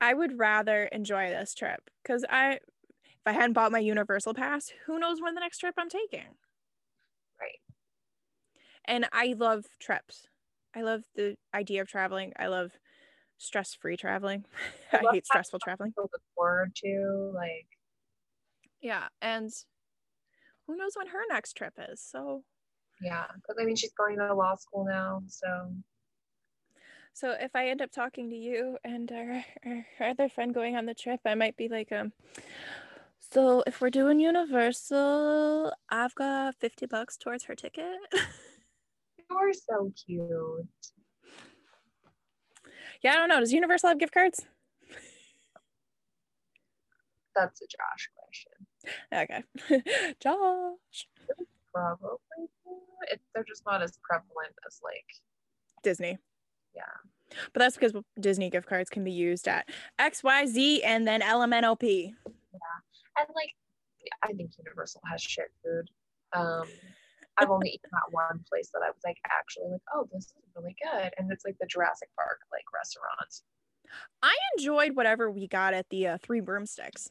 I 0.00 0.12
would 0.12 0.36
rather 0.36 0.86
enjoy 0.86 1.28
this 1.28 1.54
trip 1.54 1.88
because 2.02 2.24
I 2.28 2.58
if 3.24 3.32
I 3.32 3.32
hadn't 3.32 3.52
bought 3.52 3.70
my 3.70 3.78
universal 3.78 4.34
pass, 4.34 4.72
who 4.86 4.98
knows 4.98 5.20
when 5.20 5.34
the 5.34 5.40
next 5.40 5.58
trip 5.58 5.74
I'm 5.78 5.88
taking? 5.88 6.36
Right. 7.40 7.60
And 8.84 9.06
I 9.12 9.34
love 9.38 9.64
trips. 9.78 10.26
I 10.74 10.82
love 10.82 11.04
the 11.14 11.36
idea 11.54 11.82
of 11.82 11.88
traveling. 11.88 12.32
I 12.36 12.48
love 12.48 12.72
stress-free 13.38 13.96
traveling. 13.96 14.44
I, 14.92 14.98
I 14.98 15.12
hate 15.12 15.26
stressful 15.26 15.60
traveling. 15.60 15.92
look 15.96 16.10
forward 16.34 16.74
to 16.84 17.32
like 17.34 17.66
yeah, 18.80 19.06
and 19.20 19.48
who 20.66 20.76
knows 20.76 20.92
when 20.96 21.06
her 21.06 21.22
next 21.30 21.52
trip 21.52 21.74
is. 21.90 22.00
So 22.00 22.42
yeah, 23.00 23.26
because 23.36 23.56
I 23.60 23.64
mean 23.64 23.76
she's 23.76 23.92
going 23.92 24.18
to 24.18 24.34
law 24.34 24.56
school 24.56 24.84
now, 24.84 25.22
so 25.28 25.72
so 27.14 27.36
if 27.38 27.54
I 27.54 27.68
end 27.68 27.82
up 27.82 27.92
talking 27.92 28.30
to 28.30 28.36
you 28.36 28.78
and 28.84 29.12
our, 29.12 29.44
our 30.00 30.08
other 30.08 30.28
friend 30.28 30.54
going 30.54 30.76
on 30.76 30.86
the 30.86 30.94
trip, 30.94 31.20
I 31.26 31.34
might 31.34 31.56
be 31.56 31.68
like, 31.68 31.92
um, 31.92 32.12
so 33.32 33.62
if 33.66 33.80
we're 33.80 33.88
doing 33.88 34.20
Universal, 34.20 35.72
I've 35.88 36.14
got 36.14 36.54
50 36.56 36.84
bucks 36.84 37.16
towards 37.16 37.44
her 37.44 37.54
ticket. 37.54 37.96
You're 39.30 39.54
so 39.54 39.90
cute. 40.04 40.68
Yeah, 43.02 43.12
I 43.12 43.14
don't 43.14 43.30
know. 43.30 43.40
Does 43.40 43.52
Universal 43.52 43.88
have 43.88 43.98
gift 43.98 44.12
cards? 44.12 44.44
That's 47.34 47.62
a 47.62 47.66
Josh 47.66 48.10
question. 48.14 48.52
Okay. 49.10 50.14
Josh. 50.20 51.08
Probably. 51.72 52.18
It, 53.10 53.20
they're 53.34 53.44
just 53.48 53.64
not 53.64 53.82
as 53.82 53.98
prevalent 54.02 54.54
as 54.66 54.78
like 54.84 55.06
Disney. 55.82 56.18
Yeah. 56.76 56.82
But 57.54 57.60
that's 57.60 57.76
because 57.76 57.94
Disney 58.20 58.50
gift 58.50 58.68
cards 58.68 58.90
can 58.90 59.04
be 59.04 59.12
used 59.12 59.48
at 59.48 59.70
XYZ 59.98 60.80
and 60.84 61.08
then 61.08 61.22
LMNOP. 61.22 62.12
Yeah 62.22 62.91
and 63.18 63.28
like 63.34 63.50
I 64.22 64.32
think 64.32 64.50
Universal 64.58 65.00
has 65.10 65.22
shit 65.22 65.50
food. 65.64 65.88
Um, 66.32 66.64
I've 67.38 67.50
only 67.50 67.70
eaten 67.70 67.90
at 67.94 68.12
one 68.12 68.40
place 68.48 68.70
that 68.74 68.82
I 68.84 68.88
was 68.88 69.00
like 69.04 69.18
actually 69.30 69.70
like, 69.72 69.82
oh, 69.94 70.08
this 70.12 70.24
is 70.24 70.32
really 70.56 70.76
good, 70.82 71.12
and 71.18 71.30
it's 71.30 71.44
like 71.44 71.56
the 71.60 71.66
Jurassic 71.66 72.08
Park 72.16 72.40
like 72.50 72.64
restaurant. 72.74 73.40
I 74.22 74.34
enjoyed 74.56 74.96
whatever 74.96 75.30
we 75.30 75.48
got 75.48 75.74
at 75.74 75.86
the 75.90 76.06
uh, 76.08 76.18
Three 76.22 76.40
Broomsticks. 76.40 77.10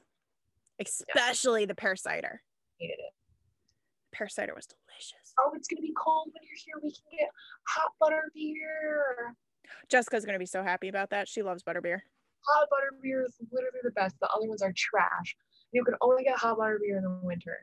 especially 0.80 1.66
the 1.66 1.76
pear 1.76 1.96
cider. 1.96 2.42
Hated 2.80 2.94
it. 3.00 3.14
Pear 4.12 4.28
cider 4.28 4.54
was 4.56 4.66
delicious. 4.68 5.34
Oh, 5.40 5.52
it's 5.56 5.68
gonna 5.68 5.82
be 5.82 5.94
cold 5.96 6.30
when 6.34 6.42
you're 6.44 6.58
here. 6.66 6.76
We 6.84 6.92
can 6.92 7.20
get 7.20 7.30
hot 7.68 7.92
butter 8.00 8.32
beer. 8.34 9.36
Jessica's 9.90 10.26
gonna 10.26 10.40
be 10.40 10.46
so 10.46 10.64
happy 10.64 10.88
about 10.88 11.12
that. 11.12 11.28
She 11.28 11.42
loves 11.44 11.64
butterbeer. 11.64 12.00
Hot 12.48 12.68
butter 12.70 12.92
beer 13.02 13.24
is 13.24 13.36
literally 13.52 13.80
the 13.84 13.92
best. 13.92 14.16
The 14.20 14.28
other 14.30 14.48
ones 14.48 14.62
are 14.62 14.74
trash. 14.76 15.36
You 15.72 15.84
can 15.84 15.96
only 16.02 16.24
get 16.24 16.38
hot 16.38 16.58
butter 16.58 16.80
beer 16.82 16.98
in 16.98 17.04
the 17.04 17.20
winter. 17.22 17.58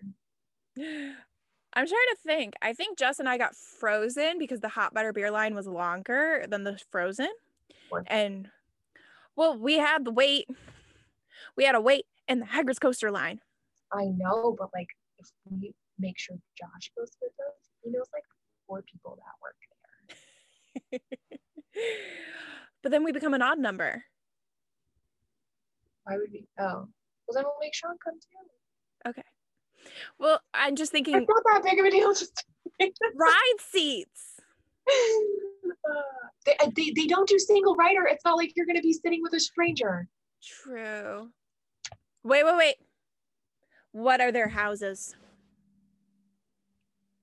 I'm 1.74 1.86
trying 1.86 1.90
to 1.90 2.16
think. 2.24 2.54
I 2.62 2.72
think 2.72 2.98
Jess 2.98 3.18
and 3.18 3.28
I 3.28 3.36
got 3.36 3.54
frozen 3.54 4.38
because 4.38 4.60
the 4.60 4.68
hot 4.68 4.94
butter 4.94 5.12
beer 5.12 5.30
line 5.30 5.54
was 5.54 5.66
longer 5.66 6.46
than 6.48 6.64
the 6.64 6.78
frozen. 6.90 7.30
What? 7.90 8.04
And 8.06 8.48
well, 9.36 9.56
we 9.56 9.78
had 9.78 10.04
the 10.04 10.10
wait. 10.10 10.48
We 11.56 11.64
had 11.64 11.74
a 11.74 11.80
wait 11.80 12.06
in 12.26 12.40
the 12.40 12.46
Hagrid's 12.46 12.78
coaster 12.78 13.10
line. 13.10 13.40
I 13.92 14.06
know, 14.06 14.56
but 14.58 14.70
like 14.74 14.88
if 15.18 15.30
we 15.50 15.74
make 15.98 16.18
sure 16.18 16.36
Josh 16.58 16.90
goes 16.96 17.10
with 17.20 17.32
us, 17.46 17.68
he 17.82 17.90
knows 17.90 18.06
like 18.12 18.24
four 18.66 18.82
people 18.82 19.18
that 19.18 19.40
work 19.42 19.56
there. 20.90 21.00
but 22.82 22.92
then 22.92 23.04
we 23.04 23.12
become 23.12 23.34
an 23.34 23.42
odd 23.42 23.58
number. 23.58 24.04
Why 26.04 26.16
would 26.16 26.32
we? 26.32 26.48
Oh, 26.58 26.88
well 27.28 27.34
then 27.34 27.44
we'll 27.44 27.60
make 27.60 27.74
Sean 27.74 27.96
come 28.02 28.14
too. 28.14 29.08
Okay. 29.10 29.22
Well, 30.18 30.40
I'm 30.54 30.74
just 30.74 30.90
It's 30.90 30.92
thinking 30.92 31.14
not 31.14 31.42
that 31.52 31.62
big 31.62 31.78
of 31.78 31.86
a 31.86 31.90
deal. 31.90 32.12
Just 32.12 32.44
ride 32.80 33.56
seats. 33.58 34.40
Uh, 35.88 36.28
they, 36.44 36.54
uh, 36.60 36.70
they, 36.74 36.92
they 36.94 37.06
don't 37.06 37.28
do 37.28 37.38
single 37.38 37.74
rider. 37.74 38.06
It's 38.06 38.24
not 38.24 38.36
like 38.36 38.52
you're 38.56 38.66
gonna 38.66 38.80
be 38.80 38.92
sitting 38.92 39.20
with 39.22 39.32
a 39.34 39.40
stranger. 39.40 40.08
True. 40.42 41.28
Wait, 42.24 42.44
wait, 42.44 42.56
wait. 42.56 42.74
What 43.92 44.20
are 44.20 44.32
their 44.32 44.48
houses? 44.48 45.14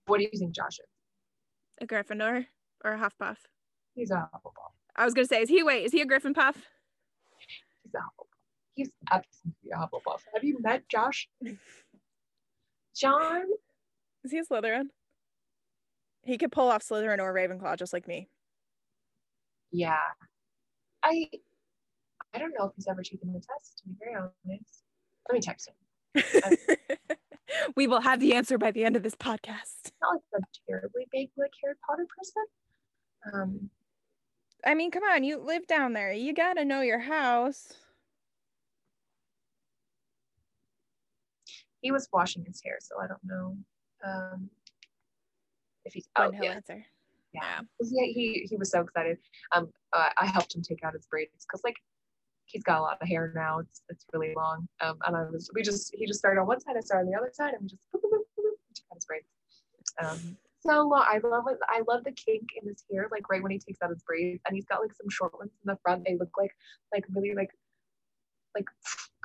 What 0.08 0.20
do 0.20 0.24
you 0.24 0.30
think, 0.38 0.54
Josh? 0.56 0.80
Is? 0.80 0.86
A 1.82 1.88
Gryffindor 1.88 2.46
or 2.84 2.92
a 2.92 2.98
Huffpuff? 2.98 3.38
He's 3.94 4.12
a 4.12 4.30
Hufflepuff. 4.34 4.72
I 4.96 5.06
was 5.06 5.14
gonna 5.14 5.28
say, 5.28 5.42
is 5.42 5.50
he 5.50 5.64
wait, 5.64 5.86
is 5.86 5.92
he 5.92 6.02
a 6.02 6.06
Gryffindor? 6.06 6.36
Puff? 6.36 6.58
He's 7.84 7.94
a 7.94 7.98
Hufflepuff. 7.98 8.35
He's 8.76 8.92
absolutely 9.10 9.72
a 9.74 9.78
Hufflepuff. 9.78 10.20
Have 10.34 10.44
you 10.44 10.58
met 10.60 10.88
Josh? 10.90 11.28
John? 12.96 13.44
Is 14.24 14.32
he 14.32 14.40
a 14.40 14.44
Slytherin? 14.44 14.86
He 16.24 16.38
could 16.38 16.52
pull 16.52 16.68
off 16.68 16.84
Slytherin 16.84 17.20
or 17.20 17.34
Ravenclaw 17.34 17.78
just 17.78 17.94
like 17.94 18.08
me. 18.08 18.28
Yeah. 19.72 19.98
I 21.04 21.30
I 22.34 22.40
don't 22.40 22.54
know 22.58 22.66
if 22.66 22.74
he's 22.76 22.88
ever 22.88 23.02
taken 23.02 23.32
the 23.32 23.40
test, 23.40 23.78
to 23.78 23.84
be 23.88 23.96
very 23.98 24.16
honest. 24.16 24.84
Let 25.30 25.34
me 25.34 25.40
text 25.40 25.70
him. 25.70 26.78
we 27.76 27.88
will 27.88 28.02
have 28.02 28.20
the 28.20 28.34
answer 28.34 28.58
by 28.58 28.72
the 28.72 28.84
end 28.84 28.96
of 28.96 29.04
this 29.04 29.16
podcast. 29.16 29.92
Not 30.02 30.22
like 30.34 30.44
a 30.44 30.70
terribly 30.70 31.08
big 31.12 31.30
like 31.38 31.52
Harry 31.64 31.76
Potter 31.88 32.06
person. 32.18 32.44
Um, 33.34 33.70
I 34.66 34.74
mean, 34.74 34.92
come 34.92 35.04
on, 35.04 35.24
you 35.24 35.38
live 35.38 35.66
down 35.68 35.94
there. 35.94 36.12
You 36.12 36.34
gotta 36.34 36.66
know 36.66 36.82
your 36.82 37.00
house. 37.00 37.74
He 41.86 41.92
was 41.92 42.08
washing 42.12 42.44
his 42.50 42.60
hair, 42.66 42.78
so 42.82 42.94
I 43.04 43.06
don't 43.12 43.24
know 43.32 43.48
um 44.10 44.50
if 45.86 45.94
he's 45.94 46.08
When 46.18 46.34
he'll 46.34 46.44
yeah, 46.46 46.56
answer. 46.60 46.84
yeah. 47.32 47.60
He, 47.80 48.14
he 48.18 48.48
he 48.50 48.56
was 48.62 48.72
so 48.72 48.80
excited. 48.82 49.18
Um, 49.52 49.64
uh, 49.94 50.10
I 50.18 50.26
helped 50.26 50.56
him 50.56 50.64
take 50.64 50.84
out 50.84 50.94
his 50.94 51.06
braids 51.06 51.46
because 51.46 51.62
like 51.64 51.78
he's 52.46 52.64
got 52.64 52.80
a 52.80 52.82
lot 52.82 52.98
of 53.00 53.08
hair 53.08 53.32
now. 53.36 53.60
It's 53.60 53.84
it's 53.90 54.06
really 54.14 54.34
long. 54.36 54.68
Um, 54.82 54.98
and 55.06 55.16
I 55.16 55.24
was 55.30 55.52
we 55.54 55.62
just 55.62 55.94
he 55.96 56.08
just 56.08 56.20
started 56.20 56.42
on 56.42 56.48
one 56.48 56.60
side, 56.60 56.76
I 56.76 56.80
started 56.80 57.06
on 57.06 57.12
the 57.12 57.18
other 57.20 57.32
side, 57.40 57.54
and 57.54 57.62
we 57.62 57.68
just 57.68 57.84
boop, 57.94 58.02
boop, 58.02 58.26
boop, 58.40 58.58
took 58.74 58.86
out 58.92 58.96
his 58.96 59.06
braids. 59.06 59.28
Um, 60.02 60.38
so 60.66 60.82
long. 60.92 61.06
I 61.08 61.20
love 61.24 61.46
it. 61.52 61.60
I 61.70 61.84
love 61.88 62.04
the 62.04 62.14
kink 62.14 62.50
in 62.60 62.68
his 62.68 62.84
hair. 62.92 63.08
Like 63.12 63.30
right 63.30 63.44
when 63.44 63.52
he 63.52 63.60
takes 63.60 63.80
out 63.84 63.92
his 63.92 64.02
braids, 64.10 64.42
and 64.48 64.56
he's 64.56 64.66
got 64.66 64.82
like 64.82 64.94
some 64.94 65.10
short 65.10 65.38
ones 65.38 65.52
in 65.64 65.68
the 65.72 65.78
front. 65.84 66.04
They 66.04 66.16
look 66.18 66.34
like 66.42 66.54
like 66.92 67.06
really 67.16 67.36
like 67.36 67.52
like 68.56 68.66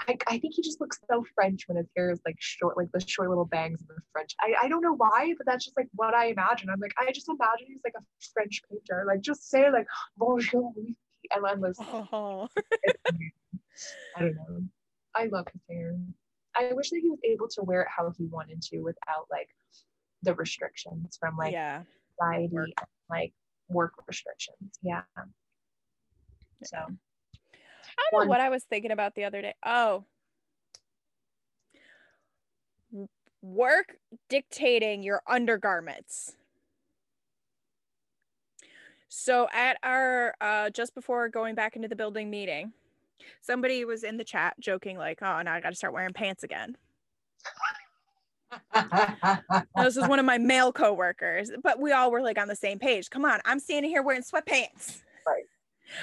I, 0.09 0.17
I 0.27 0.39
think 0.39 0.55
he 0.55 0.63
just 0.63 0.81
looks 0.81 0.99
so 1.11 1.25
French 1.35 1.69
when 1.69 1.77
his 1.77 1.87
hair 1.97 2.11
is 2.11 2.21
like 2.25 2.37
short, 2.39 2.77
like 2.77 2.91
the 2.93 3.01
short 3.01 3.29
little 3.29 3.45
bangs 3.45 3.81
in 3.81 3.87
the 3.89 4.01
French. 4.13 4.35
I, 4.41 4.55
I 4.63 4.69
don't 4.69 4.83
know 4.83 4.95
why, 4.95 5.35
but 5.37 5.47
that's 5.47 5.65
just 5.65 5.77
like 5.77 5.89
what 5.95 6.15
I 6.15 6.27
imagine. 6.27 6.71
I'm 6.71 6.81
like, 6.81 6.95
I 6.99 7.13
just 7.13 7.29
imagine 7.29 7.67
he's 7.69 7.81
like 7.85 7.95
a 7.97 8.03
French 8.33 8.63
painter. 8.71 9.05
Like 9.07 9.21
just 9.21 9.49
say 9.51 9.71
like 9.71 9.87
bonjour 10.17 10.73
oui," 10.77 10.97
and 11.35 11.45
then 11.45 11.61
this 11.61 11.77
Oh. 11.81 12.49
I 14.17 14.21
don't 14.21 14.35
know. 14.35 14.63
I 15.15 15.27
love 15.27 15.47
his 15.53 15.63
hair. 15.69 15.97
I 16.57 16.73
wish 16.73 16.91
that 16.91 17.01
he 17.01 17.11
was 17.11 17.21
able 17.25 17.49
to 17.49 17.63
wear 17.63 17.83
it 17.83 17.89
how 17.97 18.11
he 18.17 18.27
wanted 18.27 18.61
to 18.63 18.81
without 18.81 19.27
like 19.31 19.49
the 20.23 20.35
restrictions 20.35 21.17
from 21.19 21.37
like 21.37 21.53
yeah. 21.53 21.83
society 22.13 22.49
work. 22.53 22.69
and 22.79 22.87
like 23.09 23.33
work 23.69 23.93
restrictions. 24.07 24.79
Yeah. 24.83 25.03
So 26.65 26.79
I 27.99 28.09
don't 28.11 28.25
know 28.25 28.29
what 28.29 28.41
I 28.41 28.49
was 28.49 28.65
thinking 28.65 28.91
about 28.91 29.15
the 29.15 29.25
other 29.25 29.43
day. 29.43 29.55
Oh. 29.65 30.05
Work 33.43 33.97
dictating 34.29 35.03
your 35.03 35.23
undergarments. 35.27 36.37
So 39.09 39.49
at 39.53 39.77
our 39.83 40.35
uh 40.41 40.71
just 40.71 40.95
before 40.95 41.29
going 41.29 41.55
back 41.55 41.75
into 41.75 41.89
the 41.89 41.97
building 41.97 42.31
meeting, 42.31 42.73
somebody 43.41 43.85
was 43.85 44.05
in 44.05 44.17
the 44.19 44.25
chat 44.25 44.55
joking 44.61 44.99
like, 44.99 45.19
"Oh, 45.23 45.43
now 45.43 45.55
I 45.55 45.61
got 45.61 45.71
to 45.71 45.77
start 45.77 45.93
wearing 45.95 46.13
pants 46.13 46.43
again." 46.43 46.77
This 49.77 49.97
is 49.97 50.07
one 50.07 50.19
of 50.19 50.25
my 50.27 50.39
male 50.39 50.73
coworkers, 50.73 51.51
but 51.63 51.81
we 51.81 51.93
all 51.93 52.11
were 52.11 52.23
like 52.23 52.39
on 52.39 52.49
the 52.49 52.57
same 52.57 52.79
page. 52.79 53.11
Come 53.11 53.25
on, 53.25 53.41
I'm 53.45 53.61
standing 53.61 53.91
here 53.91 54.03
wearing 54.03 54.23
sweatpants. 54.23 55.03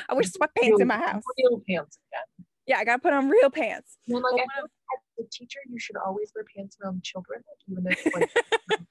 I 0.10 0.14
wear 0.14 0.24
sweatpants 0.24 0.80
in 0.80 0.88
my 0.88 0.98
house. 0.98 1.24
Real 1.38 1.62
pants 1.68 1.98
again. 2.12 2.48
Yeah, 2.66 2.78
I 2.80 2.84
got 2.84 2.98
to 2.98 3.02
put 3.02 3.14
on 3.14 3.30
real 3.30 3.50
pants. 3.50 3.98
And 4.08 4.16
like 4.16 4.24
Well, 4.24 4.34
I 4.34 4.38
one 4.38 4.48
feel 4.56 4.64
like 4.64 5.20
as 5.20 5.26
a 5.26 5.30
teacher, 5.30 5.60
you 5.70 5.80
should 5.80 5.96
always 5.98 6.32
wear 6.36 6.46
pants 6.56 6.78
around 6.84 7.04
children, 7.04 7.42
even 7.70 7.86
if 7.88 8.14
like 8.14 8.30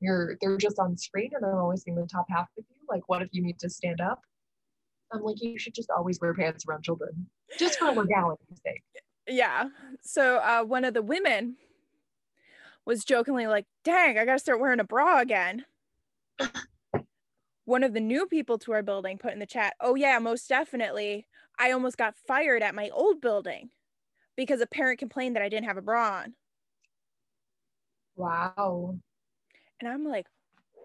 you're 0.00 0.36
they're 0.40 0.56
just 0.56 0.78
on 0.78 0.96
screen 0.96 1.30
and 1.34 1.42
they're 1.42 1.60
always 1.60 1.82
seeing 1.82 1.96
the 1.96 2.06
top 2.06 2.26
half 2.28 2.48
of 2.56 2.64
you. 2.68 2.76
Like, 2.88 3.08
what 3.08 3.22
if 3.22 3.28
you 3.32 3.42
need 3.42 3.58
to 3.60 3.68
stand 3.68 4.00
up? 4.00 4.20
I'm 5.12 5.22
like, 5.22 5.40
you 5.40 5.58
should 5.58 5.74
just 5.74 5.90
always 5.90 6.20
wear 6.20 6.34
pants 6.34 6.64
around 6.68 6.84
children, 6.84 7.26
just 7.58 7.78
for 7.78 7.90
legality's 7.90 8.60
sake. 8.64 8.82
Yeah. 9.26 9.68
So 10.02 10.36
uh, 10.36 10.62
one 10.64 10.84
of 10.84 10.94
the 10.94 11.02
women 11.02 11.56
was 12.84 13.04
jokingly 13.04 13.46
like, 13.46 13.66
dang, 13.84 14.18
I 14.18 14.24
got 14.24 14.34
to 14.34 14.38
start 14.38 14.60
wearing 14.60 14.80
a 14.80 14.84
bra 14.84 15.20
again. 15.20 15.64
one 17.68 17.84
of 17.84 17.92
the 17.92 18.00
new 18.00 18.26
people 18.26 18.58
to 18.58 18.72
our 18.72 18.82
building 18.82 19.18
put 19.18 19.34
in 19.34 19.38
the 19.38 19.46
chat, 19.46 19.74
oh, 19.80 19.94
yeah, 19.94 20.18
most 20.18 20.48
definitely. 20.48 21.26
I 21.58 21.70
almost 21.72 21.98
got 21.98 22.16
fired 22.16 22.62
at 22.62 22.74
my 22.74 22.88
old 22.88 23.20
building 23.20 23.68
because 24.36 24.62
a 24.62 24.66
parent 24.66 24.98
complained 24.98 25.36
that 25.36 25.42
I 25.42 25.50
didn't 25.50 25.66
have 25.66 25.76
a 25.76 25.82
bra 25.82 26.20
on. 26.22 26.34
Wow. 28.16 28.96
And 29.80 29.88
I'm 29.90 30.06
like, 30.06 30.26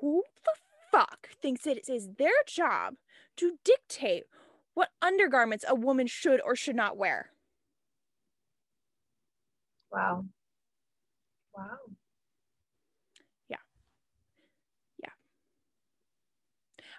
who 0.02 0.24
the 0.44 0.52
fuck 0.92 1.30
thinks 1.42 1.66
it 1.66 1.88
is 1.88 2.10
their 2.18 2.32
job 2.46 2.96
to 3.38 3.58
dictate 3.64 4.24
what 4.74 4.90
undergarments 5.02 5.64
a 5.68 5.76
woman 5.76 6.08
should 6.08 6.42
or 6.42 6.56
should 6.56 6.76
not 6.76 6.98
wear? 6.98 7.30
Wow. 9.90 10.26
Wow. 11.56 11.78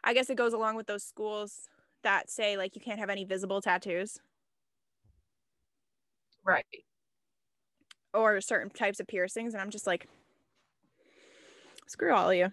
I 0.04 0.12
guess 0.14 0.28
it 0.30 0.36
goes 0.36 0.52
along 0.52 0.76
with 0.76 0.86
those 0.86 1.02
schools 1.02 1.68
that 2.02 2.30
say 2.30 2.56
like 2.58 2.74
you 2.76 2.80
can't 2.82 2.98
have 3.00 3.08
any 3.10 3.24
visible 3.24 3.60
tattoos 3.62 4.18
Right. 6.44 6.66
or 8.12 8.38
certain 8.42 8.68
types 8.68 9.00
of 9.00 9.06
piercings. 9.06 9.54
And 9.54 9.62
I'm 9.62 9.70
just 9.70 9.86
like, 9.86 10.06
screw 11.86 12.12
all 12.14 12.28
of 12.30 12.36
you. 12.36 12.52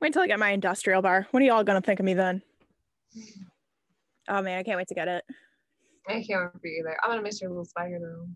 Wait 0.00 0.06
until 0.08 0.22
I 0.22 0.26
get 0.28 0.38
my 0.38 0.50
industrial 0.50 1.02
bar. 1.02 1.26
What 1.30 1.42
are 1.42 1.46
y'all 1.46 1.62
gonna 1.64 1.82
think 1.82 2.00
of 2.00 2.06
me 2.06 2.14
then? 2.14 2.40
Oh 4.28 4.40
man, 4.40 4.58
I 4.58 4.62
can't 4.62 4.78
wait 4.78 4.88
to 4.88 4.94
get 4.94 5.08
it. 5.08 5.24
I 6.08 6.12
can't 6.22 6.30
remember 6.30 6.60
there. 6.84 6.98
I'm 7.04 7.10
gonna 7.10 7.22
miss 7.22 7.40
your 7.42 7.50
little 7.50 7.66
spider 7.66 7.98
though. 8.00 8.26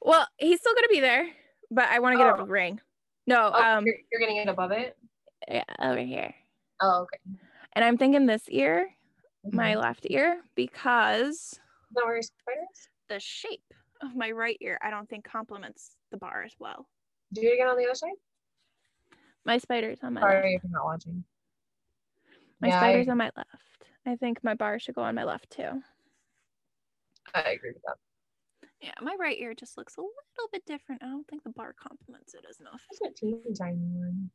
Well, 0.00 0.28
he's 0.36 0.60
still 0.60 0.74
gonna 0.74 0.86
be 0.88 1.00
there, 1.00 1.26
but 1.72 1.88
I 1.88 1.98
want 1.98 2.12
to 2.14 2.18
get 2.18 2.38
Oh. 2.38 2.42
a 2.42 2.46
ring. 2.46 2.80
No, 3.26 3.50
Oh, 3.52 3.62
um, 3.78 3.86
you're, 3.86 3.96
you're 4.12 4.20
getting 4.20 4.36
it 4.36 4.48
above 4.48 4.70
it. 4.70 4.96
yeah, 5.48 5.64
over 5.80 5.98
here. 6.00 6.32
Oh, 6.80 7.02
okay. 7.02 7.18
And 7.76 7.84
I'm 7.84 7.96
thinking 7.98 8.26
this 8.26 8.48
ear, 8.48 8.94
my 9.52 9.74
Mhm. 9.74 9.80
left 9.80 10.06
ear, 10.10 10.42
because 10.54 11.30
Is 11.30 11.60
that 11.92 12.04
where 12.04 12.14
your 12.14 12.22
spider 12.22 12.60
is? 12.72 12.88
the 13.08 13.20
shape 13.20 13.74
of 14.00 14.14
my 14.14 14.30
right 14.30 14.56
ear, 14.60 14.78
I 14.82 14.90
don't 14.90 15.08
think 15.08 15.24
complements 15.24 15.96
the 16.10 16.16
bar 16.16 16.42
as 16.42 16.54
well. 16.58 16.88
Do 17.32 17.42
it 17.42 17.54
again 17.54 17.68
on 17.68 17.76
the 17.76 17.84
other 17.84 17.94
side. 17.94 18.14
My 19.44 19.58
spider's 19.58 20.02
on 20.02 20.14
my 20.14 20.22
left. 20.22 20.32
Sorry 20.34 20.54
if 20.54 20.62
you're 20.62 20.72
not 20.72 20.84
watching. 20.84 21.24
My 22.60 22.68
Yeah, 22.68 22.76
I- 22.76 22.78
spider's 22.90 23.08
on 23.08 23.18
my 23.18 23.30
left. 23.36 23.88
I 24.06 24.16
think 24.16 24.42
my 24.44 24.54
bar 24.54 24.78
should 24.78 24.94
go 24.94 25.02
on 25.02 25.14
my 25.14 25.24
left 25.24 25.50
too. 25.50 25.82
I 27.34 27.50
agree 27.52 27.72
with 27.72 27.82
that. 27.82 27.98
Yeah, 28.80 28.94
my 29.00 29.14
right 29.18 29.38
ear 29.38 29.54
just 29.54 29.76
looks 29.76 29.96
a 29.96 30.00
little 30.00 30.48
bit 30.52 30.64
different. 30.66 31.02
I 31.02 31.06
don't 31.06 31.26
think 31.26 31.42
the 31.42 31.50
bar 31.50 31.72
complements 31.74 32.34
it 32.34 32.44
as 32.48 32.60
enough. 32.60 32.82
Just 32.90 33.02
a 33.02 33.10
teeny 33.12 33.52
tiny 33.54 33.78
one. 33.78 34.30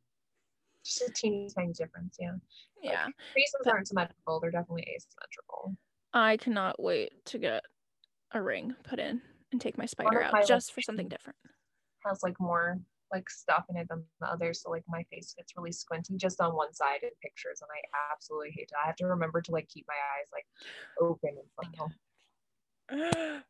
Just 0.84 1.02
a 1.02 1.12
teeny 1.12 1.48
tiny 1.54 1.72
difference, 1.72 2.16
yeah. 2.18 2.34
Yeah. 2.82 3.04
Like, 3.06 3.14
faces 3.34 3.66
aren't 3.66 3.88
symmetrical, 3.88 4.40
they're 4.40 4.50
definitely 4.50 4.86
asymmetrical. 4.96 5.76
I 6.12 6.36
cannot 6.36 6.82
wait 6.82 7.24
to 7.26 7.38
get 7.38 7.62
a 8.32 8.42
ring 8.42 8.74
put 8.84 8.98
in 8.98 9.20
and 9.52 9.60
take 9.60 9.76
my 9.76 9.86
spider 9.86 10.22
out 10.22 10.32
my 10.32 10.42
just 10.42 10.72
for 10.72 10.80
something 10.80 11.08
different. 11.08 11.36
Has 12.04 12.22
like 12.22 12.40
more 12.40 12.80
like 13.12 13.28
stuff 13.28 13.64
in 13.68 13.76
it 13.76 13.88
than 13.88 14.04
the 14.20 14.28
other, 14.28 14.54
So 14.54 14.70
like 14.70 14.84
my 14.88 15.04
face 15.10 15.34
gets 15.36 15.52
really 15.56 15.72
squinty 15.72 16.16
just 16.16 16.40
on 16.40 16.54
one 16.54 16.72
side 16.72 17.02
in 17.02 17.10
pictures 17.22 17.60
and 17.60 17.68
I 17.70 18.12
absolutely 18.12 18.52
hate 18.52 18.70
it. 18.72 18.76
I 18.82 18.86
have 18.86 18.96
to 18.96 19.06
remember 19.06 19.40
to 19.42 19.52
like 19.52 19.68
keep 19.68 19.84
my 19.88 19.94
eyes 19.94 20.28
like 20.32 20.46
open 21.00 21.36
and. 22.90 23.40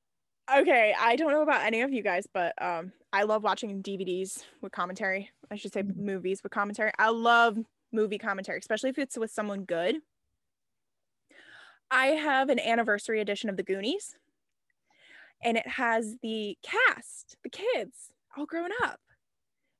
Okay, 0.59 0.94
I 0.98 1.16
don't 1.16 1.32
know 1.32 1.42
about 1.42 1.62
any 1.64 1.80
of 1.82 1.92
you 1.92 2.03
guys, 2.03 2.26
but 2.32 2.55
um 2.62 2.92
I 3.12 3.24
love 3.24 3.42
watching 3.42 3.82
DVDs 3.82 4.44
with 4.61 4.72
commentary. 4.72 5.30
I 5.51 5.57
should 5.57 5.72
say 5.72 5.82
Mhm. 5.82 5.96
movies 5.96 6.42
with 6.42 6.53
commentary. 6.53 6.92
I 6.98 7.09
love 7.11 7.59
movie 7.92 8.18
commentary, 8.18 8.59
especially 8.59 8.90
if 8.90 8.98
it's 8.98 9.18
with 9.18 9.30
someone 9.32 9.64
good. 9.64 9.96
I 11.90 12.09
have 12.09 12.48
an 12.51 12.61
anniversary 12.61 13.20
edition 13.20 13.51
of 13.51 13.57
The 13.57 13.64
Goonies, 13.64 14.16
and 15.42 15.57
it 15.57 15.66
has 15.66 16.16
the 16.22 16.57
cast, 16.62 17.36
the 17.42 17.51
kids, 17.51 18.12
all 18.36 18.46
grown 18.46 18.70
up 18.84 19.01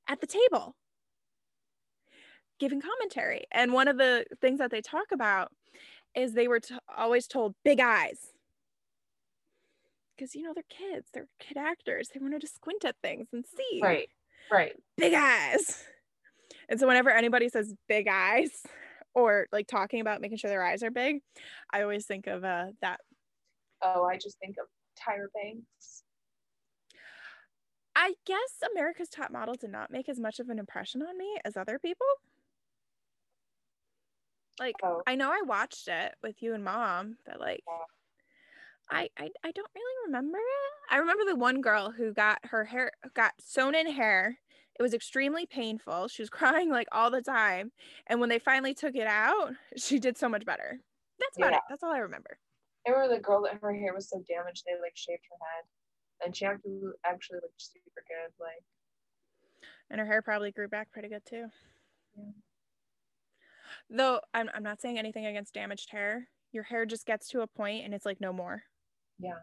at 0.07 0.19
the 0.19 0.27
table 0.27 0.75
giving 2.59 2.81
commentary. 2.81 3.45
And 3.51 3.73
one 3.73 3.87
of 3.87 3.97
the 3.97 4.25
things 4.39 4.59
that 4.59 4.69
they 4.71 4.81
talk 4.81 5.11
about 5.11 5.51
is 6.13 6.33
they 6.33 6.47
were 6.47 6.59
t- 6.59 6.77
always 6.95 7.27
told 7.27 7.55
big 7.63 7.79
eyes. 7.79 8.33
Because, 10.21 10.35
you 10.35 10.43
know, 10.43 10.53
they're 10.53 10.63
kids, 10.69 11.09
they're 11.11 11.25
kid 11.39 11.57
actors. 11.57 12.09
They 12.13 12.19
wanted 12.19 12.41
to 12.41 12.47
squint 12.47 12.85
at 12.85 12.95
things 13.01 13.29
and 13.33 13.43
see. 13.43 13.79
Right, 13.81 14.07
right. 14.51 14.73
Big 14.95 15.15
eyes. 15.15 15.83
And 16.69 16.79
so, 16.79 16.85
whenever 16.85 17.09
anybody 17.09 17.49
says 17.49 17.73
big 17.87 18.07
eyes 18.07 18.61
or 19.15 19.47
like 19.51 19.65
talking 19.65 19.99
about 19.99 20.21
making 20.21 20.37
sure 20.37 20.51
their 20.51 20.63
eyes 20.63 20.83
are 20.83 20.91
big, 20.91 21.21
I 21.73 21.81
always 21.81 22.05
think 22.05 22.27
of 22.27 22.43
uh, 22.43 22.67
that. 22.81 22.99
Oh, 23.81 24.03
I 24.05 24.17
just 24.17 24.37
think 24.37 24.57
of 24.61 24.67
Tyra 24.95 25.25
Banks. 25.33 26.03
I 27.95 28.13
guess 28.27 28.37
America's 28.71 29.09
Top 29.09 29.31
Model 29.31 29.55
did 29.55 29.71
not 29.71 29.89
make 29.89 30.07
as 30.07 30.19
much 30.19 30.39
of 30.39 30.49
an 30.49 30.59
impression 30.59 31.01
on 31.01 31.17
me 31.17 31.37
as 31.43 31.57
other 31.57 31.79
people. 31.79 32.05
Like, 34.59 34.75
Oh. 34.83 35.01
I 35.07 35.15
know 35.15 35.31
I 35.31 35.41
watched 35.43 35.87
it 35.87 36.13
with 36.21 36.43
you 36.43 36.53
and 36.53 36.63
mom, 36.63 37.17
but 37.25 37.39
like, 37.39 37.63
Yeah. 37.67 37.85
I, 38.91 39.09
I 39.17 39.29
I 39.43 39.51
don't 39.51 39.69
really 39.73 40.05
remember 40.07 40.37
it. 40.37 40.93
I 40.93 40.97
remember 40.97 41.23
the 41.25 41.35
one 41.35 41.61
girl 41.61 41.91
who 41.91 42.13
got 42.13 42.39
her 42.43 42.65
hair 42.65 42.91
got 43.13 43.33
sewn 43.39 43.73
in 43.75 43.89
hair. 43.91 44.37
It 44.79 44.81
was 44.83 44.93
extremely 44.93 45.45
painful. 45.45 46.07
She 46.07 46.21
was 46.21 46.29
crying 46.29 46.69
like 46.69 46.87
all 46.91 47.09
the 47.09 47.21
time, 47.21 47.71
and 48.07 48.19
when 48.19 48.29
they 48.29 48.39
finally 48.39 48.73
took 48.73 48.95
it 48.95 49.07
out, 49.07 49.51
she 49.77 49.99
did 49.99 50.17
so 50.17 50.27
much 50.29 50.45
better. 50.45 50.79
That's 51.19 51.37
about 51.37 51.51
Yeah. 51.51 51.57
it. 51.57 51.63
That's 51.69 51.83
all 51.83 51.93
I 51.93 51.99
remember. 51.99 52.37
I 52.87 52.91
remember 52.91 53.15
the 53.15 53.21
girl 53.21 53.43
that 53.43 53.59
her 53.61 53.73
hair 53.73 53.93
was 53.93 54.09
so 54.09 54.23
damaged 54.27 54.63
they 54.65 54.73
like 54.81 54.95
shaved 54.97 55.23
her 55.29 55.37
head. 55.39 55.65
And 56.25 56.35
she 56.35 56.45
actually 56.45 56.81
actually 57.05 57.37
looked 57.41 57.61
super 57.61 58.03
good. 58.07 58.33
Like 58.39 58.63
And 59.89 59.99
her 59.99 60.05
hair 60.05 60.21
probably 60.21 60.51
grew 60.51 60.67
back 60.67 60.91
pretty 60.91 61.07
good 61.09 61.23
too. 61.25 61.45
Yeah. 62.17 62.31
Though 63.89 64.21
I'm 64.33 64.49
I'm 64.53 64.63
not 64.63 64.81
saying 64.81 64.97
anything 64.97 65.25
against 65.25 65.53
damaged 65.53 65.91
hair. 65.91 66.27
Your 66.51 66.63
hair 66.63 66.85
just 66.85 67.05
gets 67.05 67.27
to 67.29 67.41
a 67.41 67.47
point 67.47 67.85
and 67.85 67.93
it's 67.93 68.05
like 68.05 68.19
no 68.19 68.33
more. 68.33 68.63
Yeah. 69.21 69.39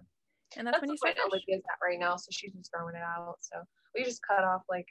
And 0.57 0.67
that's, 0.67 0.77
That's 0.77 0.83
when 0.83 0.91
you 0.91 0.97
start 0.97 1.17
fresh. 1.17 1.27
Olivia's 1.29 1.63
at 1.69 1.79
right 1.87 2.01
now, 2.01 2.17
so 2.17 2.29
she's 2.31 2.53
just 2.53 2.73
growing 2.73 2.95
it 2.95 3.03
out. 3.03 3.37
So 3.41 3.57
we 3.95 4.05
just 4.05 4.21
cut 4.27 4.45
off 4.45 4.63
like 4.69 4.87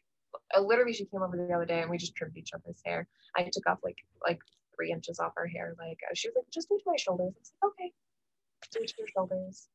uh, 0.55 0.61
literally 0.61 0.93
she 0.93 1.05
came 1.05 1.23
over 1.23 1.35
the 1.35 1.53
other 1.53 1.65
day 1.65 1.81
and 1.81 1.89
we 1.89 1.97
just 1.97 2.15
trimmed 2.15 2.37
each 2.37 2.51
other's 2.53 2.81
hair. 2.85 3.07
I 3.35 3.49
took 3.51 3.67
off 3.67 3.79
like 3.83 3.97
like 4.23 4.39
three 4.75 4.91
inches 4.91 5.19
off 5.19 5.33
her 5.35 5.47
hair. 5.47 5.75
Like 5.79 5.97
uh, 6.09 6.13
she 6.13 6.29
was 6.29 6.35
like, 6.35 6.45
just 6.53 6.69
do 6.69 6.75
it 6.75 6.83
to 6.83 6.91
my 6.91 6.97
shoulders. 6.97 7.33
I 7.33 7.41
was 7.41 7.51
like, 7.63 7.71
okay, 7.71 7.91
do 8.71 8.79
it 8.83 8.87
to 8.87 8.95
your 8.99 9.07
shoulders. 9.15 9.67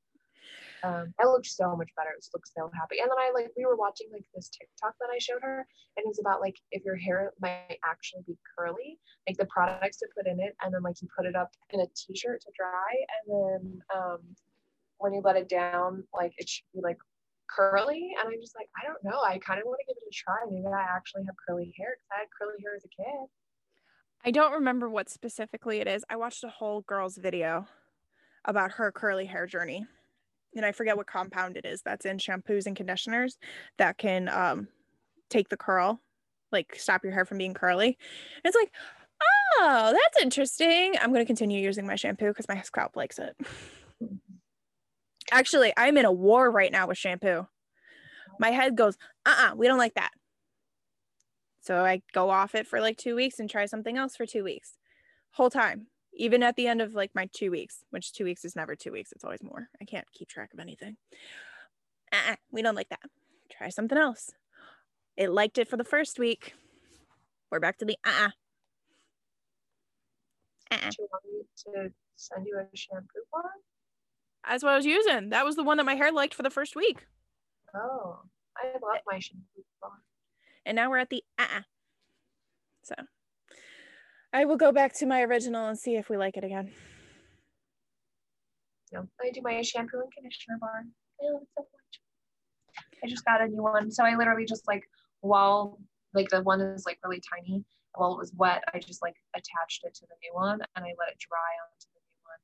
Um, 0.84 1.14
I 1.20 1.26
looked 1.26 1.46
so 1.46 1.76
much 1.76 1.90
better. 1.96 2.10
It 2.10 2.26
looked 2.34 2.50
so 2.56 2.70
happy. 2.74 2.98
And 3.00 3.10
then 3.10 3.18
I 3.18 3.30
like 3.34 3.50
we 3.56 3.66
were 3.66 3.76
watching 3.76 4.08
like 4.12 4.24
this 4.34 4.50
TikTok 4.50 4.94
that 5.00 5.10
I 5.14 5.18
showed 5.18 5.42
her, 5.42 5.66
and 5.96 6.04
it 6.04 6.08
was 6.08 6.18
about 6.20 6.40
like 6.40 6.56
if 6.70 6.84
your 6.84 6.96
hair 6.96 7.32
might 7.40 7.78
actually 7.84 8.22
be 8.26 8.36
curly, 8.56 8.98
like 9.28 9.36
the 9.36 9.46
products 9.46 9.98
to 9.98 10.06
put 10.16 10.26
in 10.26 10.40
it, 10.40 10.54
and 10.62 10.74
then 10.74 10.82
like 10.82 11.00
you 11.00 11.08
put 11.16 11.26
it 11.26 11.36
up 11.36 11.50
in 11.70 11.80
a 11.80 11.86
t-shirt 11.94 12.40
to 12.42 12.50
dry, 12.56 12.92
and 13.14 13.24
then 13.30 13.82
um, 13.94 14.20
when 15.03 15.12
you 15.12 15.20
let 15.22 15.36
it 15.36 15.48
down, 15.48 16.05
like 16.14 16.32
it 16.38 16.48
should 16.48 16.64
be 16.74 16.80
like 16.80 16.98
curly. 17.48 18.14
And 18.18 18.32
I'm 18.32 18.40
just 18.40 18.57
like, 18.57 18.68
I 18.80 18.86
don't 18.86 19.03
know. 19.05 19.20
I 19.20 19.38
kind 19.38 19.61
of 19.61 19.66
want 19.66 19.78
to 19.80 19.92
give 19.92 19.96
it 20.00 20.09
a 20.09 20.14
try. 20.14 20.36
Maybe 20.50 20.66
I 20.66 20.82
actually 20.82 21.24
have 21.26 21.34
curly 21.46 21.74
hair 21.76 21.96
because 21.96 22.09
I 22.12 22.20
had 22.20 22.28
curly 22.38 22.62
hair 22.62 22.76
as 22.76 22.84
a 22.84 22.88
kid. 22.88 23.28
I 24.24 24.30
don't 24.30 24.53
remember 24.53 24.88
what 24.88 25.11
specifically 25.11 25.80
it 25.80 25.88
is. 25.88 26.05
I 26.09 26.16
watched 26.16 26.44
a 26.44 26.48
whole 26.48 26.82
girl's 26.82 27.16
video 27.16 27.66
about 28.44 28.72
her 28.72 28.92
curly 28.92 29.26
hair 29.26 29.46
journey. 29.46 29.86
And 30.55 30.64
I 30.64 30.72
forget 30.72 30.96
what 30.96 31.07
compound 31.07 31.57
it 31.57 31.64
is 31.64 31.82
that's 31.82 32.05
in 32.05 32.18
shampoos 32.18 32.66
and 32.66 32.76
conditioners 32.76 33.38
that 33.78 33.98
can 33.98 34.28
um, 34.28 34.68
take 35.30 35.48
the 35.48 35.57
curl, 35.57 36.00
like 36.53 36.76
stop 36.76 37.03
your 37.03 37.12
hair 37.12 37.24
from 37.24 37.38
being 37.38 37.55
curly. 37.55 37.86
And 37.86 38.44
it's 38.44 38.57
like, 38.57 38.70
oh, 39.59 39.92
that's 39.92 40.22
interesting. 40.22 40.94
I'm 41.00 41.11
going 41.11 41.22
to 41.22 41.26
continue 41.26 41.61
using 41.61 41.86
my 41.86 41.96
shampoo 41.96 42.28
because 42.28 42.48
my 42.48 42.61
scalp 42.62 42.96
likes 42.96 43.18
it. 43.18 43.34
Actually, 45.33 45.72
I'm 45.76 45.97
in 45.97 46.05
a 46.05 46.12
war 46.12 46.51
right 46.51 46.70
now 46.70 46.87
with 46.87 46.99
shampoo. 46.99 47.49
My 48.39 48.51
head 48.51 48.76
goes, 48.76 48.97
uh 49.26 49.35
uh 49.51 49.55
we 49.57 49.66
don't 49.66 49.78
like 49.78 49.95
that. 49.95 50.11
So 51.62 51.85
I 51.85 52.03
go 52.12 52.28
off 52.30 52.55
it 52.55 52.66
for 52.66 52.80
like 52.80 52.99
two 52.99 53.16
weeks 53.16 53.39
and 53.39 53.49
try 53.49 53.66
something 53.66 53.97
else 53.97 54.14
for 54.14 54.26
two 54.26 54.45
weeks. 54.45 54.74
Whole 55.33 55.51
time. 55.51 55.87
Even 56.14 56.43
at 56.43 56.57
the 56.57 56.66
end 56.66 56.83
of 56.83 56.95
like 56.95 57.12
my 57.14 57.28
two 57.33 57.51
weeks, 57.51 57.85
which 57.91 58.12
two 58.12 58.24
weeks 58.24 58.45
is 58.45 58.55
never 58.55 58.76
two 58.76 58.93
weeks, 58.93 59.12
it's 59.12 59.24
always 59.24 59.43
more. 59.43 59.68
I 59.80 59.87
can't 59.87 60.07
keep 60.12 60.28
track 60.28 60.53
of 60.53 60.61
anything. 60.61 60.97
Uh-uh, 62.12 62.37
we 62.51 62.61
don't 62.61 62.74
like 62.74 62.91
that. 62.91 63.01
Try 63.51 63.70
something 63.70 63.97
else. 63.97 64.33
It 65.16 65.30
liked 65.30 65.57
it 65.57 65.68
for 65.68 65.78
the 65.78 65.85
first 65.85 66.18
week. 66.18 66.53
We're 67.51 67.61
back 67.61 67.78
to 67.78 67.87
the 67.87 67.97
uh 68.05 68.11
uh 68.26 68.30
Uh-uh. 70.72 70.91
Do 70.91 70.97
you 70.99 71.09
want 71.11 71.24
me 71.24 71.43
to 71.64 71.93
send 72.16 72.47
you 72.47 72.59
a 72.59 72.76
shampoo 72.76 73.20
bar? 73.33 73.51
That's 74.49 74.62
what 74.62 74.72
I 74.72 74.76
was 74.76 74.86
using. 74.86 75.30
That 75.30 75.45
was 75.45 75.57
the 75.57 75.62
one 75.62 75.76
that 75.76 75.86
my 75.86 75.95
hair 75.95 76.12
liked 76.12 76.34
for 76.34 76.43
the 76.43 76.51
first 76.51 76.74
week. 76.76 77.07
Oh, 77.74 78.20
I 78.57 78.72
love 78.72 79.01
my 79.07 79.18
shampoo 79.18 79.64
bar. 79.80 79.93
And 80.66 80.76
now 80.76 80.90
we're 80.90 80.99
at 80.99 81.11
the 81.11 81.24
uh 81.38 81.47
uh 81.59 81.61
So 82.82 82.95
I 84.32 84.45
will 84.45 84.57
go 84.57 84.72
back 84.72 84.95
to 84.95 85.07
my 85.07 85.22
original 85.22 85.66
and 85.66 85.78
see 85.78 85.97
if 85.97 86.09
we 86.09 86.16
like 86.16 86.36
it 86.36 86.45
again. 86.45 86.72
No, 88.93 89.09
I 89.22 89.30
do 89.30 89.40
my 89.43 89.61
shampoo 89.62 90.01
and 90.01 90.12
conditioner 90.12 90.59
bar. 90.61 90.84
I 91.20 91.32
love 91.32 91.43
it 91.43 91.49
so 91.57 91.62
much. 91.62 92.01
I 93.05 93.09
just 93.09 93.24
got 93.24 93.40
a 93.40 93.49
new 93.49 93.62
one, 93.62 93.90
so 93.90 94.05
I 94.05 94.16
literally 94.16 94.45
just 94.45 94.66
like 94.68 94.84
while 95.20 95.78
like 96.14 96.28
the 96.28 96.43
one 96.43 96.61
is 96.61 96.84
like 96.84 96.99
really 97.05 97.22
tiny. 97.22 97.64
While 97.95 98.14
it 98.14 98.18
was 98.18 98.32
wet, 98.36 98.62
I 98.72 98.78
just 98.78 99.03
like 99.03 99.16
attached 99.34 99.84
it 99.84 99.95
to 99.95 100.07
the 100.07 100.14
new 100.22 100.34
one 100.34 100.61
and 100.76 100.84
I 100.84 100.93
let 100.99 101.09
it 101.12 101.18
dry 101.18 101.53
onto 101.61 101.88
the 101.93 102.01
new 102.01 102.20
one, 102.24 102.40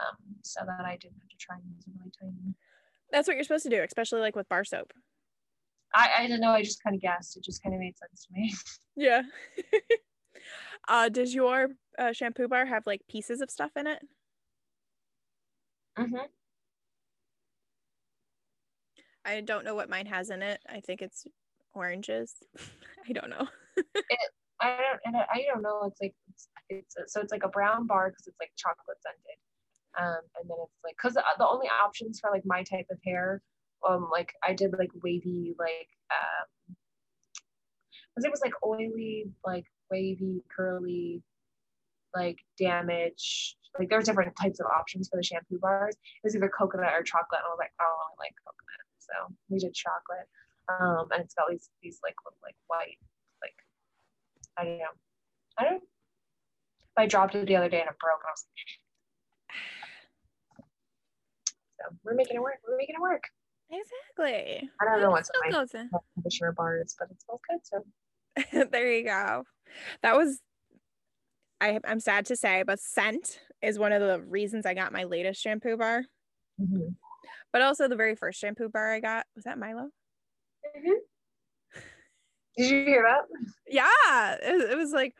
um, 0.00 0.16
so 0.42 0.60
that 0.66 0.84
I 0.84 0.96
didn't 0.96 1.18
have 1.20 1.28
to 1.28 1.36
try 1.38 1.56
and 1.56 1.64
use 1.74 1.84
a 1.86 1.90
really 1.98 2.12
tiny. 2.20 2.54
That's 3.10 3.26
what 3.26 3.36
you're 3.36 3.44
supposed 3.44 3.64
to 3.64 3.70
do, 3.70 3.82
especially 3.82 4.20
like 4.20 4.36
with 4.36 4.48
bar 4.48 4.64
soap. 4.64 4.92
I 5.94 6.10
I 6.18 6.22
didn't 6.22 6.40
know. 6.40 6.50
I 6.50 6.62
just 6.62 6.82
kind 6.82 6.94
of 6.94 7.02
guessed. 7.02 7.36
It 7.36 7.44
just 7.44 7.62
kind 7.62 7.74
of 7.74 7.80
made 7.80 7.96
sense 7.98 8.26
to 8.26 8.32
me. 8.32 8.54
Yeah. 9.00 9.22
uh, 10.88 11.08
does 11.08 11.32
your 11.32 11.68
uh, 11.96 12.12
shampoo 12.12 12.48
bar 12.48 12.66
have 12.66 12.84
like 12.84 13.02
pieces 13.08 13.40
of 13.40 13.48
stuff 13.48 13.70
in 13.76 13.86
it? 13.86 14.02
mm-hmm. 15.96 16.26
I 19.24 19.40
don't 19.40 19.64
know 19.64 19.76
what 19.76 19.88
mine 19.88 20.06
has 20.06 20.30
in 20.30 20.42
it. 20.42 20.60
I 20.68 20.80
think 20.80 21.00
it's 21.00 21.26
oranges. 21.74 22.34
I 23.08 23.12
don't 23.12 23.30
know. 23.30 23.46
I 24.60 24.76
don't 24.76 25.00
and 25.04 25.16
I, 25.16 25.26
I 25.32 25.44
don't 25.52 25.62
know. 25.62 25.82
It's 25.86 26.00
like 26.00 26.14
it's, 26.28 26.48
it's 26.68 27.12
so 27.12 27.20
it's 27.20 27.32
like 27.32 27.44
a 27.44 27.48
brown 27.48 27.86
bar 27.86 28.10
because 28.10 28.26
it's 28.26 28.40
like 28.40 28.50
chocolate 28.56 28.96
scented, 29.02 29.38
um, 29.96 30.20
and 30.38 30.48
then 30.48 30.56
it's 30.62 30.78
like 30.84 30.96
because 30.96 31.14
the, 31.14 31.22
the 31.38 31.48
only 31.48 31.68
options 31.68 32.20
for 32.20 32.30
like 32.30 32.44
my 32.44 32.62
type 32.62 32.86
of 32.90 32.98
hair, 33.04 33.42
um, 33.88 34.08
like 34.10 34.32
I 34.42 34.52
did 34.52 34.74
like 34.78 34.90
wavy 35.02 35.54
like 35.58 35.88
um, 36.10 36.76
because 38.14 38.24
it 38.24 38.30
was 38.30 38.40
like 38.42 38.54
oily, 38.64 39.26
like 39.44 39.64
wavy, 39.90 40.42
curly, 40.54 41.22
like 42.14 42.38
damage. 42.58 43.56
Like 43.78 43.90
there's 43.90 44.04
different 44.04 44.34
types 44.40 44.60
of 44.60 44.66
options 44.66 45.08
for 45.08 45.16
the 45.16 45.22
shampoo 45.22 45.58
bars. 45.60 45.94
It 45.94 46.26
was 46.26 46.34
either 46.34 46.48
coconut 46.50 46.92
or 46.92 47.02
chocolate, 47.02 47.40
and 47.40 47.46
I 47.46 47.50
was 47.50 47.58
like, 47.60 47.72
oh, 47.80 47.84
I 47.84 48.10
like 48.18 48.34
coconut, 48.42 48.86
so 48.98 49.34
we 49.48 49.58
did 49.58 49.74
chocolate. 49.74 50.26
Um, 50.68 51.08
and 51.12 51.24
it's 51.24 51.34
got 51.34 51.48
these 51.48 51.70
these 51.82 52.00
like 52.02 52.14
little 52.24 52.38
like 52.42 52.56
white 52.66 52.98
like 53.40 53.54
I 54.58 54.64
don't 54.64 54.78
know. 54.78 54.94
I 55.58 55.64
don't. 55.64 55.82
I 56.96 57.06
dropped 57.06 57.34
it 57.36 57.46
the 57.46 57.56
other 57.56 57.68
day 57.68 57.80
and 57.80 57.88
it 57.88 57.98
broke. 58.00 58.20
And 58.22 58.28
I 58.28 58.34
was 58.34 58.46
like, 58.50 58.87
so 61.78 61.96
we're 62.04 62.14
making 62.14 62.36
it 62.36 62.40
work. 62.42 62.56
We're 62.66 62.76
making 62.76 62.96
it 62.96 63.00
work. 63.00 63.22
Exactly. 63.70 64.68
I 64.80 64.84
don't 64.84 65.00
know 65.00 65.10
what's 65.10 65.30
my 65.44 65.50
goes 65.50 65.74
in. 65.74 65.90
conditioner 66.14 66.52
bars, 66.52 66.96
but 66.98 67.08
it 67.10 67.16
smells 67.22 67.40
good. 67.48 67.60
So 68.52 68.66
there 68.72 68.92
you 68.92 69.04
go. 69.04 69.44
That 70.02 70.16
was 70.16 70.40
I 71.60 71.78
I'm 71.84 72.00
sad 72.00 72.26
to 72.26 72.36
say, 72.36 72.62
but 72.66 72.80
scent 72.80 73.40
is 73.62 73.78
one 73.78 73.92
of 73.92 74.00
the 74.00 74.20
reasons 74.22 74.64
I 74.64 74.74
got 74.74 74.92
my 74.92 75.04
latest 75.04 75.40
shampoo 75.40 75.76
bar. 75.76 76.04
Mhm. 76.60 76.94
But 77.52 77.62
also 77.62 77.88
the 77.88 77.96
very 77.96 78.14
first 78.14 78.40
shampoo 78.40 78.68
bar 78.68 78.92
I 78.92 79.00
got 79.00 79.26
was 79.34 79.44
that 79.44 79.58
Milo. 79.58 79.90
Did 80.74 82.70
you 82.70 82.84
hear 82.84 83.02
that? 83.02 83.22
Yeah, 83.66 84.34
it, 84.42 84.72
it 84.72 84.76
was 84.76 84.92
like 84.92 85.14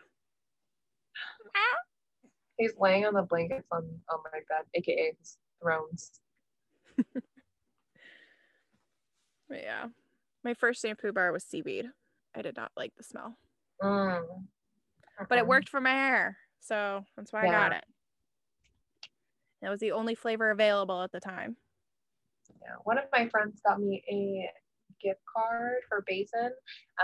He's 2.56 2.72
laying 2.76 3.06
on 3.06 3.14
the 3.14 3.22
blankets 3.22 3.68
on 3.70 3.84
on 4.10 4.18
my 4.32 4.40
bed, 4.48 4.64
aka 4.74 5.14
his 5.18 5.38
thrones. 5.62 6.10
yeah. 9.50 9.86
My 10.44 10.54
first 10.54 10.82
shampoo 10.82 11.12
bar 11.12 11.32
was 11.32 11.44
seaweed. 11.44 11.86
I 12.36 12.42
did 12.42 12.56
not 12.56 12.70
like 12.76 12.92
the 12.96 13.02
smell, 13.02 13.36
Mm. 13.82 14.46
but 15.28 15.38
it 15.38 15.46
worked 15.46 15.68
for 15.68 15.80
my 15.80 15.90
hair, 15.90 16.36
so 16.60 17.04
that's 17.16 17.32
why 17.32 17.46
I 17.46 17.50
got 17.50 17.72
it. 17.72 17.84
That 19.62 19.70
was 19.70 19.80
the 19.80 19.92
only 19.92 20.14
flavor 20.14 20.50
available 20.50 21.02
at 21.02 21.10
the 21.10 21.18
time. 21.20 21.56
Yeah. 22.62 22.76
One 22.84 22.98
of 22.98 23.04
my 23.12 23.28
friends 23.28 23.60
got 23.66 23.80
me 23.80 24.02
a 24.10 24.48
gift 25.04 25.20
card 25.34 25.78
for 25.88 26.04
Basin. 26.06 26.50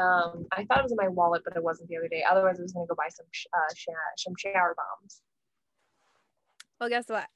Um, 0.01 0.47
I 0.53 0.65
thought 0.65 0.79
it 0.79 0.83
was 0.85 0.93
in 0.93 0.99
my 1.01 1.09
wallet, 1.09 1.43
but 1.45 1.57
it 1.57 1.63
wasn't 1.63 1.89
the 1.89 1.97
other 1.97 2.09
day. 2.09 2.23
Otherwise, 2.31 2.59
I 2.61 2.63
was 2.63 2.73
gonna 2.73 2.87
go 2.87 2.95
buy 2.95 3.09
some 3.09 3.27
sh- 3.33 3.47
uh, 3.53 3.75
sh- 3.75 3.89
some 4.19 4.35
shower 4.39 4.77
bombs. 4.77 5.23
Well, 6.81 6.89
guess 6.89 7.09
what? 7.09 7.29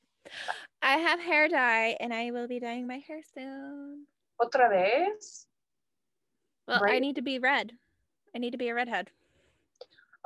I 0.82 0.98
have 0.98 1.20
hair 1.20 1.48
dye, 1.48 1.96
and 2.00 2.12
I 2.12 2.30
will 2.30 2.48
be 2.48 2.60
dyeing 2.60 2.86
my 2.86 2.98
hair 2.98 3.20
soon. 3.34 4.06
Otra 4.40 4.68
vez? 4.70 5.46
Well, 6.66 6.82
I 6.84 6.98
need 6.98 7.16
to 7.16 7.22
be 7.22 7.38
red. 7.38 7.72
I 8.34 8.38
need 8.38 8.52
to 8.52 8.58
be 8.58 8.68
a 8.68 8.74
redhead. 8.74 9.10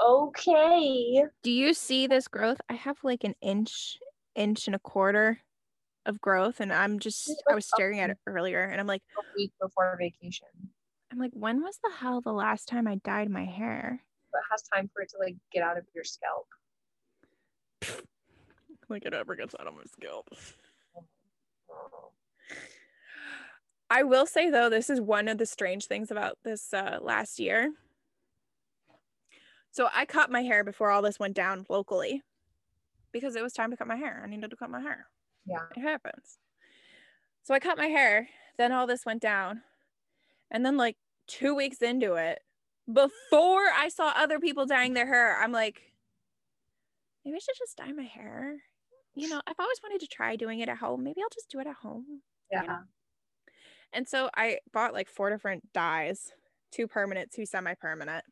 Okay. 0.05 1.25
Do 1.43 1.51
you 1.51 1.73
see 1.75 2.07
this 2.07 2.29
growth? 2.29 2.61
I 2.69 2.75
have 2.75 2.99
like 3.03 3.25
an 3.25 3.35
inch, 3.41 3.99
inch 4.35 4.67
and 4.67 4.75
a 4.75 4.81
quarter 4.81 5.39
of 6.05 6.21
growth, 6.21 6.61
and 6.61 6.73
I'm 6.73 6.99
just 6.99 7.31
I 7.49 7.55
was 7.55 7.67
staring 7.67 8.01
at 8.01 8.11
it 8.11 8.19
earlier, 8.27 8.65
and 8.65 8.81
I'm 8.81 8.87
like, 8.87 9.03
A 9.17 9.23
week 9.37 9.53
before 9.61 9.97
vacation. 9.99 10.49
I'm 11.13 11.19
like, 11.19 11.33
when 11.35 11.63
was 11.63 11.79
the 11.83 11.93
hell 11.95 12.21
the 12.21 12.33
last 12.33 12.69
time 12.69 12.89
I 12.89 12.97
dyed 13.05 13.31
my 13.31 13.45
hair? 13.45 14.03
But 14.33 14.39
it 14.39 14.45
has 14.51 14.63
time 14.63 14.91
for 14.93 15.03
it 15.03 15.11
to 15.11 15.19
like 15.19 15.37
get 15.53 15.63
out 15.63 15.79
of 15.79 15.85
your 15.95 16.05
scalp. 16.05 16.47
Like 18.93 19.05
it 19.05 19.15
ever 19.15 19.35
gets 19.35 19.55
out 19.59 19.67
of 19.67 19.75
my 19.75 19.83
scalp. 19.91 20.29
I 23.91 24.03
will 24.05 24.27
say 24.27 24.51
though, 24.51 24.71
this 24.71 24.89
is 24.89 25.01
one 25.01 25.29
of 25.29 25.39
the 25.39 25.47
strange 25.47 25.87
things 25.87 26.11
about 26.11 26.39
this 26.45 26.73
uh, 26.73 26.99
last 27.01 27.41
year. 27.41 27.73
So 29.71 29.89
I 29.95 30.05
cut 30.05 30.31
my 30.31 30.43
hair 30.43 30.63
before 30.63 30.91
all 30.91 31.03
this 31.03 31.19
went 31.19 31.35
down 31.35 31.65
locally 31.69 32.23
because 33.13 33.37
it 33.37 33.43
was 33.43 33.53
time 33.53 33.71
to 33.71 33.77
cut 33.77 33.87
my 33.87 33.97
hair. 33.97 34.23
I 34.25 34.29
needed 34.29 34.51
to 34.51 34.57
cut 34.57 34.71
my 34.71 34.81
hair. 34.81 35.07
Yeah. 35.47 35.65
It 35.77 35.81
happens. 35.81 36.39
So 37.43 37.55
I 37.55 37.59
cut 37.59 37.79
my 37.79 37.87
hair. 37.87 38.29
Then 38.59 38.73
all 38.73 38.87
this 38.87 39.07
went 39.07 39.23
down. 39.23 39.63
And 40.51 40.65
then, 40.65 40.77
like, 40.77 40.97
two 41.27 41.55
weeks 41.55 41.79
into 41.79 42.15
it, 42.15 42.41
before 42.87 43.69
I 43.75 43.89
saw 43.89 44.13
other 44.15 44.39
people 44.39 44.67
dyeing 44.67 44.93
their 44.93 45.07
hair, 45.07 45.39
I'm 45.43 45.53
like, 45.53 45.81
maybe 47.25 47.37
I 47.37 47.39
should 47.39 47.57
just 47.59 47.77
dye 47.77 47.93
my 47.93 48.03
hair. 48.03 48.59
You 49.15 49.29
know, 49.29 49.41
I've 49.47 49.59
always 49.59 49.79
wanted 49.83 50.01
to 50.01 50.07
try 50.07 50.37
doing 50.37 50.61
it 50.61 50.69
at 50.69 50.79
home. 50.79 51.05
Maybe 51.05 51.21
I'll 51.23 51.29
just 51.33 51.51
do 51.51 51.61
it 51.61 51.67
at 51.67 51.77
home. 51.77 52.23
Yeah. 52.51 52.79
And 53.93 54.09
so 54.09 54.31
I 54.35 54.59
bought 54.73 54.95
like 54.95 55.09
four 55.09 55.31
different 55.31 55.73
dyes 55.73 56.33
two 56.73 56.89
permanent, 56.89 57.31
two 57.31 57.47
semi 57.47 57.75
permanent. 57.75 58.25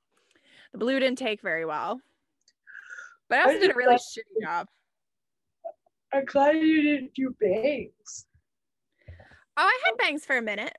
The 0.73 0.79
blue 0.79 0.99
didn't 0.99 1.19
take 1.19 1.43
very 1.43 1.65
well, 1.65 2.01
but 3.29 3.39
I 3.39 3.43
I 3.43 3.45
also 3.45 3.59
did 3.61 3.71
a 3.71 3.75
really 3.75 3.97
shitty 3.97 4.43
job. 4.43 4.67
I'm 6.13 6.25
glad 6.25 6.57
you 6.57 6.83
didn't 6.83 7.15
do 7.15 7.35
bangs. 7.41 8.27
Oh, 9.57 9.63
I 9.63 9.79
had 9.85 9.93
oh. 9.93 9.97
bangs 9.99 10.25
for 10.25 10.37
a 10.37 10.43
minute 10.43 10.75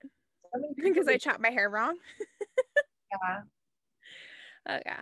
because 0.77 1.07
I 1.07 1.17
chopped 1.17 1.39
my 1.39 1.51
hair 1.51 1.69
wrong. 1.69 1.97
yeah. 3.11 3.41
Oh, 4.67 4.79
yeah. 4.85 5.01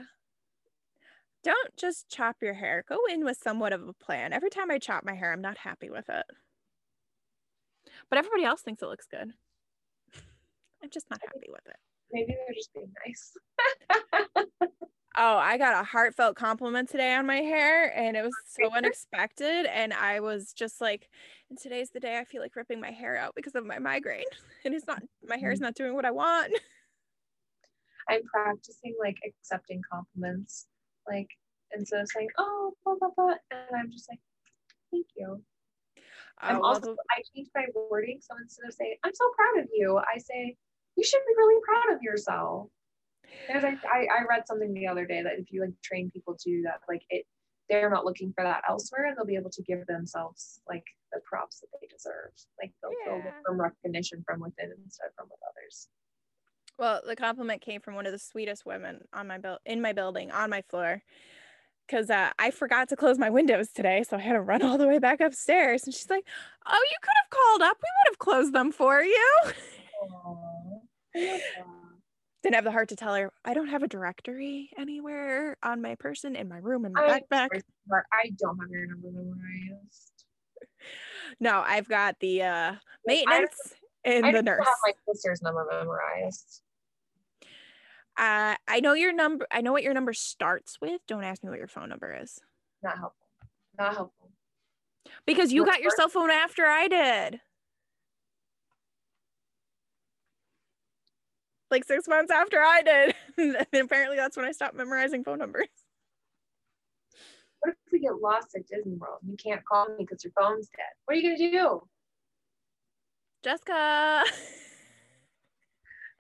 Don't 1.44 1.76
just 1.78 2.10
chop 2.10 2.38
your 2.42 2.54
hair. 2.54 2.84
Go 2.88 2.98
in 3.10 3.24
with 3.24 3.38
somewhat 3.38 3.74
of 3.74 3.88
a 3.88 3.94
plan. 3.94 4.34
Every 4.34 4.50
time 4.50 4.70
I 4.70 4.78
chop 4.78 5.06
my 5.06 5.14
hair, 5.14 5.32
I'm 5.32 5.42
not 5.42 5.58
happy 5.58 5.90
with 5.90 6.10
it. 6.10 6.26
But 8.10 8.20
everybody 8.20 8.44
else 8.44 8.62
thinks 8.62 8.82
it 8.82 8.88
looks 8.88 9.08
good. 9.10 9.32
I'm 10.84 10.90
just 10.90 11.10
not 11.10 11.22
happy 11.26 11.48
with 11.50 11.66
it. 11.68 11.78
Maybe 12.12 12.36
they're 12.36 12.56
just 12.56 12.74
being 12.74 12.92
nice. 13.06 14.46
Oh, 15.22 15.36
I 15.36 15.58
got 15.58 15.82
a 15.82 15.84
heartfelt 15.84 16.38
compliment 16.38 16.90
today 16.90 17.14
on 17.14 17.26
my 17.26 17.42
hair, 17.42 17.94
and 17.94 18.16
it 18.16 18.24
was 18.24 18.32
so 18.48 18.74
unexpected. 18.74 19.66
And 19.66 19.92
I 19.92 20.22
was 20.22 20.54
just 20.54 20.80
like, 20.80 21.10
and 21.50 21.60
today's 21.60 21.90
the 21.90 22.00
day 22.00 22.18
I 22.18 22.24
feel 22.24 22.42
like 22.42 22.56
ripping 22.56 22.80
my 22.80 22.92
hair 22.92 23.18
out 23.18 23.34
because 23.36 23.54
of 23.56 23.66
my 23.66 23.80
migraine. 23.80 24.24
And 24.66 24.74
it's 24.74 24.88
not, 24.88 25.02
my 25.26 25.38
hair 25.38 25.52
is 25.52 25.60
mm. 25.60 25.64
not 25.64 25.76
doing 25.76 25.94
what 25.94 26.04
I 26.04 26.12
want. 26.12 26.54
I'm 28.10 28.22
practicing 28.24 28.94
like 29.00 29.16
accepting 29.26 29.82
compliments, 29.90 30.68
like 31.10 31.28
instead 31.74 32.02
of 32.02 32.08
saying, 32.10 32.30
"Oh, 32.38 32.74
blah 32.84 32.96
blah 33.00 33.10
blah," 33.16 33.36
and 33.52 33.76
I'm 33.76 33.92
just 33.92 34.10
like, 34.10 34.20
"Thank 34.92 35.08
you." 35.16 35.44
I'm 36.40 36.62
also 36.64 36.96
I 37.12 37.22
changed 37.36 37.52
my 37.54 37.66
wording, 37.76 38.20
so 38.22 38.36
instead 38.42 38.66
of 38.68 38.74
saying, 38.74 38.98
"I'm 39.04 39.14
so 39.14 39.26
proud 39.36 39.64
of 39.64 39.70
you," 39.74 39.98
I 39.98 40.18
say, 40.18 40.56
"You 40.96 41.04
should 41.04 41.22
be 41.28 41.34
really 41.38 41.62
proud 41.64 41.96
of 41.96 42.02
yourself." 42.02 42.70
There's 43.48 43.64
I, 43.64 43.78
I 43.92 44.08
I 44.20 44.24
read 44.30 44.48
something 44.48 44.74
the 44.74 44.88
other 44.88 45.06
day 45.06 45.22
that 45.24 45.40
if 45.40 45.52
you 45.52 45.62
like 45.62 45.74
train 45.84 46.10
people 46.12 46.36
to 46.38 46.50
do 46.50 46.62
that, 46.64 46.82
like 46.88 47.04
it, 47.10 47.26
they're 47.70 47.90
not 47.90 48.06
looking 48.06 48.32
for 48.34 48.44
that 48.44 48.64
elsewhere, 48.70 49.06
and 49.06 49.18
they'll 49.18 49.26
be 49.26 49.36
able 49.36 49.50
to 49.52 49.64
give 49.64 49.86
themselves 49.88 50.62
like 50.68 50.86
the 51.12 51.20
props 51.26 51.60
that 51.60 51.68
they 51.82 51.88
deserve. 51.88 52.32
Like 52.62 52.72
they'll, 52.82 52.94
Yeah. 53.26 53.32
for 53.46 53.56
recognition 53.56 54.24
from 54.26 54.40
within 54.42 54.72
instead 54.84 55.08
of 55.08 55.14
from 55.16 55.30
with 55.30 55.40
others. 55.50 55.90
Well, 56.80 57.02
the 57.06 57.18
compliment 57.18 57.62
came 57.62 57.82
from 57.82 57.96
one 57.96 58.06
of 58.06 58.14
the 58.14 58.20
sweetest 58.20 58.66
women 58.66 59.02
on 59.14 59.28
my 59.28 59.38
build 59.38 59.60
in 59.66 59.82
my 59.82 59.92
building 59.92 60.32
on 60.32 60.50
my 60.50 60.62
floor. 60.62 61.04
Cause 61.92 62.10
uh, 62.10 62.30
I 62.40 62.52
forgot 62.52 62.88
to 62.90 62.96
close 62.96 63.18
my 63.18 63.30
windows 63.30 63.70
today, 63.70 64.04
so 64.08 64.16
I 64.16 64.22
had 64.22 64.34
to 64.34 64.42
run 64.42 64.62
all 64.62 64.78
the 64.78 64.88
way 64.88 65.00
back 65.00 65.20
upstairs. 65.20 65.84
And 65.84 65.94
she's 65.94 66.10
like, 66.10 66.24
"Oh, 66.66 66.86
you 66.90 66.98
could 67.02 67.12
have 67.22 67.30
called 67.30 67.62
up. 67.64 67.78
We 67.82 67.90
would 67.90 68.12
have 68.12 68.20
closed 68.20 68.54
them 68.54 68.72
for 68.72 69.04
you." 69.04 69.30
Aww. 69.44 70.82
I 71.16 71.20
love 71.20 71.40
that. 71.40 71.42
Didn't 72.44 72.56
have 72.56 72.64
the 72.64 72.72
heart 72.72 72.90
to 72.90 72.96
tell 72.96 73.14
her 73.16 73.34
I 73.44 73.54
don't 73.54 73.68
have 73.68 73.84
a 73.84 73.88
directory 73.88 74.70
anywhere 74.78 75.58
on 75.62 75.82
my 75.82 75.96
person 75.96 76.38
in 76.38 76.48
my 76.48 76.60
room 76.60 76.86
in 76.86 76.94
my 76.94 77.02
I- 77.02 77.20
backpack. 77.20 77.50
I 77.92 78.32
don't 78.38 78.58
have 78.58 78.70
your 78.70 78.88
number 78.88 79.10
memorized. 79.12 80.26
No, 81.42 81.62
I've 81.66 81.90
got 81.90 82.16
the 82.22 82.44
uh, 82.44 82.76
maintenance 83.06 83.74
and 84.06 84.26
I 84.26 84.32
the 84.32 84.42
nurse. 84.42 84.66
have 84.66 84.76
my 84.86 84.94
sister's 85.12 85.42
number 85.42 85.66
memorized. 85.70 86.62
Uh, 88.20 88.56
I 88.68 88.82
know 88.82 88.92
your 88.94 89.14
number. 89.14 89.48
I 89.50 89.62
know 89.62 89.72
what 89.72 89.82
your 89.82 89.94
number 89.94 90.12
starts 90.12 90.78
with. 90.82 91.00
Don't 91.08 91.24
ask 91.24 91.42
me 91.42 91.50
what 91.50 91.58
your 91.58 91.70
phone 91.70 91.88
number 91.88 92.14
is 92.22 92.38
Not 92.84 92.98
helpful. 92.98 93.26
Not 93.80 93.96
helpful. 93.96 94.30
because 95.26 95.54
you 95.54 95.62
What's 95.64 95.78
got 95.78 95.82
your 95.82 95.92
cell 95.96 96.10
phone 96.10 96.30
after 96.30 96.66
I 96.66 96.90
did. 96.90 97.40
Like 101.72 101.86
six 101.86 102.10
months 102.10 102.30
after 102.30 102.60
I 102.60 102.82
did. 102.82 103.16
and 103.38 103.82
apparently 103.86 104.18
that's 104.18 104.36
when 104.36 104.46
I 104.46 104.52
stopped 104.52 104.76
memorizing 104.76 105.24
phone 105.24 105.40
numbers. 105.40 105.68
What 107.62 107.72
if 107.86 107.92
we 107.94 108.00
get 108.00 108.16
lost 108.22 108.48
at 108.56 108.68
Disney 108.68 108.96
World 108.96 109.20
you 109.26 109.38
can't 109.38 109.64
call 109.64 109.88
me 109.90 109.96
because 110.00 110.26
your 110.26 110.34
phone's 110.38 110.68
dead? 110.76 110.86
What 111.06 111.16
are 111.16 111.20
you 111.20 111.38
gonna 111.38 111.52
do? 111.52 111.82
Jessica. 113.44 114.24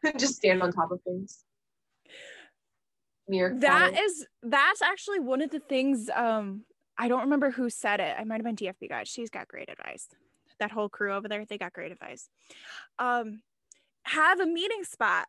Just 0.18 0.36
stand 0.36 0.62
on 0.64 0.72
top 0.72 0.91
of 0.91 1.02
things. 1.02 1.43
Mirror 3.30 3.56
That 3.60 3.92
closet. 3.94 4.04
is 4.04 4.28
that's 4.44 4.82
actually 4.82 5.20
one 5.20 5.42
of 5.42 5.52
the 5.52 5.60
things 5.60 6.10
um 6.14 6.66
I 6.98 7.08
don't 7.08 7.22
remember 7.22 7.52
who 7.52 7.70
said 7.70 8.02
it. 8.02 8.16
I 8.20 8.26
might 8.26 8.44
have 8.44 8.44
been 8.44 8.56
DFB 8.58 8.90
guys. 8.90 9.08
She's 9.08 9.30
got 9.30 9.48
great 9.48 9.70
advice. 9.70 10.08
That 10.60 10.72
whole 10.72 10.90
crew 10.90 11.14
over 11.14 11.30
there, 11.30 11.46
they 11.46 11.58
got 11.58 11.72
great 11.72 11.92
advice. 11.94 12.28
Um 12.98 13.42
have 14.04 14.40
a 14.40 14.46
meeting 14.46 14.84
spot 14.84 15.28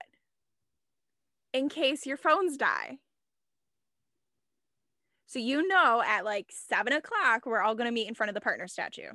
in 1.52 1.68
case 1.68 2.06
your 2.06 2.16
phones 2.16 2.56
die. 2.56 2.98
So 5.26 5.38
you 5.38 5.68
know 5.68 6.02
at 6.04 6.24
like 6.24 6.46
seven 6.50 6.92
o'clock 6.92 7.46
we're 7.46 7.60
all 7.60 7.74
gonna 7.74 7.92
meet 7.92 8.08
in 8.08 8.14
front 8.14 8.30
of 8.30 8.34
the 8.34 8.40
partner 8.40 8.66
statue. 8.66 9.10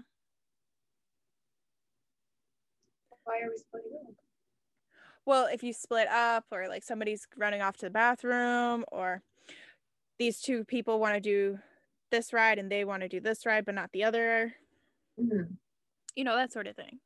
Why 3.24 3.40
are 3.42 3.50
we 3.50 3.58
splitting 3.58 3.92
up? 4.08 4.14
Well, 5.26 5.48
if 5.48 5.64
you 5.64 5.74
split 5.74 6.08
up 6.08 6.46
or 6.52 6.68
like 6.68 6.84
somebody's 6.84 7.28
running 7.36 7.62
off 7.62 7.78
to 7.78 7.86
the 7.88 7.90
bathroom 7.90 8.86
or 8.92 9.22
these 10.20 10.40
two 10.42 10.64
people 10.66 11.00
want 11.00 11.16
to 11.16 11.20
do 11.22 11.60
this 12.12 12.32
ride 12.32 12.60
and 12.60 12.72
they 12.72 12.86
want 12.86 13.02
to 13.02 13.10
do 13.10 13.20
this 13.20 13.46
ride 13.46 13.66
but 13.66 13.76
not 13.76 13.92
the 13.92 14.04
other, 14.04 14.54
Mhm. 15.20 15.58
you 16.16 16.24
know, 16.24 16.36
that 16.36 16.52
sort 16.52 16.68
of 16.68 16.76
thing. 16.76 17.00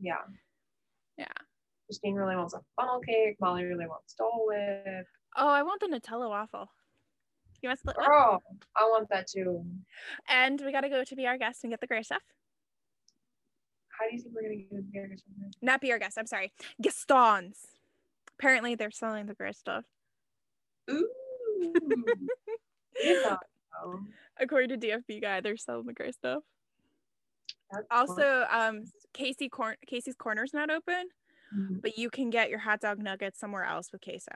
Yeah. 0.00 0.22
Yeah. 1.18 1.26
Christine 1.86 2.14
really 2.14 2.34
wants 2.36 2.54
a 2.54 2.60
funnel 2.74 3.00
cake. 3.00 3.36
Molly 3.40 3.64
really 3.64 3.86
wants 3.86 4.14
Dole 4.14 4.46
Whip. 4.46 5.06
Oh, 5.36 5.48
I 5.48 5.62
want 5.62 5.80
the 5.80 5.86
Nutella 5.86 6.28
waffle. 6.28 6.70
You 7.62 7.68
want 7.68 7.78
to 7.78 7.80
split? 7.80 7.96
Girl, 7.96 8.42
I 8.74 8.84
want 8.84 9.08
that 9.10 9.26
too. 9.28 9.64
And 10.28 10.60
we 10.60 10.72
gotta 10.72 10.88
go 10.88 11.04
to 11.04 11.16
be 11.16 11.26
our 11.26 11.38
guest 11.38 11.62
and 11.62 11.70
get 11.72 11.80
the 11.80 11.86
gray 11.86 12.02
stuff. 12.02 12.22
How 13.98 14.08
do 14.08 14.14
you 14.14 14.22
think 14.22 14.34
we're 14.34 14.42
gonna 14.42 14.56
get 14.56 14.70
the 14.70 14.82
burgers 14.82 15.22
from 15.22 15.50
Not 15.62 15.80
be 15.80 15.90
our 15.92 15.98
guest. 15.98 16.18
I'm 16.18 16.26
sorry. 16.26 16.52
Gaston's. 16.82 17.58
Apparently, 18.38 18.74
they're 18.74 18.90
selling 18.90 19.26
the 19.26 19.34
gray 19.34 19.52
stuff. 19.52 19.84
Ooh. 20.90 21.08
You. 23.04 23.36
According 24.40 24.80
to 24.80 24.86
DFB 24.86 25.20
guy, 25.20 25.42
they're 25.42 25.58
selling 25.58 25.84
the 25.86 25.92
gray 25.92 26.12
stuff. 26.12 26.42
That's 27.70 27.86
Also, 27.90 28.46
um, 28.50 28.84
Casey 29.12 29.50
Corn 29.50 29.76
Casey's 29.86 30.14
Corner's 30.14 30.54
not 30.54 30.70
open, 30.70 31.08
fun. 31.50 31.80
but 31.82 31.98
you 31.98 32.08
can 32.08 32.30
get 32.30 32.48
your 32.48 32.58
hot 32.60 32.80
dog 32.80 32.98
nuggets 33.02 33.38
somewhere 33.38 33.64
else 33.64 33.92
with 33.92 34.00
queso. 34.00 34.32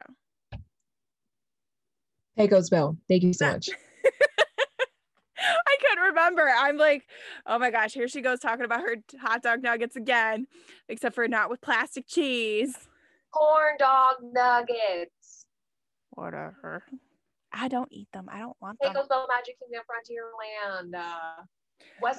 Pecos 2.37 2.69
Bill. 2.69 2.97
Thank 3.09 3.23
you 3.23 3.33
so 3.33 3.47
much. 3.53 3.71
Couldn't 5.81 6.05
remember. 6.05 6.49
I'm 6.57 6.77
like, 6.77 7.07
oh 7.47 7.59
my 7.59 7.71
gosh, 7.71 7.93
here 7.95 8.09
she 8.09 8.21
goes 8.21 8.39
talking 8.41 8.65
about 8.65 8.81
her 8.83 8.97
hot 9.21 9.43
dog 9.43 9.63
nuggets 9.63 9.97
again, 9.97 10.47
except 10.89 11.15
for 11.15 11.27
not 11.29 11.49
with 11.51 11.61
plastic 11.61 12.07
cheese. 12.07 12.77
corn 13.33 13.77
dog 13.79 14.17
nuggets. 14.23 15.47
Whatever. 16.11 16.85
I 17.53 17.69
don't 17.69 17.89
eat 17.93 18.09
them. 18.13 18.29
I 18.31 18.39
don't 18.41 18.57
want 18.61 18.79
them. 18.81 18.93
Pecos 18.93 19.09
Bill 19.09 19.27
Magic 19.33 19.57
Kingdom 19.59 19.83
Frontierland. 19.89 20.95
Uh, 20.95 21.43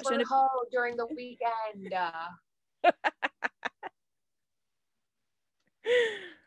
Should've- 0.07 0.27
Ho 0.29 0.47
during 0.71 0.97
the 0.97 1.05
weekend. 1.07 1.93
Uh, 1.93 2.29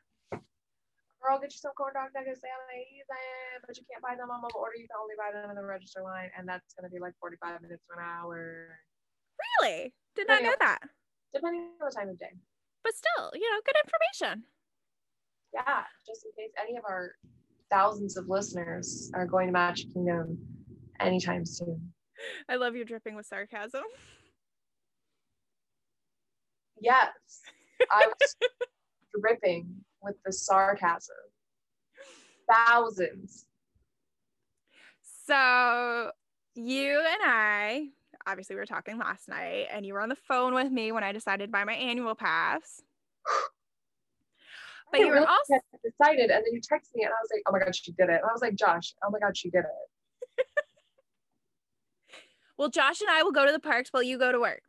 girl, 1.24 1.40
get 1.40 1.48
you 1.52 1.56
some 1.58 1.72
corn 1.72 1.96
dog 1.96 2.12
nuggets. 2.14 2.44
They 2.44 2.52
amazing, 2.52 3.64
but 3.66 3.72
you 3.80 3.84
can't 3.90 4.04
buy 4.04 4.12
them 4.14 4.28
on 4.30 4.44
mobile 4.44 4.60
order. 4.60 4.76
You 4.76 4.84
can 4.84 5.00
only 5.00 5.16
buy 5.16 5.32
them 5.32 5.48
in 5.48 5.56
the 5.56 5.64
register 5.64 6.02
line, 6.04 6.28
and 6.36 6.44
that's 6.46 6.74
gonna 6.76 6.92
be 6.92 7.00
like 7.00 7.14
45 7.18 7.62
minutes 7.64 7.82
to 7.88 7.96
an 7.98 8.04
hour, 8.04 8.76
Really? 9.60 9.94
Did 10.14 10.28
not 10.28 10.42
Yeah. 10.42 10.50
know 10.50 10.56
that. 10.60 10.78
depending 11.32 11.72
on 11.80 11.88
the 11.90 11.94
time 11.96 12.08
of 12.08 12.18
day. 12.18 12.30
But 12.84 12.94
still, 12.94 13.32
you 13.34 13.50
know, 13.50 13.60
good 13.64 13.74
information. 13.84 14.46
Yeah, 15.52 15.84
just 16.06 16.24
in 16.24 16.30
case 16.38 16.52
any 16.60 16.76
of 16.76 16.84
our 16.84 17.16
thousands 17.70 18.16
of 18.16 18.28
listeners 18.28 19.10
are 19.14 19.26
going 19.26 19.48
to 19.48 19.52
Magic 19.52 19.92
Kingdom 19.92 20.38
anytime 21.00 21.44
soon. 21.44 21.92
I 22.48 22.54
love 22.56 22.76
you 22.76 22.84
dripping 22.84 23.16
with 23.16 23.26
sarcasm. 23.26 23.82
Yes, 26.80 27.10
I 27.90 28.06
was 28.20 28.36
dripping 29.20 29.68
with 30.02 30.16
the 30.24 30.32
sarcasm. 30.32 31.16
Thousands. 32.50 33.46
So 35.26 36.10
you 36.54 36.98
and 36.98 37.22
I, 37.24 37.88
obviously, 38.26 38.56
we 38.56 38.60
were 38.60 38.66
talking 38.66 38.98
last 38.98 39.28
night, 39.28 39.68
and 39.70 39.86
you 39.86 39.94
were 39.94 40.00
on 40.00 40.08
the 40.08 40.16
phone 40.16 40.54
with 40.54 40.70
me 40.70 40.92
when 40.92 41.02
I 41.02 41.12
decided 41.12 41.46
to 41.46 41.50
buy 41.50 41.64
my 41.64 41.74
annual 41.74 42.14
pass. 42.14 42.82
But 44.90 45.00
you 45.00 45.08
were 45.08 45.14
really 45.14 45.26
also 45.26 45.54
got 45.54 45.80
excited, 45.82 46.30
and 46.30 46.44
then 46.44 46.52
you 46.52 46.60
texted 46.60 46.94
me, 46.94 47.02
and 47.04 47.10
I 47.10 47.18
was 47.20 47.30
like, 47.32 47.42
"Oh 47.48 47.52
my 47.52 47.58
god, 47.58 47.74
she 47.74 47.90
did 47.92 48.10
it!" 48.10 48.20
And 48.20 48.24
I 48.28 48.32
was 48.32 48.42
like, 48.42 48.54
"Josh, 48.54 48.94
oh 49.02 49.10
my 49.10 49.18
god, 49.18 49.36
she 49.36 49.50
did 49.50 49.64
it!" 49.64 50.46
well, 52.58 52.68
Josh 52.68 53.00
and 53.00 53.10
I 53.10 53.22
will 53.24 53.32
go 53.32 53.44
to 53.44 53.50
the 53.50 53.58
parks 53.58 53.92
while 53.92 54.04
you 54.04 54.18
go 54.18 54.30
to 54.30 54.38
work. 54.38 54.62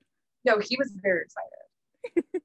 No, 0.46 0.58
he 0.58 0.78
was 0.78 0.92
very 1.04 1.22
excited. 1.22 2.42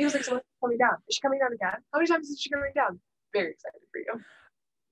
he 0.00 0.04
was 0.04 0.14
like, 0.14 0.24
"So 0.24 0.40
coming 0.62 0.78
down? 0.78 0.96
Is 1.08 1.16
she 1.16 1.20
coming 1.20 1.38
down 1.38 1.52
again? 1.52 1.78
How 1.92 1.98
many 1.98 2.08
times 2.08 2.30
is 2.30 2.40
she 2.40 2.48
coming 2.48 2.72
down?" 2.74 2.98
Very 3.34 3.50
excited 3.50 3.80
for 3.92 3.98
you. 3.98 4.24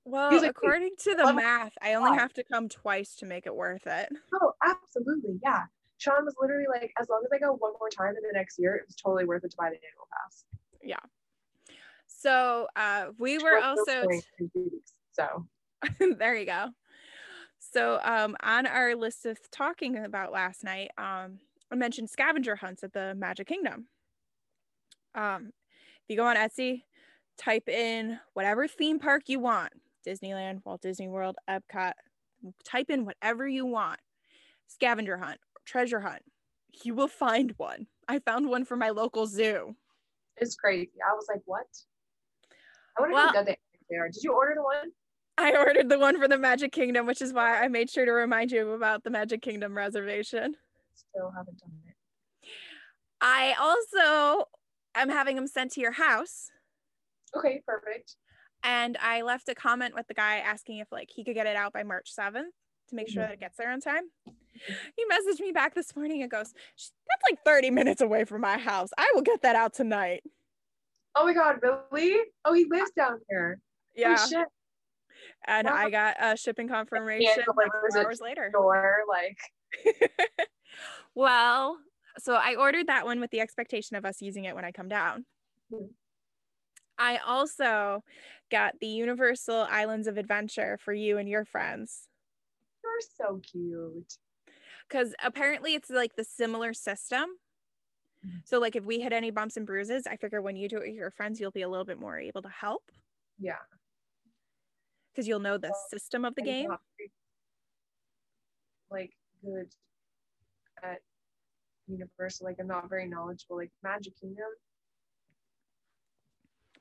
Well, 0.05 0.31
like, 0.33 0.51
according 0.51 0.97
to 1.01 1.15
the 1.15 1.33
math, 1.33 1.73
I 1.83 1.95
only 1.95 2.17
have 2.17 2.33
to 2.35 2.45
come 2.45 2.69
twice 2.69 3.17
to 3.17 3.27
make 3.27 3.47
it 3.47 3.55
worth 3.55 3.87
it. 3.87 4.11
Oh, 4.35 4.53
absolutely, 4.63 5.41
yeah. 5.43 5.63
Sean 5.97 6.25
was 6.27 6.35
literally 6.41 6.67
like, 6.71 6.93
"As 7.01 7.09
long 7.09 7.23
as 7.25 7.31
I 7.33 7.39
go 7.39 7.55
one 7.55 7.73
more 7.81 7.89
time 7.89 8.17
in 8.17 8.23
the 8.23 8.33
next 8.33 8.59
year, 8.59 8.77
it 8.77 8.85
was 8.87 8.97
totally 8.97 9.25
worth 9.25 9.45
it 9.45 9.51
to 9.51 9.57
buy 9.57 9.71
the 9.71 9.77
annual 9.77 10.09
pass." 10.13 10.45
Yeah. 10.83 10.97
So 12.07 12.69
uh, 12.77 13.07
we 13.19 13.39
were 13.39 13.59
also 13.59 14.03
going 14.03 14.23
in 14.39 14.51
two 14.51 14.71
weeks, 14.71 14.93
so 15.13 15.47
there 16.19 16.35
you 16.35 16.45
go. 16.45 16.69
So 17.59 17.99
um, 18.03 18.37
on 18.43 18.67
our 18.67 18.95
list 18.95 19.25
of 19.25 19.39
talking 19.51 19.97
about 19.97 20.33
last 20.33 20.65
night, 20.65 20.91
um, 20.99 21.39
I 21.71 21.77
mentioned 21.77 22.11
scavenger 22.11 22.57
hunts 22.57 22.83
at 22.83 22.93
the 22.93 23.15
Magic 23.15 23.47
Kingdom. 23.47 23.87
Um, 25.15 25.53
if 26.03 26.09
you 26.09 26.17
go 26.17 26.27
on 26.27 26.37
Etsy, 26.37 26.83
type 27.39 27.69
in 27.69 28.19
whatever 28.35 28.67
theme 28.69 28.99
park 28.99 29.23
you 29.27 29.39
want, 29.41 29.73
Disneyland, 30.07 30.61
Walt 30.65 30.81
Disney 30.83 31.09
World, 31.09 31.37
Epcot, 31.49 31.93
type 32.65 32.91
in 32.91 33.05
whatever 33.05 33.47
you 33.49 33.67
want, 33.67 34.01
scavenger 34.69 35.17
hunt, 35.19 35.39
treasure 35.65 36.01
hunt. 36.01 36.23
You 36.85 36.95
will 36.95 37.09
find 37.09 37.53
one. 37.57 37.87
I 38.09 38.21
found 38.21 38.49
one 38.49 38.65
for 38.65 38.77
my 38.77 38.91
local 38.91 39.27
zoo. 39.27 39.75
it's 40.37 40.55
crazy. 40.55 40.91
I 41.09 41.13
was 41.15 41.27
like, 41.29 41.43
"What?" 41.47 41.67
I 42.97 43.01
wonder 43.01 43.15
Well- 43.15 43.33
good 43.33 43.47
they 43.47 43.59
they 43.91 43.97
are. 43.97 44.09
Did 44.09 44.23
you 44.23 44.33
order 44.33 44.55
the 44.55 44.63
one? 44.63 44.93
I 45.37 45.57
ordered 45.57 45.89
the 45.89 45.99
one 45.99 46.19
for 46.21 46.29
the 46.29 46.37
Magic 46.39 46.73
Kingdom, 46.73 47.07
which 47.07 47.23
is 47.23 47.33
why 47.33 47.63
I 47.63 47.69
made 47.69 47.89
sure 47.91 48.05
to 48.05 48.13
remind 48.13 48.51
you 48.53 48.73
about 48.73 49.03
the 49.05 49.11
Magic 49.11 49.41
Kingdom 49.43 49.77
reservation. 49.77 50.57
Still 50.95 51.31
haven't 51.37 51.59
done 51.59 51.71
it. 51.87 51.95
I 53.21 53.55
also 53.59 54.45
am 55.03 55.09
having 55.09 55.37
them 55.37 55.47
sent 55.47 55.73
to 55.73 55.81
your 55.81 55.93
house. 55.93 56.51
Okay, 57.37 57.63
perfect. 57.67 58.17
And 58.63 58.97
I 59.01 59.23
left 59.23 59.49
a 59.49 59.55
comment 59.55 59.95
with 59.95 60.09
the 60.09 60.15
guy 60.15 60.39
asking 60.39 60.79
if 60.79 60.91
like 60.91 61.11
he 61.11 61.25
could 61.25 61.35
get 61.35 61.47
it 61.47 61.57
out 61.57 61.73
by 61.73 61.83
March 61.83 62.11
7th 62.13 62.53
to 62.89 62.95
make 62.95 63.09
sure 63.09 63.23
Mhm. 63.23 63.27
that 63.29 63.35
it 63.35 63.41
gets 63.41 63.57
there 63.57 63.71
on 63.71 63.81
time. 63.81 64.11
He 64.97 65.05
messaged 65.11 65.41
me 65.41 65.53
back 65.53 65.75
this 65.75 65.95
morning 65.95 66.23
and 66.23 66.31
goes, 66.31 66.53
That's 66.53 67.23
like 67.31 67.45
30 67.45 67.71
minutes 67.71 68.01
away 68.01 68.25
from 68.25 68.41
my 68.41 68.59
house. 68.59 68.91
I 68.99 69.11
will 69.15 69.23
get 69.23 69.43
that 69.43 69.55
out 69.57 69.75
tonight. 69.75 70.25
Oh 71.15 71.25
my 71.25 71.33
god, 71.35 71.61
really? 71.63 72.21
Oh, 72.45 72.53
he 72.53 72.65
lives 72.65 72.91
down 72.93 73.21
here. 73.29 73.61
Yeah. 73.95 74.17
Oh, 74.35 74.45
and 75.47 75.67
wow. 75.67 75.75
I 75.75 75.91
got 75.91 76.17
a 76.21 76.37
shipping 76.37 76.69
confirmation 76.69 77.45
like 77.57 77.71
delivers 77.73 77.95
four 77.95 78.03
it 78.03 78.05
hours 78.07 78.21
later. 78.21 78.51
Door, 78.51 79.01
like 79.09 79.39
well, 81.15 81.79
so 82.19 82.35
I 82.35 82.55
ordered 82.57 82.87
that 82.89 83.05
one 83.05 83.21
with 83.21 83.31
the 83.31 83.41
expectation 83.41 83.97
of 83.97 84.05
us 84.05 84.23
using 84.23 84.45
it 84.45 84.55
when 84.55 84.65
I 84.65 84.73
come 84.73 84.89
down. 84.89 85.27
Mhm. 85.71 85.95
I 86.99 87.19
also 87.19 88.03
got 88.51 88.79
the 88.81 88.89
Universal 88.89 89.67
Islands 89.71 90.07
of 90.07 90.17
Adventure 90.19 90.79
for 90.79 90.93
you 90.93 91.17
and 91.19 91.29
your 91.29 91.45
friends 91.45 92.09
you're 92.83 93.01
so 93.01 93.39
cute. 93.39 94.19
because 94.89 95.15
apparently 95.23 95.75
it's 95.75 95.91
like 95.91 96.17
the 96.17 96.25
similar 96.25 96.73
system. 96.73 97.39
Mhm. 98.23 98.43
So, 98.45 98.59
like, 98.59 98.75
if 98.77 98.85
we 98.85 99.01
hit 99.01 99.13
any 99.13 99.31
bumps 99.31 99.57
and 99.57 99.67
bruises, 99.67 100.07
I 100.07 100.17
figure 100.17 100.41
when 100.43 100.57
you 100.57 100.69
do 100.69 100.79
it 100.79 100.89
with 100.89 100.97
your 100.97 101.11
friends, 101.11 101.39
you'll 101.41 101.51
be 101.51 101.63
a 101.63 101.69
little 101.69 101.85
bit 101.85 101.99
more 102.01 102.19
able 102.19 102.43
to 102.43 102.49
help 102.49 102.91
Yeah. 103.39 103.59
because 105.13 105.27
you'll 105.29 105.41
know 105.41 105.59
the 105.59 105.73
Well, 105.73 105.89
system 105.91 106.25
of 106.25 106.35
the 106.35 106.43
game. 106.43 106.79
Like 108.91 109.17
good 109.43 109.75
at 110.83 111.01
Universal. 111.89 112.47
Like 112.47 112.57
I'm 112.61 112.67
not 112.67 112.89
very 112.89 113.07
knowledgeable. 113.09 113.57
Like 113.57 113.71
Magic 113.83 114.13
Kingdom, 114.21 114.47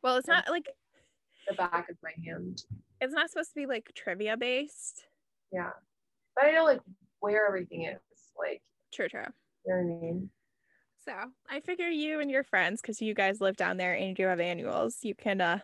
Well, 0.03 0.17
it's 0.17 0.27
not 0.27 0.49
like 0.49 0.67
the 1.47 1.55
back 1.55 1.89
of 1.89 1.97
my 2.03 2.11
hand. 2.25 2.63
it's 3.01 3.13
not 3.13 3.29
supposed 3.29 3.49
to 3.49 3.55
be 3.55 3.65
like 3.65 3.91
trivia 3.95 4.37
based. 4.37 5.05
Yeah. 5.51 5.71
But 6.35 6.45
I 6.45 6.51
know 6.51 6.65
like 6.65 6.81
where 7.19 7.47
everything 7.47 7.83
is. 7.85 7.97
Like, 8.37 8.61
True, 8.93 9.07
true. 9.07 9.21
you 9.65 9.73
know 9.73 9.81
what 9.81 9.97
I 9.97 10.01
mean? 10.01 10.29
So 11.05 11.13
I 11.49 11.61
figure 11.61 11.87
you 11.87 12.19
and 12.19 12.29
your 12.29 12.43
friends, 12.43 12.81
because 12.81 13.01
you 13.01 13.13
guys 13.13 13.39
live 13.41 13.55
down 13.55 13.77
there 13.77 13.93
and 13.93 14.09
you 14.09 14.13
do 14.15 14.25
have 14.25 14.39
annuals, 14.41 14.97
you 15.03 15.15
can 15.15 15.39
uh, 15.41 15.59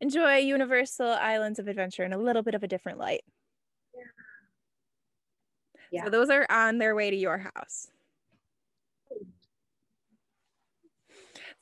enjoy 0.00 0.36
Universal 0.36 1.08
Islands 1.08 1.58
of 1.58 1.66
Adventure 1.66 2.04
in 2.04 2.12
a 2.12 2.18
little 2.18 2.42
bit 2.42 2.54
of 2.54 2.62
a 2.62 2.68
different 2.68 2.98
light. 2.98 3.22
Yeah. 5.90 6.04
So 6.04 6.10
those 6.10 6.28
are 6.30 6.46
on 6.50 6.78
their 6.78 6.94
way 6.94 7.10
to 7.10 7.16
your 7.16 7.38
house. 7.38 7.88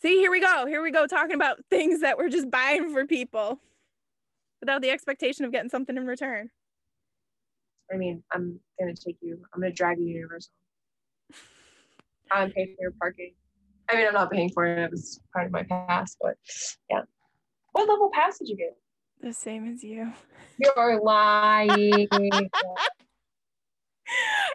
See, 0.03 0.19
here 0.19 0.33
we 0.33 0.41
go. 0.41 0.67
Here 0.67 0.83
we 0.83 0.91
go, 0.91 1.07
talking 1.07 1.37
about 1.37 1.59
things 1.71 2.01
that 2.01 2.19
we're 2.19 2.29
just 2.29 2.51
buying 2.51 2.93
for 2.93 3.07
people 3.07 3.61
without 4.61 4.83
the 4.83 4.91
expectation 4.91 5.45
of 5.45 5.53
getting 5.53 5.71
something 5.71 5.97
in 5.97 6.07
return. 6.07 6.51
I 7.93 7.97
mean, 7.97 8.23
I'm 8.33 8.59
gonna 8.81 8.95
take 8.95 9.19
you. 9.21 9.39
I'm 9.55 9.61
gonna 9.61 9.73
drag 9.73 9.99
you 9.99 10.07
to 10.07 10.13
Universal. 10.13 10.53
I'm 12.33 12.51
paying 12.51 12.75
for 12.77 12.83
your 12.83 12.93
parking. 12.93 13.35
I 13.89 13.97
mean, 13.97 14.07
I'm 14.07 14.15
not 14.15 14.31
paying 14.31 14.51
for 14.51 14.65
it. 14.67 14.79
It 14.79 14.91
was 14.91 15.21
part 15.33 15.47
of 15.47 15.53
my 15.53 15.63
pass, 15.63 16.17
but 16.21 16.35
yeah. 16.91 17.03
What 17.73 17.89
level 17.89 18.11
pass 18.13 18.39
did 18.39 18.49
you 18.49 18.57
get? 18.57 18.77
The 19.21 19.33
same 19.33 19.73
as 19.73 19.85
you. 19.85 20.13
You're 20.59 21.01
lying. 21.01 22.09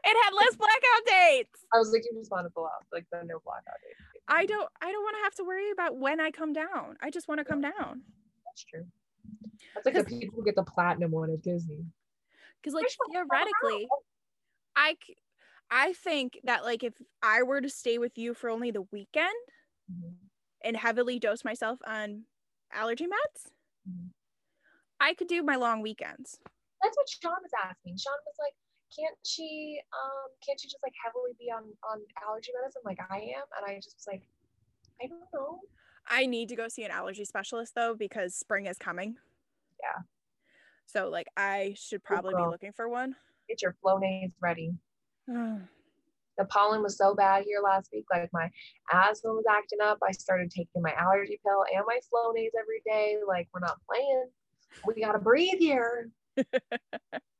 It 0.03 0.15
had 0.23 0.33
less 0.35 0.55
blackout 0.55 1.03
dates. 1.07 1.65
I 1.73 1.79
was 1.79 1.91
like, 1.91 2.03
you 2.03 2.15
just 2.19 2.29
want 2.29 2.45
to 2.45 2.51
pull 2.51 2.65
out 2.65 2.85
like 2.93 3.05
the 3.11 3.23
no 3.25 3.39
blackout 3.43 3.79
date. 3.81 4.16
I 4.27 4.45
don't 4.45 4.69
I 4.81 4.91
don't 4.91 5.03
want 5.03 5.15
to 5.17 5.23
have 5.23 5.35
to 5.35 5.43
worry 5.43 5.71
about 5.71 5.97
when 5.97 6.19
I 6.19 6.31
come 6.31 6.53
down. 6.53 6.97
I 7.01 7.09
just 7.09 7.27
want 7.27 7.39
to 7.39 7.45
come 7.45 7.61
down. 7.61 8.01
That's 8.45 8.63
true. 8.65 8.85
That's 9.73 9.85
like 9.85 9.95
the 9.95 10.03
people 10.03 10.35
who 10.35 10.43
get 10.45 10.55
the 10.55 10.63
platinum 10.63 11.11
one 11.11 11.31
at 11.31 11.41
Disney. 11.41 11.85
Because 12.61 12.73
like 12.73 12.87
theoretically, 13.11 13.87
I 14.75 14.97
I 15.69 15.93
think 15.93 16.39
that 16.43 16.63
like 16.63 16.83
if 16.83 16.93
I 17.21 17.43
were 17.43 17.61
to 17.61 17.69
stay 17.69 17.97
with 17.97 18.17
you 18.17 18.33
for 18.33 18.49
only 18.49 18.71
the 18.71 18.83
weekend 18.91 19.35
Mhm. 19.91 20.15
and 20.63 20.75
heavily 20.77 21.19
dose 21.19 21.45
myself 21.45 21.79
on 21.85 22.25
allergy 22.71 23.05
meds, 23.05 23.51
Mhm. 23.89 24.09
I 24.99 25.13
could 25.13 25.27
do 25.27 25.43
my 25.43 25.55
long 25.55 25.81
weekends. 25.81 26.39
That's 26.81 26.97
what 26.97 27.07
Sean 27.09 27.41
was 27.41 27.51
asking. 27.63 27.97
Sean 27.97 28.13
was 28.25 28.35
like, 28.39 28.53
"Can't 28.95 29.17
she? 29.25 29.79
Um, 29.93 30.29
can't 30.45 30.59
she 30.59 30.67
just 30.67 30.83
like 30.83 30.93
heavily 31.03 31.31
be 31.39 31.51
on 31.51 31.63
on 31.89 32.01
allergy 32.27 32.51
medicine 32.59 32.81
like 32.85 32.99
I 33.09 33.17
am?" 33.17 33.45
And 33.57 33.65
I 33.65 33.75
just 33.75 33.97
was 33.97 34.07
like, 34.07 34.23
"I 35.01 35.07
don't 35.07 35.21
know." 35.33 35.59
I 36.09 36.25
need 36.25 36.49
to 36.49 36.55
go 36.55 36.67
see 36.67 36.83
an 36.83 36.91
allergy 36.91 37.25
specialist 37.25 37.75
though 37.75 37.95
because 37.95 38.35
spring 38.35 38.65
is 38.65 38.77
coming. 38.77 39.17
Yeah. 39.81 40.01
So 40.85 41.09
like 41.09 41.27
I 41.35 41.75
should 41.77 42.03
probably 42.03 42.33
be 42.35 42.41
looking 42.41 42.71
for 42.71 42.87
one. 42.87 43.15
Get 43.47 43.61
your 43.61 43.75
Flonase 43.83 44.33
ready. 44.41 44.73
The 46.39 46.45
pollen 46.45 46.83
was 46.83 46.99
so 46.99 47.15
bad 47.15 47.45
here 47.45 47.61
last 47.63 47.89
week. 47.91 48.05
Like 48.11 48.29
my 48.31 48.47
asthma 48.93 49.31
was 49.31 49.45
acting 49.49 49.79
up. 49.83 49.97
I 50.07 50.11
started 50.11 50.51
taking 50.51 50.83
my 50.83 50.93
allergy 50.93 51.39
pill 51.43 51.65
and 51.75 51.83
my 51.87 51.97
Flonase 52.13 52.51
every 52.59 52.83
day. 52.85 53.17
Like 53.27 53.47
we're 53.51 53.59
not 53.59 53.79
playing. 53.89 54.25
We 54.85 55.01
gotta 55.01 55.17
breathe 55.17 55.57
here. 55.57 56.11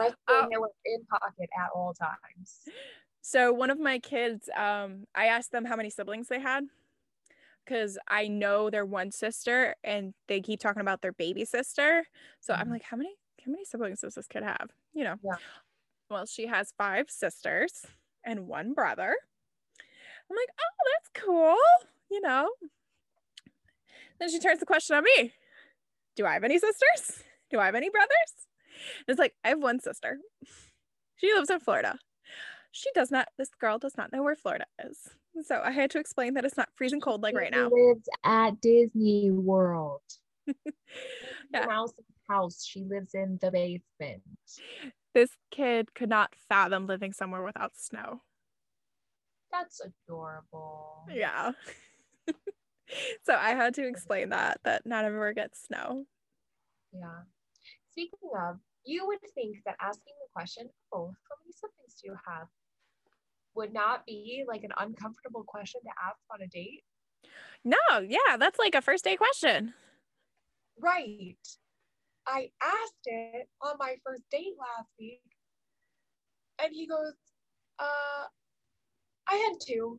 Oh. 0.00 0.44
inhaler 0.44 0.68
in 0.84 1.04
pocket 1.06 1.48
at 1.58 1.70
all 1.74 1.94
times. 1.94 2.68
So 3.20 3.52
one 3.52 3.70
of 3.70 3.78
my 3.78 3.98
kids, 3.98 4.48
um, 4.56 5.06
I 5.14 5.26
asked 5.26 5.52
them 5.52 5.64
how 5.64 5.76
many 5.76 5.90
siblings 5.90 6.28
they 6.28 6.40
had 6.40 6.64
because 7.64 7.98
I 8.08 8.28
know 8.28 8.70
their 8.70 8.86
one 8.86 9.10
sister 9.10 9.74
and 9.84 10.14
they 10.28 10.40
keep 10.40 10.60
talking 10.60 10.80
about 10.80 11.02
their 11.02 11.12
baby 11.12 11.44
sister. 11.44 12.06
So 12.40 12.54
I'm 12.54 12.68
Mhm. 12.68 12.70
like, 12.72 12.82
how 12.82 12.96
many 12.96 13.16
how 13.44 13.52
many 13.52 13.64
siblings 13.64 14.00
does 14.02 14.14
this 14.14 14.26
kid 14.26 14.42
have? 14.42 14.70
You 14.92 15.04
know. 15.04 15.18
Yeah. 15.22 15.36
Well, 16.10 16.26
she 16.26 16.46
has 16.46 16.72
five 16.72 17.10
sisters 17.10 17.86
and 18.24 18.46
one 18.48 18.72
brother. 18.74 19.16
I'm 20.30 20.36
like, 20.36 20.48
oh, 20.60 20.90
that's 20.92 21.24
cool. 21.24 21.56
You 22.10 22.20
know. 22.20 22.50
Then 24.18 24.30
she 24.30 24.38
turns 24.38 24.60
the 24.60 24.66
question 24.66 24.96
on 24.96 25.04
me. 25.04 25.34
Do 26.16 26.26
I 26.26 26.32
have 26.34 26.44
any 26.44 26.58
sisters? 26.58 27.22
Do 27.50 27.58
I 27.58 27.66
have 27.66 27.74
any 27.74 27.88
brothers? 27.90 28.48
It's 29.06 29.18
like, 29.18 29.34
I 29.44 29.48
have 29.50 29.62
one 29.62 29.80
sister. 29.80 30.18
She 31.16 31.32
lives 31.34 31.50
in 31.50 31.60
Florida 31.60 31.98
she 32.70 32.90
does 32.94 33.10
not 33.10 33.26
this 33.38 33.48
girl 33.58 33.78
does 33.78 33.96
not 33.96 34.12
know 34.12 34.22
where 34.22 34.36
florida 34.36 34.66
is 34.86 35.08
so 35.42 35.60
i 35.64 35.70
had 35.70 35.90
to 35.90 35.98
explain 35.98 36.34
that 36.34 36.44
it's 36.44 36.56
not 36.58 36.68
freezing 36.76 37.00
cold 37.00 37.22
like 37.22 37.34
right 37.34 37.50
now 37.50 37.68
lives 37.72 38.06
at 38.24 38.60
Disney 38.60 39.30
World. 39.30 40.02
Yeah. 41.52 41.64
Mouse 41.64 41.94
house. 42.28 42.62
She 42.64 42.84
lives 42.84 43.14
in 43.14 43.38
the 43.40 43.50
basement. 43.50 44.22
this 45.14 45.30
kid 45.50 45.94
could 45.94 46.10
not 46.10 46.34
fathom 46.48 46.86
living 46.86 47.14
somewhere 47.14 47.42
without 47.42 47.72
snow 47.74 48.20
That's 49.50 49.80
adorable. 49.80 51.06
yeah 51.10 51.52
so 53.22 53.34
i 53.34 53.50
had 53.54 53.72
to 53.74 53.86
explain 53.88 54.28
that 54.28 54.60
that 54.64 54.84
not 54.84 55.06
everywhere 55.06 55.32
gets 55.32 55.64
snow 55.66 56.04
Yeah. 56.92 57.22
Speaking 57.92 58.28
of, 58.38 58.58
you 58.88 59.06
would 59.06 59.18
think 59.34 59.58
that 59.66 59.76
asking 59.80 60.14
the 60.22 60.28
question, 60.34 60.68
oh, 60.94 61.06
how 61.28 61.34
many 61.42 61.52
siblings 61.52 61.94
do 62.00 62.10
you 62.10 62.16
have, 62.26 62.48
would 63.54 63.72
not 63.72 64.06
be 64.06 64.44
like 64.48 64.64
an 64.64 64.72
uncomfortable 64.78 65.44
question 65.46 65.80
to 65.82 65.90
ask 66.08 66.18
on 66.32 66.40
a 66.42 66.48
date. 66.48 66.82
no 67.64 67.84
yeah 68.16 68.36
that's 68.38 68.58
like 68.58 68.74
a 68.74 68.80
first 68.80 69.04
date 69.04 69.18
question 69.18 69.74
Right. 70.80 71.36
I 72.26 72.50
asked 72.62 73.04
it 73.06 73.48
on 73.62 73.74
my 73.80 73.96
first 74.06 74.22
date 74.30 74.54
last 74.60 74.90
week, 74.98 75.22
and 76.62 76.70
he 76.72 76.86
goes, 76.86 77.14
uh, 77.80 78.24
I 79.28 79.34
had 79.34 79.54
two. 79.66 79.98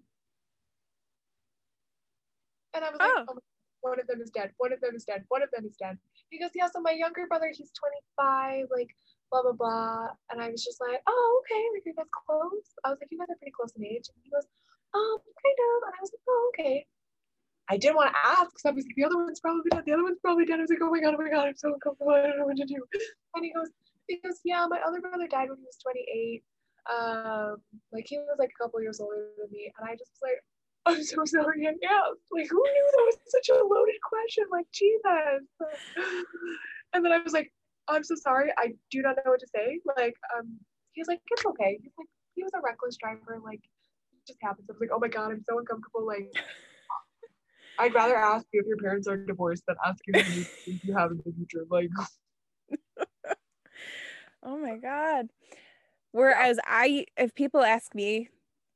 And 2.74 2.86
I 2.86 2.90
was 2.92 3.00
like, 3.00 3.10
Oh. 3.12 3.26
oh. 3.28 3.40
one 3.82 4.00
of 4.00 4.08
them 4.08 4.22
is 4.22 4.30
dead, 4.30 4.52
one 4.58 4.72
of 4.72 4.80
them 4.80 4.96
is 4.96 5.04
dead, 5.04 5.26
one 5.28 5.44
of 5.44 5.50
them 5.52 5.66
is 5.66 5.76
dead. 5.76 5.98
Goes, 6.38 6.54
yeah, 6.54 6.70
so 6.70 6.80
my 6.80 6.92
younger 6.94 7.26
brother, 7.26 7.50
he's 7.50 7.74
25, 7.74 8.70
like, 8.70 8.94
blah, 9.32 9.42
blah, 9.42 9.58
blah. 9.58 10.14
And 10.30 10.38
I 10.42 10.54
was 10.54 10.64
just 10.64 10.80
like, 10.80 11.02
oh, 11.08 11.42
okay, 11.42 11.64
like, 11.74 11.84
you 11.86 11.94
guys 11.98 12.06
close? 12.14 12.70
I 12.86 12.94
was 12.94 13.00
like, 13.02 13.10
you 13.10 13.18
guys 13.18 13.34
are 13.34 13.40
pretty 13.42 13.56
close 13.56 13.74
in 13.76 13.84
age. 13.84 14.06
And 14.14 14.22
he 14.22 14.30
goes, 14.30 14.46
um, 14.94 15.18
kind 15.18 15.60
of. 15.60 15.78
And 15.90 15.94
I 15.98 16.02
was 16.02 16.12
like, 16.14 16.26
oh, 16.30 16.52
okay. 16.54 16.86
I 17.70 17.78
didn't 17.78 17.98
want 17.98 18.14
to 18.14 18.18
ask 18.18 18.50
because 18.50 18.66
I 18.66 18.72
was 18.72 18.86
like, 18.86 18.98
the 18.98 19.06
other 19.06 19.18
one's 19.18 19.40
probably 19.40 19.70
dead. 19.70 19.86
The 19.86 19.94
other 19.94 20.04
one's 20.04 20.22
probably 20.22 20.46
dead. 20.46 20.58
I 20.58 20.66
was 20.66 20.74
like, 20.74 20.82
oh 20.82 20.90
my 20.90 21.02
god, 21.02 21.14
oh 21.14 21.22
my 21.22 21.30
god, 21.30 21.48
I'm 21.48 21.58
so 21.58 21.74
uncomfortable. 21.74 22.14
I 22.14 22.26
don't 22.26 22.40
know 22.42 22.50
what 22.50 22.58
to 22.58 22.66
do. 22.66 22.82
And 23.36 23.46
he 23.46 23.54
goes, 23.54 23.70
he 24.10 24.18
goes, 24.26 24.42
yeah, 24.44 24.66
my 24.66 24.82
other 24.82 25.02
brother 25.02 25.28
died 25.30 25.50
when 25.50 25.62
he 25.62 25.70
was 25.70 25.78
28. 25.86 26.42
Um, 26.90 27.62
like 27.94 28.08
he 28.10 28.18
was 28.18 28.38
like 28.40 28.50
a 28.50 28.64
couple 28.64 28.82
years 28.82 29.00
older 29.00 29.30
than 29.38 29.52
me, 29.52 29.72
and 29.78 29.88
I 29.88 29.94
just 29.94 30.10
was 30.18 30.24
like, 30.24 30.42
I'm 30.96 31.04
so 31.04 31.24
sorry 31.26 31.68
asked. 31.68 32.20
Like, 32.32 32.48
who 32.50 32.58
knew 32.58 32.92
that 32.92 33.06
was 33.06 33.18
such 33.28 33.50
a 33.50 33.64
loaded 33.64 34.02
question? 34.04 34.46
Like, 34.52 34.68
Jesus. 34.72 35.46
And 36.92 37.06
then 37.06 37.12
I 37.12 37.20
was 37.20 37.34
like, 37.34 37.54
I'm 37.88 38.04
so 38.04 38.16
sorry. 38.16 38.50
I 38.58 38.74
do 38.90 39.04
not 39.04 39.16
know 39.18 39.30
what 39.30 39.40
to 39.42 39.48
say. 39.54 39.80
Like, 39.96 40.16
um, 40.36 40.58
he's 40.94 41.08
like, 41.08 41.20
it's 41.30 41.46
okay. 41.46 41.78
He's 41.84 41.92
like, 42.00 42.08
he 42.34 42.42
was 42.42 42.52
a 42.56 42.62
reckless 42.66 42.98
driver. 42.98 43.40
Like, 43.46 43.62
it 44.12 44.26
just 44.28 44.40
happens. 44.42 44.68
I 44.68 44.74
was 44.74 44.82
like, 44.82 44.90
oh 44.92 44.98
my 44.98 45.08
god, 45.08 45.30
I'm 45.32 45.44
so 45.48 45.60
uncomfortable. 45.60 46.08
Like. 46.08 46.34
I'd 47.78 47.94
rather 47.94 48.18
ask 48.18 48.48
you 48.52 48.60
if 48.60 48.68
your 48.68 48.78
parents 48.78 49.08
are 49.08 49.18
divorced 49.18 49.64
than 49.68 49.76
ask 49.86 50.00
you 50.08 50.14
if 50.16 50.28
many 50.28 50.46
kids 50.66 50.84
you 50.84 50.98
have 50.98 51.12
in 51.12 51.18
the 51.18 51.32
future. 51.32 51.66
Like, 51.70 51.90
oh 54.44 54.58
my 54.58 54.78
god 54.78 55.28
whereas 56.12 56.60
i 56.66 57.06
if 57.18 57.34
people 57.36 57.62
ask 57.62 57.94
me 57.94 58.30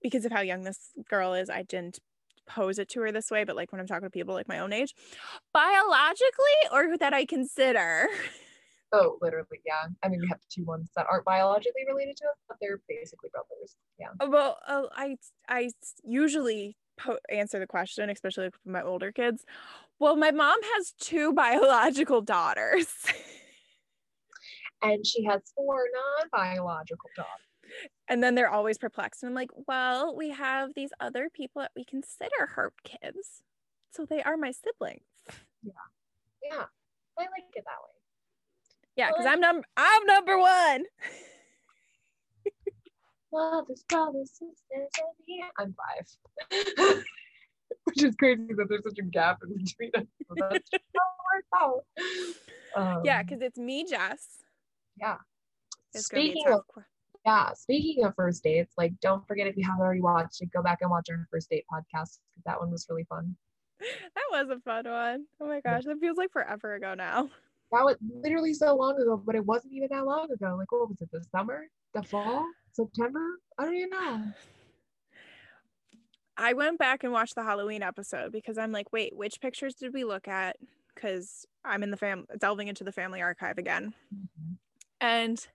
because 0.03 0.25
of 0.25 0.31
how 0.31 0.41
young 0.41 0.63
this 0.63 0.89
girl 1.09 1.33
is 1.33 1.49
i 1.49 1.63
didn't 1.63 1.99
pose 2.45 2.77
it 2.77 2.89
to 2.89 2.99
her 2.99 3.11
this 3.11 3.31
way 3.31 3.43
but 3.43 3.55
like 3.55 3.71
when 3.71 3.79
i'm 3.81 3.87
talking 3.87 4.05
to 4.05 4.09
people 4.11 4.33
like 4.33 4.47
my 4.47 4.59
own 4.59 4.73
age 4.73 4.93
biologically 5.53 6.59
or 6.71 6.97
that 6.97 7.13
i 7.13 7.25
consider 7.25 8.07
oh, 8.95 9.17
literally, 9.23 9.59
yeah. 9.65 9.87
I 10.03 10.07
mean, 10.07 10.21
we 10.21 10.27
have 10.27 10.37
two 10.51 10.63
ones 10.65 10.91
that 10.95 11.07
aren't 11.09 11.25
biologically 11.25 11.81
related 11.87 12.15
to 12.17 12.25
us, 12.25 12.35
but 12.47 12.57
they're 12.61 12.79
basically 12.87 13.31
brothers. 13.31 13.75
Yeah. 13.99 14.09
well 14.27 14.59
uh, 14.67 14.83
i 14.95 15.17
i 15.47 15.71
usually 16.03 16.77
po- 16.99 17.17
answer 17.31 17.57
the 17.59 17.65
question 17.65 18.11
especially 18.11 18.45
with 18.45 18.59
my 18.65 18.83
older 18.83 19.11
kids 19.11 19.45
well 19.99 20.15
my 20.15 20.29
mom 20.29 20.59
has 20.75 20.93
two 20.99 21.33
biological 21.45 22.21
daughters 22.21 22.87
And 24.83 25.07
she 25.07 25.23
has 25.23 25.41
four 25.55 25.85
non-biological 25.93 27.09
dogs. 27.15 27.29
And 28.09 28.21
then 28.23 28.35
they're 28.35 28.49
always 28.49 28.77
perplexed 28.77 29.23
and 29.23 29.29
i'm 29.29 29.35
like 29.35 29.49
well 29.67 30.15
we 30.15 30.29
have 30.29 30.73
these 30.75 30.89
other 30.99 31.29
people 31.33 31.61
that 31.61 31.71
we 31.75 31.83
consider 31.85 32.47
her 32.55 32.71
kids 32.83 33.41
so 33.91 34.05
they 34.05 34.21
are 34.23 34.37
my 34.37 34.51
siblings 34.51 35.01
Yeah. 35.63 35.71
Yeah. 36.43 36.63
I 37.19 37.21
like 37.23 37.45
it 37.55 37.63
that 37.65 37.81
way. 37.81 37.95
yeah 38.95 39.07
because 39.09 39.25
Well, 39.25 39.33
i'm 39.33 39.39
number 39.39 39.67
i'm 39.77 40.05
number 40.05 40.37
one 40.37 40.83
Brothers, 43.31 43.83
brothers, 43.89 44.29
sisters, 44.29 44.55
and 44.71 45.15
here. 45.25 45.49
I'm 45.57 45.73
five. 45.73 47.03
Which 47.85 48.03
is 48.03 48.15
crazy 48.15 48.45
that 48.55 48.67
there's 48.69 48.83
such 48.83 48.99
a 48.99 49.03
gap 49.03 49.39
in 49.43 49.57
between 49.57 49.89
us. 49.95 50.03
but 50.29 50.37
That's 50.51 50.69
just 50.69 50.83
how 51.51 51.81
it 51.97 52.35
yeah 53.03 53.19
Um, 53.19 53.25
because 53.25 53.41
it's 53.41 53.57
me 53.57 53.85
jess 53.89 54.27
yeah. 54.99 55.15
it's 55.93 56.07
gonna 56.09 56.21
be 56.23 56.29
a 56.29 56.31
Speaking 56.33 56.53
of 56.53 56.61
que- 56.73 56.83
yeah, 57.25 57.53
speaking 57.53 58.03
of 58.03 58.15
first 58.15 58.43
dates, 58.43 58.73
like 58.77 58.93
don't 59.01 59.25
forget 59.27 59.47
if 59.47 59.55
you 59.57 59.63
haven't 59.63 59.81
already 59.81 60.01
watched 60.01 60.41
it, 60.41 60.51
go 60.51 60.61
back 60.61 60.79
and 60.81 60.91
watch 60.91 61.07
our 61.09 61.27
first 61.31 61.49
date 61.49 61.65
podcast 61.71 62.19
because 62.29 62.43
that 62.45 62.59
one 62.59 62.71
was 62.71 62.85
really 62.89 63.05
fun. 63.05 63.35
that 63.79 64.23
was 64.31 64.49
a 64.49 64.59
fun 64.59 64.85
one. 64.85 65.25
Oh 65.39 65.47
my 65.47 65.61
gosh 65.61 65.83
that 65.85 65.99
feels 65.99 66.17
like 66.17 66.31
forever 66.31 66.75
ago 66.75 66.93
now 66.95 67.29
That 67.71 67.83
was 67.83 67.95
literally 68.21 68.53
so 68.53 68.75
long 68.75 68.99
ago, 69.01 69.21
but 69.25 69.35
it 69.35 69.45
wasn't 69.45 69.73
even 69.73 69.89
that 69.91 70.05
long 70.05 70.31
ago. 70.31 70.55
Like 70.57 70.71
what 70.71 70.89
was 70.89 71.01
it? 71.01 71.09
The 71.11 71.23
summer? 71.31 71.67
The 71.93 72.03
fall? 72.03 72.45
September? 72.71 73.39
I 73.57 73.65
don't 73.65 73.75
even 73.75 73.89
know. 73.89 74.23
I 76.37 76.53
went 76.53 76.79
back 76.79 77.03
and 77.03 77.13
watched 77.13 77.35
the 77.35 77.43
Halloween 77.43 77.83
episode 77.83 78.31
because 78.31 78.57
I'm 78.57 78.71
like, 78.71 78.91
wait, 78.91 79.15
which 79.15 79.39
pictures 79.39 79.75
did 79.75 79.93
we 79.93 80.03
look 80.03 80.27
at? 80.27 80.57
Because 80.93 81.45
I'm 81.63 81.83
in 81.83 81.91
the 81.91 81.97
fam 81.97 82.25
delving 82.39 82.67
into 82.67 82.83
the 82.83 82.91
family 82.91 83.21
archive 83.21 83.57
again. 83.57 83.93
Mm-hmm. 84.13 84.53
And 85.01 85.47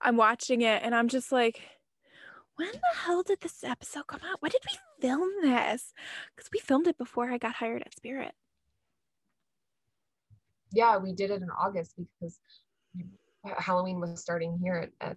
I'm 0.00 0.16
watching 0.16 0.62
it 0.62 0.82
and 0.82 0.94
I'm 0.94 1.08
just 1.08 1.32
like, 1.32 1.62
when 2.56 2.72
the 2.72 2.98
hell 2.98 3.22
did 3.22 3.40
this 3.40 3.62
episode 3.64 4.06
come 4.06 4.20
out? 4.30 4.40
When 4.40 4.50
did 4.50 4.62
we 4.70 4.78
film 5.06 5.28
this? 5.42 5.92
Because 6.34 6.50
we 6.52 6.58
filmed 6.58 6.86
it 6.86 6.96
before 6.98 7.30
I 7.30 7.38
got 7.38 7.54
hired 7.56 7.82
at 7.82 7.94
Spirit. 7.94 8.32
Yeah, 10.72 10.96
we 10.96 11.12
did 11.12 11.30
it 11.30 11.42
in 11.42 11.48
August 11.50 11.94
because 11.96 12.38
Halloween 13.58 14.00
was 14.00 14.20
starting 14.20 14.58
here 14.62 14.90
at, 15.00 15.08
at 15.08 15.16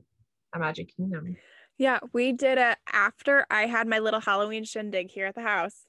a 0.53 0.59
Magic 0.59 0.95
Kingdom. 0.95 1.35
Yeah, 1.77 1.99
we 2.13 2.33
did 2.33 2.57
it 2.57 2.77
after 2.91 3.45
I 3.49 3.65
had 3.65 3.87
my 3.87 3.99
little 3.99 4.19
Halloween 4.19 4.65
shindig 4.65 5.09
here 5.11 5.25
at 5.25 5.35
the 5.35 5.41
house. 5.41 5.85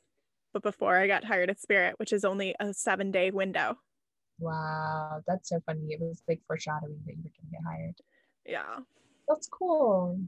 but 0.52 0.62
before 0.62 0.96
I 0.98 1.06
got 1.06 1.24
hired 1.24 1.50
at 1.50 1.60
Spirit, 1.60 1.94
which 1.98 2.12
is 2.12 2.24
only 2.24 2.54
a 2.60 2.72
seven 2.74 3.10
day 3.10 3.30
window. 3.30 3.76
Wow, 4.38 5.20
that's 5.26 5.48
so 5.48 5.60
funny. 5.66 5.80
It 5.88 6.00
was 6.00 6.22
like 6.28 6.40
foreshadowing 6.46 6.98
that 7.06 7.12
you 7.16 7.22
were 7.24 7.30
gonna 7.30 7.50
get 7.50 7.60
hired. 7.66 7.94
Yeah. 8.46 8.80
That's 9.28 9.48
cool. 9.48 10.18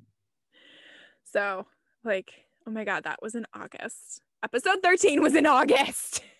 So, 1.24 1.66
like, 2.04 2.46
oh 2.66 2.70
my 2.70 2.84
God, 2.84 3.04
that 3.04 3.22
was 3.22 3.34
in 3.34 3.46
August. 3.54 4.22
Episode 4.42 4.78
13 4.82 5.22
was 5.22 5.34
in 5.34 5.46
August. 5.46 6.22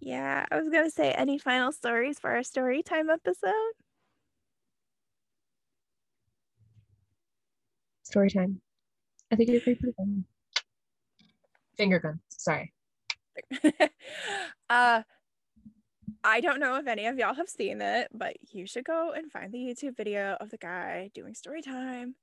Yeah, 0.00 0.46
I 0.50 0.56
was 0.60 0.68
going 0.68 0.84
to 0.84 0.90
say 0.90 1.10
any 1.10 1.38
final 1.38 1.72
stories 1.72 2.18
for 2.20 2.30
our 2.30 2.42
story 2.44 2.82
time 2.82 3.10
episode? 3.10 3.52
Story 8.04 8.30
time. 8.30 8.60
I 9.30 9.36
think 9.36 9.50
you're 9.50 9.60
person. 9.60 10.24
Finger 11.76 11.98
gun. 11.98 12.20
Sorry. 12.28 12.72
uh 14.70 15.02
I 16.24 16.40
don't 16.40 16.60
know 16.60 16.76
if 16.76 16.86
any 16.86 17.06
of 17.06 17.18
y'all 17.18 17.34
have 17.34 17.48
seen 17.48 17.80
it, 17.80 18.08
but 18.12 18.36
you 18.50 18.66
should 18.66 18.84
go 18.84 19.12
and 19.12 19.30
find 19.30 19.52
the 19.52 19.58
YouTube 19.58 19.96
video 19.96 20.36
of 20.40 20.50
the 20.50 20.56
guy 20.56 21.10
doing 21.14 21.34
story 21.34 21.62
time 21.62 22.16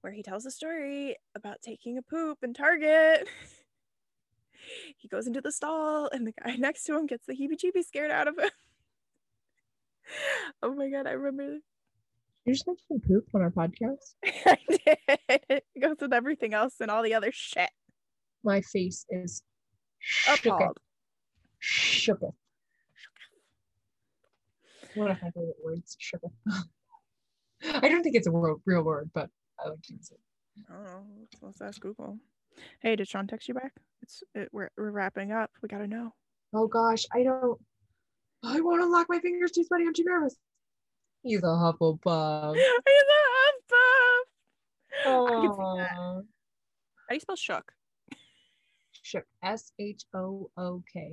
where 0.00 0.12
he 0.12 0.22
tells 0.22 0.46
a 0.46 0.50
story 0.50 1.16
about 1.34 1.62
taking 1.62 1.98
a 1.98 2.02
poop 2.02 2.38
in 2.42 2.54
Target. 2.54 3.28
he 4.96 5.08
goes 5.08 5.26
into 5.26 5.40
the 5.40 5.52
stall 5.52 6.08
and 6.12 6.26
the 6.26 6.32
guy 6.32 6.56
next 6.58 6.84
to 6.84 6.96
him 6.96 7.06
gets 7.06 7.26
the 7.26 7.34
heebie 7.34 7.58
jeebie 7.58 7.84
scared 7.84 8.10
out 8.10 8.28
of 8.28 8.38
him. 8.38 8.50
oh 10.62 10.74
my 10.74 10.88
god, 10.88 11.06
I 11.06 11.12
remember 11.12 11.58
You 12.44 12.54
just 12.54 12.66
mentioned 12.66 13.02
poop 13.06 13.26
on 13.34 13.42
our 13.42 13.50
podcast. 13.50 14.14
I 14.24 14.58
did. 14.68 15.62
It 15.74 15.80
goes 15.80 15.96
with 16.00 16.12
everything 16.12 16.54
else 16.54 16.74
and 16.80 16.90
all 16.90 17.02
the 17.02 17.14
other 17.14 17.30
shit. 17.32 17.70
My 18.42 18.60
face 18.60 19.04
is. 19.10 19.42
Appalled. 20.28 20.78
Shooketh. 21.62 22.34
One 24.94 25.10
of 25.10 25.22
my 25.22 25.30
favorite 25.30 25.56
words, 25.62 25.96
shooketh. 26.00 26.32
I 27.82 27.88
don't 27.88 28.02
think 28.02 28.16
it's 28.16 28.26
a 28.26 28.30
word, 28.30 28.56
real 28.64 28.82
word, 28.82 29.10
but 29.12 29.28
I 29.62 29.68
like 29.68 29.82
to 29.82 29.92
use 29.92 30.10
it. 30.10 30.18
I 30.68 30.74
don't 30.74 30.84
know. 30.84 31.04
Let's, 31.20 31.42
let's 31.42 31.60
ask 31.60 31.80
Google. 31.80 32.18
Hey, 32.80 32.96
did 32.96 33.08
Sean 33.08 33.26
text 33.26 33.48
you 33.48 33.54
back? 33.54 33.72
It's 34.02 34.22
it, 34.34 34.48
we're 34.52 34.70
we're 34.76 34.90
wrapping 34.90 35.32
up. 35.32 35.50
We 35.62 35.68
gotta 35.68 35.86
know. 35.86 36.14
Oh 36.52 36.66
gosh, 36.66 37.04
I 37.14 37.22
don't. 37.22 37.60
I 38.42 38.60
want 38.60 38.82
to 38.82 38.88
lock 38.88 39.06
my 39.08 39.18
fingers 39.20 39.52
too 39.52 39.64
sweaty. 39.64 39.84
I'm 39.86 39.94
too 39.94 40.04
nervous. 40.04 40.36
He's 41.22 41.42
a 41.42 41.46
Hufflepuff. 41.46 42.54
He's 42.56 42.64
a 42.64 43.74
Hufflepuff. 43.74 45.26
I 45.26 45.40
can 45.40 45.54
see 45.54 45.78
that. 45.78 45.90
How 45.90 46.22
do 47.10 47.14
you 47.14 47.20
spell 47.20 47.36
shook? 47.36 47.72
Shook. 49.10 49.24
S 49.42 49.72
H 49.80 50.04
O 50.14 50.50
O 50.56 50.82
K. 50.92 51.10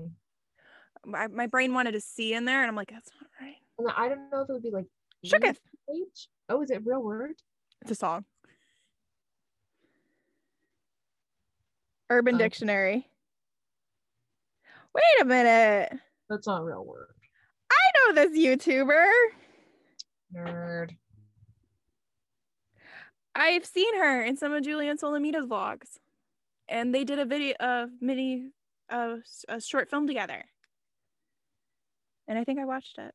My, 1.05 1.27
my 1.27 1.47
brain 1.47 1.73
wanted 1.73 1.95
a 1.95 2.01
C 2.01 2.33
in 2.33 2.45
there, 2.45 2.61
and 2.61 2.69
I'm 2.69 2.75
like, 2.75 2.91
that's 2.91 3.09
not 3.19 3.29
right. 3.41 3.55
And 3.79 3.89
I 3.95 4.09
don't 4.09 4.29
know 4.31 4.41
if 4.41 4.49
it 4.49 4.53
would 4.53 4.63
be 4.63 4.71
like 4.71 4.85
Shooketh. 5.25 5.57
H. 5.89 6.27
Oh, 6.49 6.61
is 6.61 6.69
it 6.69 6.77
a 6.77 6.81
real 6.81 7.01
word? 7.01 7.33
It's 7.81 7.91
a 7.91 7.95
song. 7.95 8.25
Urban 12.09 12.35
Okay. 12.35 12.43
Dictionary. 12.43 13.07
Wait 14.93 15.21
a 15.21 15.25
minute. 15.25 15.93
That's 16.29 16.47
not 16.47 16.61
a 16.61 16.63
real 16.63 16.85
word. 16.85 17.07
I 17.71 18.13
know 18.13 18.13
this 18.15 18.37
YouTuber. 18.37 19.05
Nerd. 20.35 20.91
I've 23.35 23.65
seen 23.65 23.95
her 23.97 24.23
in 24.23 24.37
some 24.37 24.53
of 24.53 24.63
Julian 24.63 24.97
Solomita's 24.97 25.45
vlogs, 25.45 25.99
and 26.69 26.93
they 26.93 27.03
did 27.03 27.19
a 27.19 27.25
video, 27.25 27.55
a 27.59 27.87
mini, 28.01 28.51
uh, 28.89 29.17
a 29.49 29.61
short 29.61 29.89
film 29.89 30.07
together. 30.07 30.43
And 32.27 32.37
I 32.37 32.43
think 32.43 32.59
I 32.59 32.65
watched 32.65 32.97
it. 32.97 33.13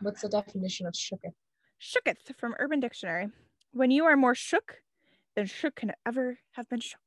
What's 0.00 0.22
the 0.22 0.28
definition 0.28 0.86
of 0.86 0.94
shooketh? 0.94 1.34
Shooketh 1.80 2.36
from 2.38 2.54
Urban 2.58 2.80
Dictionary. 2.80 3.28
When 3.72 3.90
you 3.90 4.04
are 4.04 4.16
more 4.16 4.34
shook 4.34 4.76
than 5.34 5.46
shook 5.46 5.74
can 5.76 5.92
ever 6.06 6.38
have 6.52 6.68
been 6.68 6.80
shook. 6.80 7.00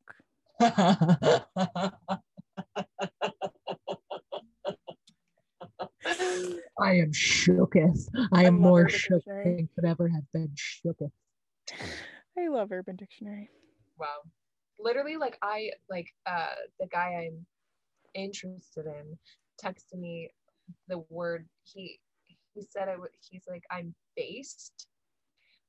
I 6.79 6.95
am 6.95 7.11
shooketh. 7.11 8.09
I 8.33 8.41
I 8.41 8.43
am 8.43 8.55
love 8.55 8.61
more 8.61 8.79
Urban 8.81 8.93
shook 8.93 9.17
Dictionary. 9.19 9.55
than 9.55 9.69
could 9.75 9.85
ever 9.85 10.09
have 10.09 10.23
been 10.33 10.51
shooketh. 10.55 11.11
I 12.37 12.47
love 12.49 12.71
Urban 12.71 12.95
Dictionary. 12.95 13.49
Wow. 13.97 14.07
Literally, 14.79 15.17
like 15.17 15.37
I 15.41 15.71
like 15.89 16.07
uh 16.25 16.55
the 16.79 16.87
guy 16.87 17.27
I'm 17.27 17.45
interested 18.13 18.85
in 18.85 19.17
texted 19.63 19.99
me 19.99 20.29
the 20.87 21.03
word 21.09 21.47
he 21.63 21.99
he 22.53 22.61
said 22.61 22.87
it. 22.87 22.99
wa- 22.99 23.07
He's 23.29 23.45
like 23.49 23.63
I'm 23.71 23.93
based. 24.15 24.87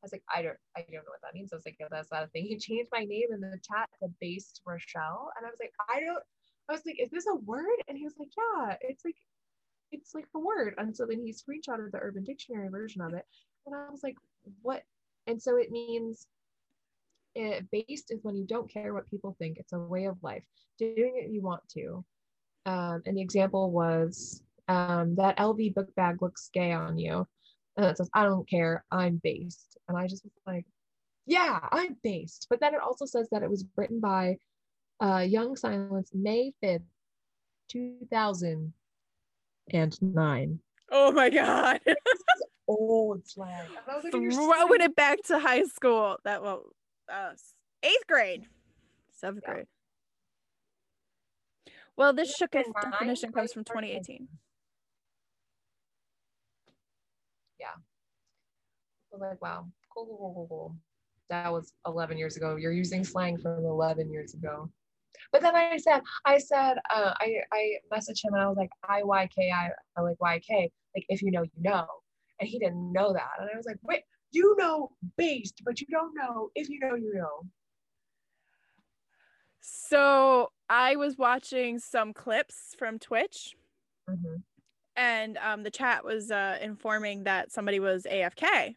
I 0.02 0.04
was 0.04 0.12
like 0.12 0.22
I 0.34 0.42
don't 0.42 0.56
I 0.76 0.80
don't 0.80 1.04
know 1.04 1.10
what 1.12 1.22
that 1.22 1.34
means. 1.34 1.52
I 1.52 1.56
was 1.56 1.66
like 1.66 1.76
yeah, 1.80 1.86
that's 1.90 2.12
not 2.12 2.24
a 2.24 2.28
thing. 2.28 2.44
He 2.48 2.58
changed 2.58 2.90
my 2.92 3.04
name 3.04 3.28
in 3.32 3.40
the 3.40 3.58
chat 3.62 3.88
to 4.02 4.08
Based 4.20 4.60
Rochelle, 4.66 5.30
and 5.36 5.46
I 5.46 5.50
was 5.50 5.58
like 5.60 5.72
I 5.88 6.00
don't. 6.00 6.22
I 6.68 6.72
was 6.72 6.82
like, 6.84 7.00
is 7.00 7.10
this 7.10 7.26
a 7.30 7.36
word? 7.36 7.78
And 7.86 7.96
he 7.96 8.02
was 8.04 8.14
like, 8.18 8.30
yeah, 8.36 8.76
it's 8.80 9.04
like 9.04 9.14
it's 9.92 10.14
like 10.14 10.26
a 10.34 10.38
word. 10.40 10.74
And 10.78 10.96
so 10.96 11.06
then 11.06 11.20
he 11.24 11.32
screenshotted 11.32 11.92
the 11.92 11.98
Urban 12.00 12.24
Dictionary 12.24 12.68
version 12.68 13.02
of 13.02 13.14
it, 13.14 13.24
and 13.66 13.74
I 13.74 13.88
was 13.90 14.00
like, 14.02 14.16
what? 14.62 14.82
And 15.26 15.40
so 15.40 15.56
it 15.56 15.70
means 15.70 16.26
it, 17.36 17.70
based 17.70 18.10
is 18.10 18.20
when 18.22 18.36
you 18.36 18.46
don't 18.46 18.72
care 18.72 18.94
what 18.94 19.08
people 19.08 19.36
think. 19.38 19.58
It's 19.58 19.72
a 19.72 19.78
way 19.78 20.06
of 20.06 20.16
life, 20.22 20.44
doing 20.78 21.14
it 21.16 21.30
you 21.30 21.42
want 21.42 21.62
to. 21.70 22.04
Um, 22.64 23.02
and 23.06 23.16
the 23.16 23.22
example 23.22 23.70
was 23.70 24.42
um, 24.68 25.14
that 25.16 25.38
LV 25.38 25.74
book 25.74 25.94
bag 25.94 26.22
looks 26.22 26.50
gay 26.52 26.72
on 26.72 26.98
you. 26.98 27.26
And 27.76 27.86
it 27.86 27.96
says, 27.96 28.10
I 28.14 28.24
don't 28.24 28.48
care, 28.48 28.84
I'm 28.90 29.20
based. 29.22 29.76
And 29.88 29.98
I 29.98 30.06
just 30.06 30.24
was 30.24 30.32
like, 30.46 30.64
yeah, 31.26 31.58
I'm 31.70 31.96
based. 32.02 32.46
But 32.48 32.60
then 32.60 32.74
it 32.74 32.80
also 32.80 33.04
says 33.04 33.28
that 33.30 33.42
it 33.42 33.50
was 33.50 33.66
written 33.76 34.00
by 34.00 34.38
uh, 35.00 35.18
Young 35.18 35.56
Silence 35.56 36.10
May 36.14 36.54
5th, 36.64 36.80
2009. 37.68 40.60
Oh 40.90 41.12
my 41.12 41.28
god. 41.30 41.80
Old 42.68 43.28
slang. 43.28 43.66
And 43.68 43.78
I 43.88 43.94
was 43.96 44.04
like, 44.04 44.12
Throwing 44.12 44.30
so- 44.32 44.84
it 44.84 44.96
back 44.96 45.22
to 45.24 45.38
high 45.38 45.64
school. 45.64 46.16
That 46.24 46.42
well 46.42 46.64
uh 47.12 47.32
eighth 47.82 48.06
grade. 48.08 48.46
Seventh 49.12 49.44
Yeah. 49.46 49.52
grade. 49.54 49.66
Well, 51.96 52.12
this 52.12 52.38
Yeah, 52.40 52.46
ninth 52.52 52.74
definition 52.82 53.32
comes 53.32 53.52
from 53.52 53.64
person. 53.64 53.88
2018. 53.88 54.28
I 59.12 59.16
was 59.16 59.30
like, 59.30 59.40
wow, 59.40 59.66
cool, 59.94 60.06
cool, 60.06 60.16
cool, 60.18 60.34
cool, 60.34 60.46
cool. 60.48 60.76
That 61.30 61.50
was 61.52 61.72
11 61.86 62.18
years 62.18 62.36
ago. 62.36 62.56
You're 62.56 62.72
using 62.72 63.04
slang 63.04 63.38
from 63.38 63.64
11 63.64 64.10
years 64.12 64.34
ago. 64.34 64.70
But 65.32 65.40
then 65.40 65.56
I 65.56 65.76
said, 65.78 66.02
I 66.24 66.38
said, 66.38 66.76
uh, 66.90 67.14
I, 67.18 67.36
I 67.52 67.78
messaged 67.92 68.22
him 68.22 68.34
and 68.34 68.42
I 68.42 68.48
was 68.48 68.56
like, 68.56 68.70
I 68.86 69.02
Y 69.02 69.28
K 69.34 69.50
I, 69.50 69.70
I 69.96 70.00
like 70.02 70.18
YK, 70.18 70.70
like 70.94 71.06
if 71.08 71.22
you 71.22 71.30
know, 71.30 71.42
you 71.42 71.50
know. 71.58 71.86
And 72.38 72.48
he 72.48 72.58
didn't 72.58 72.92
know 72.92 73.14
that. 73.14 73.30
And 73.40 73.48
I 73.52 73.56
was 73.56 73.64
like, 73.64 73.78
wait, 73.82 74.02
you 74.36 74.54
know 74.58 74.90
based, 75.16 75.62
but 75.64 75.80
you 75.80 75.86
don't 75.90 76.14
know 76.14 76.50
if 76.54 76.68
you 76.68 76.78
know, 76.78 76.94
you 76.94 77.12
know. 77.14 77.46
So 79.60 80.52
I 80.68 80.96
was 80.96 81.16
watching 81.16 81.78
some 81.78 82.12
clips 82.12 82.74
from 82.78 82.98
Twitch 82.98 83.54
Mhm, 84.08 84.42
and 84.94 85.36
um, 85.38 85.64
the 85.64 85.70
chat 85.70 86.04
was 86.04 86.30
uh, 86.30 86.58
informing 86.62 87.24
that 87.24 87.50
somebody 87.50 87.80
was 87.80 88.04
AFK. 88.04 88.76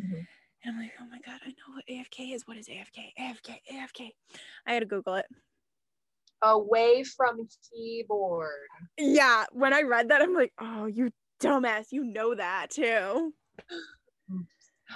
mhm. 0.00 0.26
And 0.64 0.74
I'm 0.74 0.78
like, 0.80 0.92
oh 1.00 1.06
my 1.10 1.18
God, 1.24 1.40
I 1.44 1.48
know 1.48 1.74
what 1.74 1.84
AFK 1.88 2.34
is. 2.34 2.46
What 2.46 2.56
is 2.56 2.68
AFK? 2.68 3.12
AFK, 3.18 3.58
AFK. 3.72 4.10
I 4.66 4.72
had 4.72 4.80
to 4.80 4.86
Google 4.86 5.14
it. 5.14 5.26
Away 6.42 7.04
from 7.04 7.48
keyboard. 7.70 8.68
Yeah, 8.98 9.46
when 9.52 9.72
I 9.72 9.82
read 9.82 10.08
that, 10.10 10.20
I'm 10.20 10.34
like, 10.34 10.52
oh, 10.60 10.86
you 10.86 11.10
dumbass, 11.40 11.86
you 11.90 12.04
know 12.04 12.34
that 12.34 12.70
too. 12.70 13.32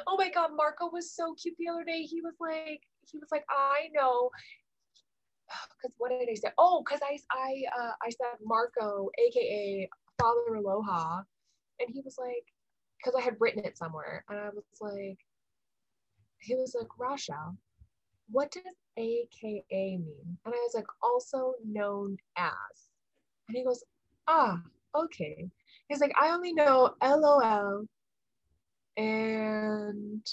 Oh 0.07 0.17
my 0.17 0.31
God, 0.31 0.51
Marco 0.57 0.91
was 0.91 1.13
so 1.13 1.35
cute 1.35 1.55
the 1.59 1.69
other 1.69 1.85
day. 1.85 2.03
He 2.03 2.21
was 2.21 2.35
like, 2.41 2.81
he 3.11 3.19
was 3.19 3.29
like, 3.31 3.45
I 3.51 3.89
know. 3.93 4.31
Because 5.83 5.95
what 5.99 6.11
did 6.11 6.29
I 6.31 6.35
say? 6.35 6.49
Oh, 6.57 6.83
because 6.83 7.01
I 7.03 7.19
I 7.31 7.63
uh, 7.79 7.93
I 8.03 8.09
said 8.09 8.39
Marco, 8.43 9.11
aka 9.19 9.89
Father 10.19 10.55
Aloha, 10.55 11.23
and 11.81 11.91
he 11.93 12.01
was 12.03 12.17
like, 12.19 12.45
because 12.97 13.15
I 13.19 13.23
had 13.23 13.37
written 13.39 13.65
it 13.65 13.77
somewhere, 13.77 14.25
and 14.31 14.39
I 14.39 14.49
was 14.49 14.65
like, 14.81 15.19
he 16.39 16.55
was 16.55 16.75
like, 16.79 16.89
Rasha, 16.99 17.55
what 18.31 18.51
does 18.51 18.63
AKA 18.97 19.65
mean? 19.71 20.39
And 20.45 20.55
I 20.55 20.59
was 20.59 20.73
like, 20.75 20.87
also 21.03 21.55
known 21.67 22.17
as. 22.37 22.91
And 23.49 23.57
he 23.57 23.65
goes, 23.65 23.85
ah, 24.29 24.61
okay. 24.95 25.51
He's 25.89 26.01
like, 26.01 26.13
I 26.21 26.31
only 26.31 26.53
know 26.53 26.95
LOL 27.03 27.87
and 28.97 30.27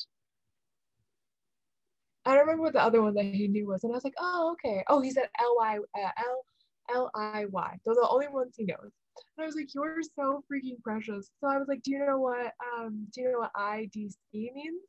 I 2.25 2.31
don't 2.31 2.41
remember 2.41 2.63
what 2.63 2.73
the 2.73 2.83
other 2.83 3.01
one 3.01 3.13
that 3.15 3.25
he 3.25 3.47
knew 3.47 3.67
was, 3.67 3.83
and 3.83 3.93
I 3.93 3.95
was 3.95 4.03
like, 4.03 4.13
oh, 4.19 4.53
okay. 4.53 4.83
Oh, 4.87 5.01
he 5.01 5.11
said 5.11 5.29
L 5.39 5.55
Y 5.57 5.79
uh, 5.95 6.09
L 6.17 6.45
L 6.93 7.11
I 7.15 7.45
Y. 7.45 7.77
Those 7.85 7.97
are 7.97 8.03
the 8.03 8.09
only 8.09 8.27
ones 8.27 8.55
he 8.57 8.65
knows. 8.65 8.91
And 9.37 9.43
I 9.43 9.45
was 9.45 9.55
like, 9.55 9.73
you're 9.73 10.01
so 10.15 10.43
freaking 10.51 10.81
precious. 10.83 11.31
So 11.39 11.47
I 11.47 11.57
was 11.57 11.67
like, 11.67 11.81
do 11.83 11.91
you 11.91 12.05
know 12.05 12.19
what 12.19 12.53
um 12.77 13.07
do 13.13 13.21
you 13.21 13.31
know 13.31 13.39
what 13.39 13.53
IDC 13.53 14.13
means? 14.31 14.83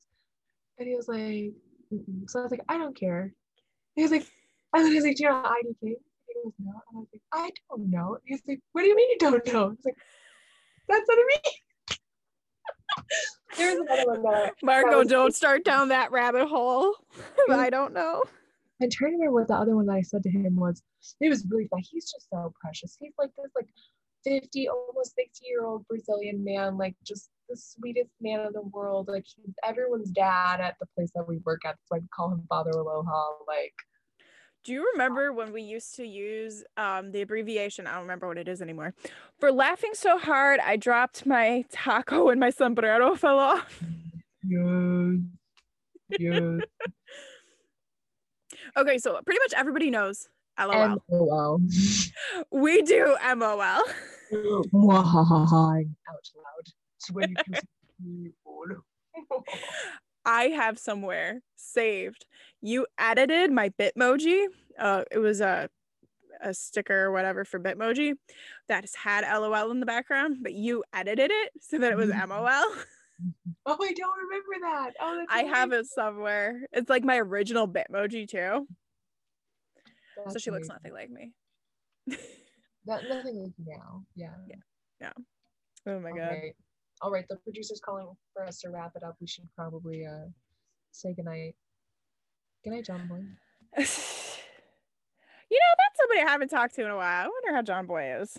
And 0.79 0.89
he 0.89 0.95
was 0.97 1.09
like, 1.09 1.53
Mm-mm. 1.93 2.29
so 2.29 2.41
I 2.41 2.43
was 2.43 2.51
like, 2.51 2.65
I 2.69 2.79
don't 2.79 2.99
care. 2.99 3.33
He 3.95 4.03
was 4.03 4.11
like, 4.11 4.27
and 4.75 4.85
then 4.85 4.93
he 4.93 4.97
was 4.97 5.05
like, 5.05 5.17
do 5.17 5.25
you 5.25 5.29
know 5.29 5.41
what 5.41 5.53
IDK? 5.53 5.77
He 5.83 6.35
goes, 6.45 6.53
no. 6.59 6.71
And 6.71 6.97
I 6.97 6.99
was 6.99 7.09
like, 7.13 7.23
I 7.33 7.51
don't 7.69 7.91
know. 7.91 8.19
He's 8.25 8.43
like, 8.47 8.61
what 8.73 8.83
do 8.83 8.89
you 8.89 8.97
mean 8.97 9.11
you 9.11 9.19
don't 9.19 9.47
know? 9.53 9.71
He's 9.71 9.85
like, 9.85 9.97
that's 10.89 11.07
what 11.07 11.19
I 11.19 11.27
mean. 11.29 11.55
There's 13.57 13.79
another 13.79 14.21
one 14.21 14.35
I- 14.35 14.51
Marco, 14.63 15.05
don't 15.05 15.35
start 15.35 15.65
down 15.65 15.89
that 15.89 16.13
rabbit 16.13 16.49
hole. 16.49 16.95
I 17.51 17.71
don't 17.71 17.93
know. 17.93 18.23
I'm 18.83 18.89
trying 18.91 19.13
to 19.13 19.17
remember 19.17 19.41
what 19.41 19.49
the 19.49 19.55
other 19.55 19.77
one 19.77 19.87
that 19.87 19.93
I 19.93 20.01
said 20.01 20.23
to 20.23 20.31
him 20.31 20.57
was. 20.57 20.83
It 21.21 21.29
was 21.29 21.45
really 21.49 21.69
fun. 21.69 21.81
He's 21.81 22.11
just 22.11 22.29
so 22.31 22.53
precious. 22.61 22.97
He's 22.99 23.13
like 23.19 23.31
this 23.37 23.51
like 23.55 23.69
50, 24.25 24.69
almost 24.69 25.15
60 25.17 25.45
year 25.47 25.65
old 25.65 25.87
Brazilian 25.87 26.43
man, 26.43 26.79
like 26.79 26.95
just 27.05 27.31
the 27.49 27.57
sweetest 27.57 28.11
man 28.21 28.41
in 28.41 28.53
the 28.53 28.63
world. 28.63 29.09
Like 29.09 29.25
he's 29.27 29.55
everyone's 29.65 30.11
dad 30.11 30.61
at 30.61 30.77
the 30.81 30.87
place 30.95 31.11
that 31.15 31.29
we 31.29 31.39
work 31.45 31.61
at. 31.67 31.77
So 31.87 31.97
I 31.97 32.01
call 32.15 32.33
him 32.33 32.45
Father 32.49 32.71
Aloha. 32.71 33.25
Like 33.47 33.75
Do 34.63 34.73
you 34.73 34.91
remember 34.93 35.33
when 35.33 35.53
we 35.53 35.63
used 35.63 35.95
to 35.97 36.05
use 36.05 36.63
um, 36.77 37.13
the 37.13 37.23
abbreviation? 37.23 37.87
I 37.87 37.93
don't 37.93 38.03
remember 38.03 38.29
what 38.29 38.37
it 38.37 38.47
is 38.47 38.61
anymore. 38.61 38.93
For 39.39 39.51
laughing 39.51 39.93
so 39.95 40.19
hard, 40.19 40.61
I 40.61 40.77
dropped 40.77 41.25
my 41.25 41.65
taco 41.73 42.29
and 42.29 42.39
my 42.39 42.51
sombrero 42.51 43.15
fell 43.17 43.39
off. 43.39 43.83
yes, 44.45 45.17
yes. 46.21 46.61
Okay, 48.77 48.99
so 48.99 49.19
pretty 49.25 49.41
much 49.41 49.55
everybody 49.57 49.91
knows 49.91 50.29
LOL. 50.59 51.03
LOL. 51.09 51.61
we 52.51 52.83
do 52.83 53.17
MOL. 53.35 53.61
Out 53.63 53.85
loud. 54.73 56.67
It's 56.99 57.11
when 57.11 57.31
you 57.31 57.37
kiss 57.51 57.63
people. 57.99 58.65
I 60.25 60.45
have 60.45 60.79
somewhere 60.79 61.41
saved. 61.57 62.27
You 62.61 62.87
edited 62.99 63.51
my 63.51 63.71
Bitmoji. 63.71 64.47
Uh, 64.79 65.05
it 65.11 65.19
was 65.19 65.41
a 65.41 65.69
a 66.43 66.55
sticker 66.55 67.05
or 67.05 67.13
whatever 67.13 67.45
for 67.45 67.61
Bitmoji 67.61 68.15
that 68.69 68.83
has 68.83 68.95
had 68.95 69.25
LOL 69.25 69.71
in 69.71 69.81
the 69.81 69.87
background, 69.87 70.39
but 70.41 70.55
you 70.55 70.83
edited 70.95 71.31
it 71.31 71.53
so 71.61 71.79
that 71.79 71.93
it 71.93 71.97
was. 71.97 72.11
MOL. 72.11 72.75
Oh, 73.67 73.77
I 73.79 73.93
don't 73.93 74.17
remember 74.19 74.49
that. 74.63 74.93
Oh, 74.99 75.19
that's 75.19 75.31
I 75.31 75.43
have 75.43 75.73
it 75.73 75.85
somewhere. 75.85 76.63
It's 76.73 76.89
like 76.89 77.05
my 77.05 77.19
original 77.19 77.69
Bitmoji 77.69 78.27
too. 78.27 78.67
so 80.17 80.23
That's 80.25 80.43
she 80.43 80.51
looks 80.51 80.69
nothing 80.69 80.95
like 80.95 81.11
me. 81.11 81.33
That, 82.87 83.03
nothing 83.11 83.43
like 83.43 83.53
now. 83.59 84.05
Yeah. 84.15 84.31
Yeah. 85.01 85.13
Oh 85.87 86.01
my 86.01 86.13
god. 86.13 86.33
Okay. 86.33 86.55
All 87.03 87.11
right. 87.11 87.25
The 87.29 87.37
producer's 87.37 87.81
calling 87.85 88.07
for 88.33 88.45
us 88.45 88.61
to 88.61 88.71
wrap 88.71 88.93
it 88.97 89.03
up. 89.03 89.17
We 89.21 89.27
should 89.27 89.49
probably 89.57 90.07
uh 90.07 90.29
say 90.93 91.15
goodnight. 91.15 91.55
Good 92.65 92.71
night, 92.71 92.85
John 92.85 93.09
Boy. 93.09 93.17
you 93.79 93.85
know, 95.59 95.75
that's 95.79 95.99
somebody 95.99 96.21
I 96.21 96.31
haven't 96.31 96.49
talked 96.49 96.75
to 96.77 96.85
in 96.85 96.91
a 96.91 96.97
while. 96.97 97.25
I 97.25 97.29
wonder 97.29 97.55
how 97.55 97.63
John 97.63 97.87
Boy 97.87 98.15
is. 98.21 98.39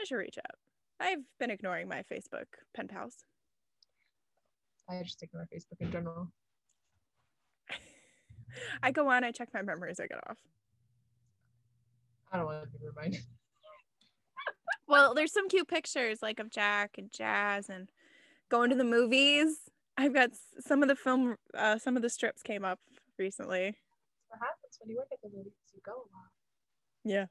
I 0.00 0.04
should 0.04 0.16
reach 0.16 0.38
out. 0.38 0.56
I've 1.00 1.24
been 1.38 1.50
ignoring 1.50 1.88
my 1.88 2.02
Facebook 2.02 2.46
pen 2.74 2.88
pals. 2.88 3.24
I 4.88 5.02
just 5.02 5.22
ignore 5.22 5.46
Facebook 5.52 5.80
in 5.80 5.92
general. 5.92 6.32
I 8.82 8.90
go 8.90 9.08
on, 9.08 9.22
I 9.22 9.32
check 9.32 9.50
my 9.52 9.62
memories, 9.62 10.00
I 10.00 10.06
get 10.06 10.18
off. 10.28 10.38
I 12.32 12.38
don't 12.38 12.46
want 12.46 12.64
to 12.64 12.78
be 12.78 12.86
reminded. 12.86 13.20
Well, 14.88 15.14
there's 15.14 15.32
some 15.32 15.48
cute 15.48 15.68
pictures 15.68 16.22
like 16.22 16.38
of 16.40 16.50
Jack 16.50 16.96
and 16.98 17.10
Jazz 17.12 17.68
and 17.68 17.90
going 18.50 18.70
to 18.70 18.76
the 18.76 18.84
movies. 18.84 19.68
I've 19.96 20.14
got 20.14 20.30
some 20.60 20.82
of 20.82 20.88
the 20.88 20.96
film, 20.96 21.36
uh, 21.56 21.78
some 21.78 21.96
of 21.96 22.02
the 22.02 22.08
strips 22.10 22.42
came 22.42 22.64
up 22.64 22.78
recently. 23.18 23.76
What 24.28 24.40
happens 24.40 24.78
when 24.80 24.90
you 24.90 24.96
work 24.96 25.08
at 25.12 25.20
the 25.22 25.28
movies? 25.36 25.52
You 25.74 25.80
go 25.84 25.92
a 25.92 25.94
lot. 25.96 26.30
Yeah. 27.04 27.26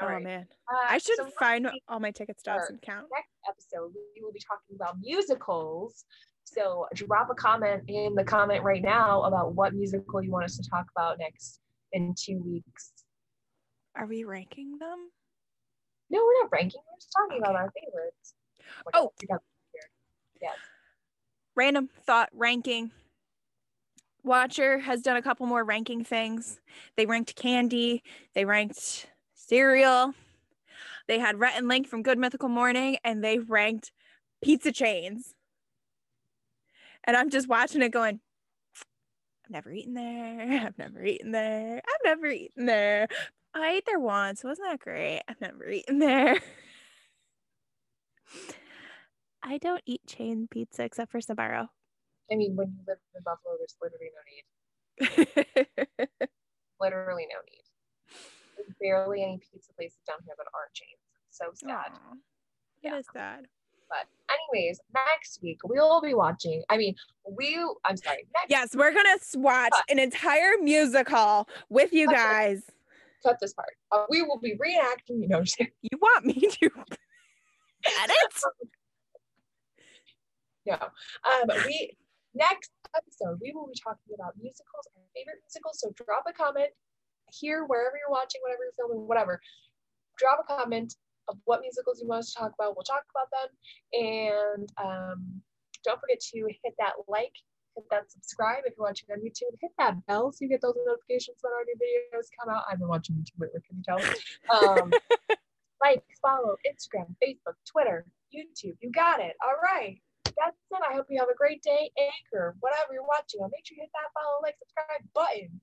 All 0.00 0.08
oh 0.08 0.12
right. 0.12 0.22
man, 0.22 0.46
Uh, 0.72 0.86
I 0.88 0.98
should 0.98 1.16
so 1.16 1.28
find 1.38 1.66
week- 1.66 1.82
all 1.88 2.00
my 2.00 2.10
ticket 2.10 2.40
stubs 2.40 2.68
and 2.70 2.80
count. 2.80 3.06
next 3.12 3.30
episode, 3.48 3.92
we 4.16 4.22
will 4.22 4.32
be 4.32 4.40
talking 4.40 4.74
about 4.74 4.98
musicals. 5.00 6.04
So 6.44 6.86
drop 6.94 7.28
a 7.30 7.34
comment 7.34 7.84
in 7.88 8.14
the 8.14 8.24
comment 8.24 8.62
right 8.64 8.82
now 8.82 9.22
about 9.22 9.54
what 9.54 9.74
musical 9.74 10.22
you 10.22 10.30
want 10.30 10.44
us 10.44 10.56
to 10.56 10.68
talk 10.68 10.86
about 10.96 11.18
next 11.18 11.60
in 11.92 12.14
two 12.18 12.38
weeks. 12.42 12.92
Are 13.96 14.06
we 14.06 14.24
ranking 14.24 14.78
them? 14.78 15.10
No, 16.12 16.20
we're 16.22 16.42
not 16.42 16.52
ranking. 16.52 16.80
We're 16.86 16.98
just 16.98 17.12
talking 17.16 17.38
about 17.38 17.56
our 17.56 17.72
favorites. 17.72 18.34
Oh. 18.92 19.12
Yes. 20.40 20.54
random 21.54 21.88
thought 22.04 22.28
ranking. 22.32 22.90
Watcher 24.24 24.78
has 24.78 25.02
done 25.02 25.16
a 25.16 25.22
couple 25.22 25.46
more 25.46 25.64
ranking 25.64 26.04
things. 26.04 26.60
They 26.96 27.06
ranked 27.06 27.34
candy, 27.34 28.02
they 28.34 28.44
ranked 28.44 29.06
cereal, 29.34 30.14
they 31.08 31.18
had 31.18 31.38
Rhett 31.38 31.56
and 31.56 31.68
Link 31.68 31.88
from 31.88 32.02
Good 32.02 32.18
Mythical 32.18 32.48
Morning, 32.48 32.98
and 33.04 33.22
they 33.22 33.38
ranked 33.38 33.92
pizza 34.42 34.72
chains. 34.72 35.34
And 37.04 37.16
I'm 37.16 37.30
just 37.30 37.48
watching 37.48 37.82
it 37.82 37.90
going, 37.90 38.20
I've 39.44 39.50
never 39.50 39.72
eaten 39.72 39.94
there. 39.94 40.62
I've 40.66 40.78
never 40.78 41.04
eaten 41.04 41.32
there. 41.32 41.76
I've 41.76 42.04
never 42.04 42.26
eaten 42.26 42.66
there. 42.66 43.08
I 43.54 43.72
ate 43.74 43.84
there 43.86 44.00
once. 44.00 44.42
Wasn't 44.44 44.66
that 44.68 44.80
great? 44.80 45.22
I've 45.28 45.40
never 45.40 45.68
eaten 45.68 45.98
there. 45.98 46.40
I 49.42 49.58
don't 49.58 49.82
eat 49.86 50.00
chain 50.06 50.48
pizza 50.50 50.84
except 50.84 51.10
for 51.12 51.20
Sbarro. 51.20 51.68
I 52.30 52.36
mean, 52.36 52.56
when 52.56 52.68
you 52.68 52.78
live 52.86 52.98
in 53.14 53.22
Buffalo, 53.22 53.56
there's 53.58 53.76
literally 53.82 54.10
no 54.14 54.22
need. 54.30 54.44
Literally 56.80 57.26
no 57.30 57.36
need. 57.50 58.16
There's 58.56 58.74
barely 58.80 59.22
any 59.22 59.38
pizza 59.38 59.72
places 59.74 59.98
down 60.06 60.18
here 60.24 60.34
that 60.36 60.46
aren't 60.54 60.72
chains. 60.72 60.98
It's 61.28 61.38
so 61.38 61.50
sad. 61.54 61.92
Aw, 61.92 62.14
Yeah. 62.82 62.96
It 62.96 63.00
is 63.00 63.06
sad. 63.12 63.46
But 63.88 64.06
anyways, 64.30 64.80
next 64.94 65.40
week 65.42 65.58
we'll 65.64 66.00
be 66.00 66.14
watching. 66.14 66.62
I 66.70 66.78
mean, 66.78 66.94
we. 67.30 67.56
I'm 67.84 67.96
sorry. 67.96 68.26
Next 68.34 68.46
Yes, 68.48 68.74
we're 68.74 68.92
gonna 68.92 69.18
watch 69.34 69.74
an 69.90 69.98
entire 69.98 70.56
musical 70.62 71.48
with 71.68 71.92
you 71.92 72.06
guys. 72.10 72.62
Cut 73.22 73.38
this 73.40 73.54
part. 73.54 73.74
Uh, 73.90 74.04
we 74.08 74.22
will 74.22 74.38
be 74.38 74.54
reenacting. 74.56 75.20
You 75.22 75.28
know. 75.28 75.42
You 75.82 75.98
want 76.00 76.24
me 76.24 76.34
to 76.34 76.70
edit? 78.02 78.34
no. 80.66 80.74
Um, 80.74 81.50
we 81.66 81.96
next 82.34 82.70
episode 82.96 83.38
we 83.42 83.52
will 83.52 83.66
be 83.66 83.78
talking 83.82 84.14
about 84.14 84.34
musicals, 84.36 84.88
and 84.96 85.04
favorite 85.14 85.42
musicals. 85.44 85.80
So 85.80 85.92
drop 85.96 86.24
a 86.28 86.32
comment 86.32 86.70
here 87.32 87.64
wherever 87.64 87.96
you're 87.96 88.10
watching, 88.12 88.40
whatever 88.42 88.64
you're 88.64 88.78
filming, 88.78 89.08
whatever. 89.08 89.40
Drop 90.18 90.44
a 90.44 90.46
comment 90.46 90.94
of 91.28 91.38
what 91.44 91.60
musicals 91.60 92.00
you 92.00 92.08
want 92.08 92.20
us 92.20 92.32
to 92.32 92.40
talk 92.40 92.52
about. 92.58 92.76
We'll 92.76 92.84
talk 92.84 93.04
about 93.10 93.30
them, 93.32 93.48
and 93.92 94.68
um, 94.82 95.42
don't 95.84 96.00
forget 96.00 96.20
to 96.20 96.48
hit 96.62 96.74
that 96.78 96.94
like, 97.08 97.34
hit 97.74 97.84
that 97.90 98.10
subscribe 98.10 98.62
if 98.66 98.74
you're 98.76 98.86
watching 98.86 99.08
on 99.12 99.20
YouTube. 99.20 99.56
Hit 99.60 99.70
that 99.78 100.04
bell 100.06 100.32
so 100.32 100.38
you 100.40 100.48
get 100.48 100.60
those 100.60 100.76
notifications 100.86 101.38
when 101.40 101.52
our 101.52 101.64
new 101.64 101.76
videos 101.76 102.28
come 102.38 102.54
out. 102.54 102.64
I've 102.70 102.78
been 102.78 102.88
watching 102.88 103.16
YouTube 103.16 103.40
lately. 103.40 103.60
Can 103.66 103.78
you 103.78 103.84
tell? 103.84 104.00
Um, 104.50 104.92
like, 105.82 106.02
follow 106.20 106.56
Instagram, 106.66 107.14
Facebook, 107.22 107.56
Twitter, 107.66 108.06
YouTube. 108.34 108.76
You 108.80 108.90
got 108.90 109.20
it. 109.20 109.34
All 109.44 109.56
right. 109.62 110.00
That's 110.24 110.56
it. 110.70 110.82
I 110.88 110.94
hope 110.94 111.06
you 111.10 111.18
have 111.18 111.28
a 111.28 111.36
great 111.36 111.62
day. 111.62 111.90
Anchor, 111.98 112.56
whatever 112.60 112.94
you're 112.94 113.06
watching 113.06 113.40
on, 113.40 113.50
make 113.52 113.66
sure 113.66 113.76
you 113.76 113.82
hit 113.82 113.90
that 113.92 114.12
follow, 114.14 114.40
like, 114.42 114.56
subscribe 114.58 115.04
button. 115.14 115.60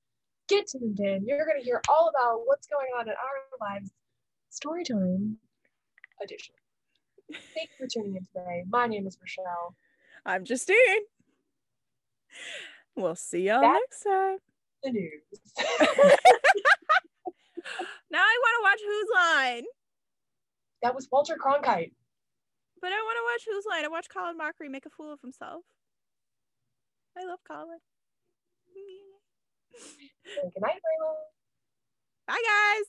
Get 0.48 0.68
tuned 0.68 1.00
in. 1.00 1.26
You're 1.26 1.46
going 1.46 1.60
to 1.60 1.64
hear 1.64 1.82
all 1.90 2.10
about 2.10 2.42
what's 2.46 2.68
going 2.68 2.90
on 2.98 3.08
in 3.08 3.14
our 3.14 3.68
lives. 3.68 3.92
Story 4.50 4.84
time 4.84 5.38
edition. 6.22 6.56
Thank 7.32 7.70
you 7.70 7.86
for 7.86 7.88
tuning 7.88 8.16
in 8.16 8.26
today. 8.26 8.64
My 8.68 8.88
name 8.88 9.06
is 9.06 9.18
Rochelle. 9.22 9.76
I'm 10.26 10.44
Justine. 10.44 10.76
We'll 12.96 13.16
see 13.16 13.42
y'all 13.48 13.62
That- 13.62 13.80
next 13.80 14.04
time. 14.04 14.38
The 14.84 14.92
news. 14.92 15.22
Now 18.12 18.20
I 18.24 18.40
want 18.42 18.56
to 18.58 18.64
watch 18.64 18.80
Whose 18.88 19.08
Line, 19.14 19.64
that 20.82 20.96
was 20.96 21.08
Walter 21.12 21.36
Cronkite. 21.36 21.92
but 22.82 22.92
I 22.92 22.98
want 23.04 23.18
to 23.18 23.24
watch 23.32 23.44
Whose 23.56 23.66
Line. 23.70 23.86
I 23.86 23.88
watch 23.88 24.08
Colin 24.12 24.36
Mochrie 24.38 24.70
make 24.72 24.88
a 24.88 24.90
fool 24.90 25.14
of 25.14 25.20
himself. 25.22 25.62
I 27.16 27.24
love 27.26 27.40
Colin. 27.48 27.78
Good 29.74 30.54
night, 30.62 30.80
everyone. 30.82 31.16
Bye, 32.28 32.42
guys. 32.44 32.86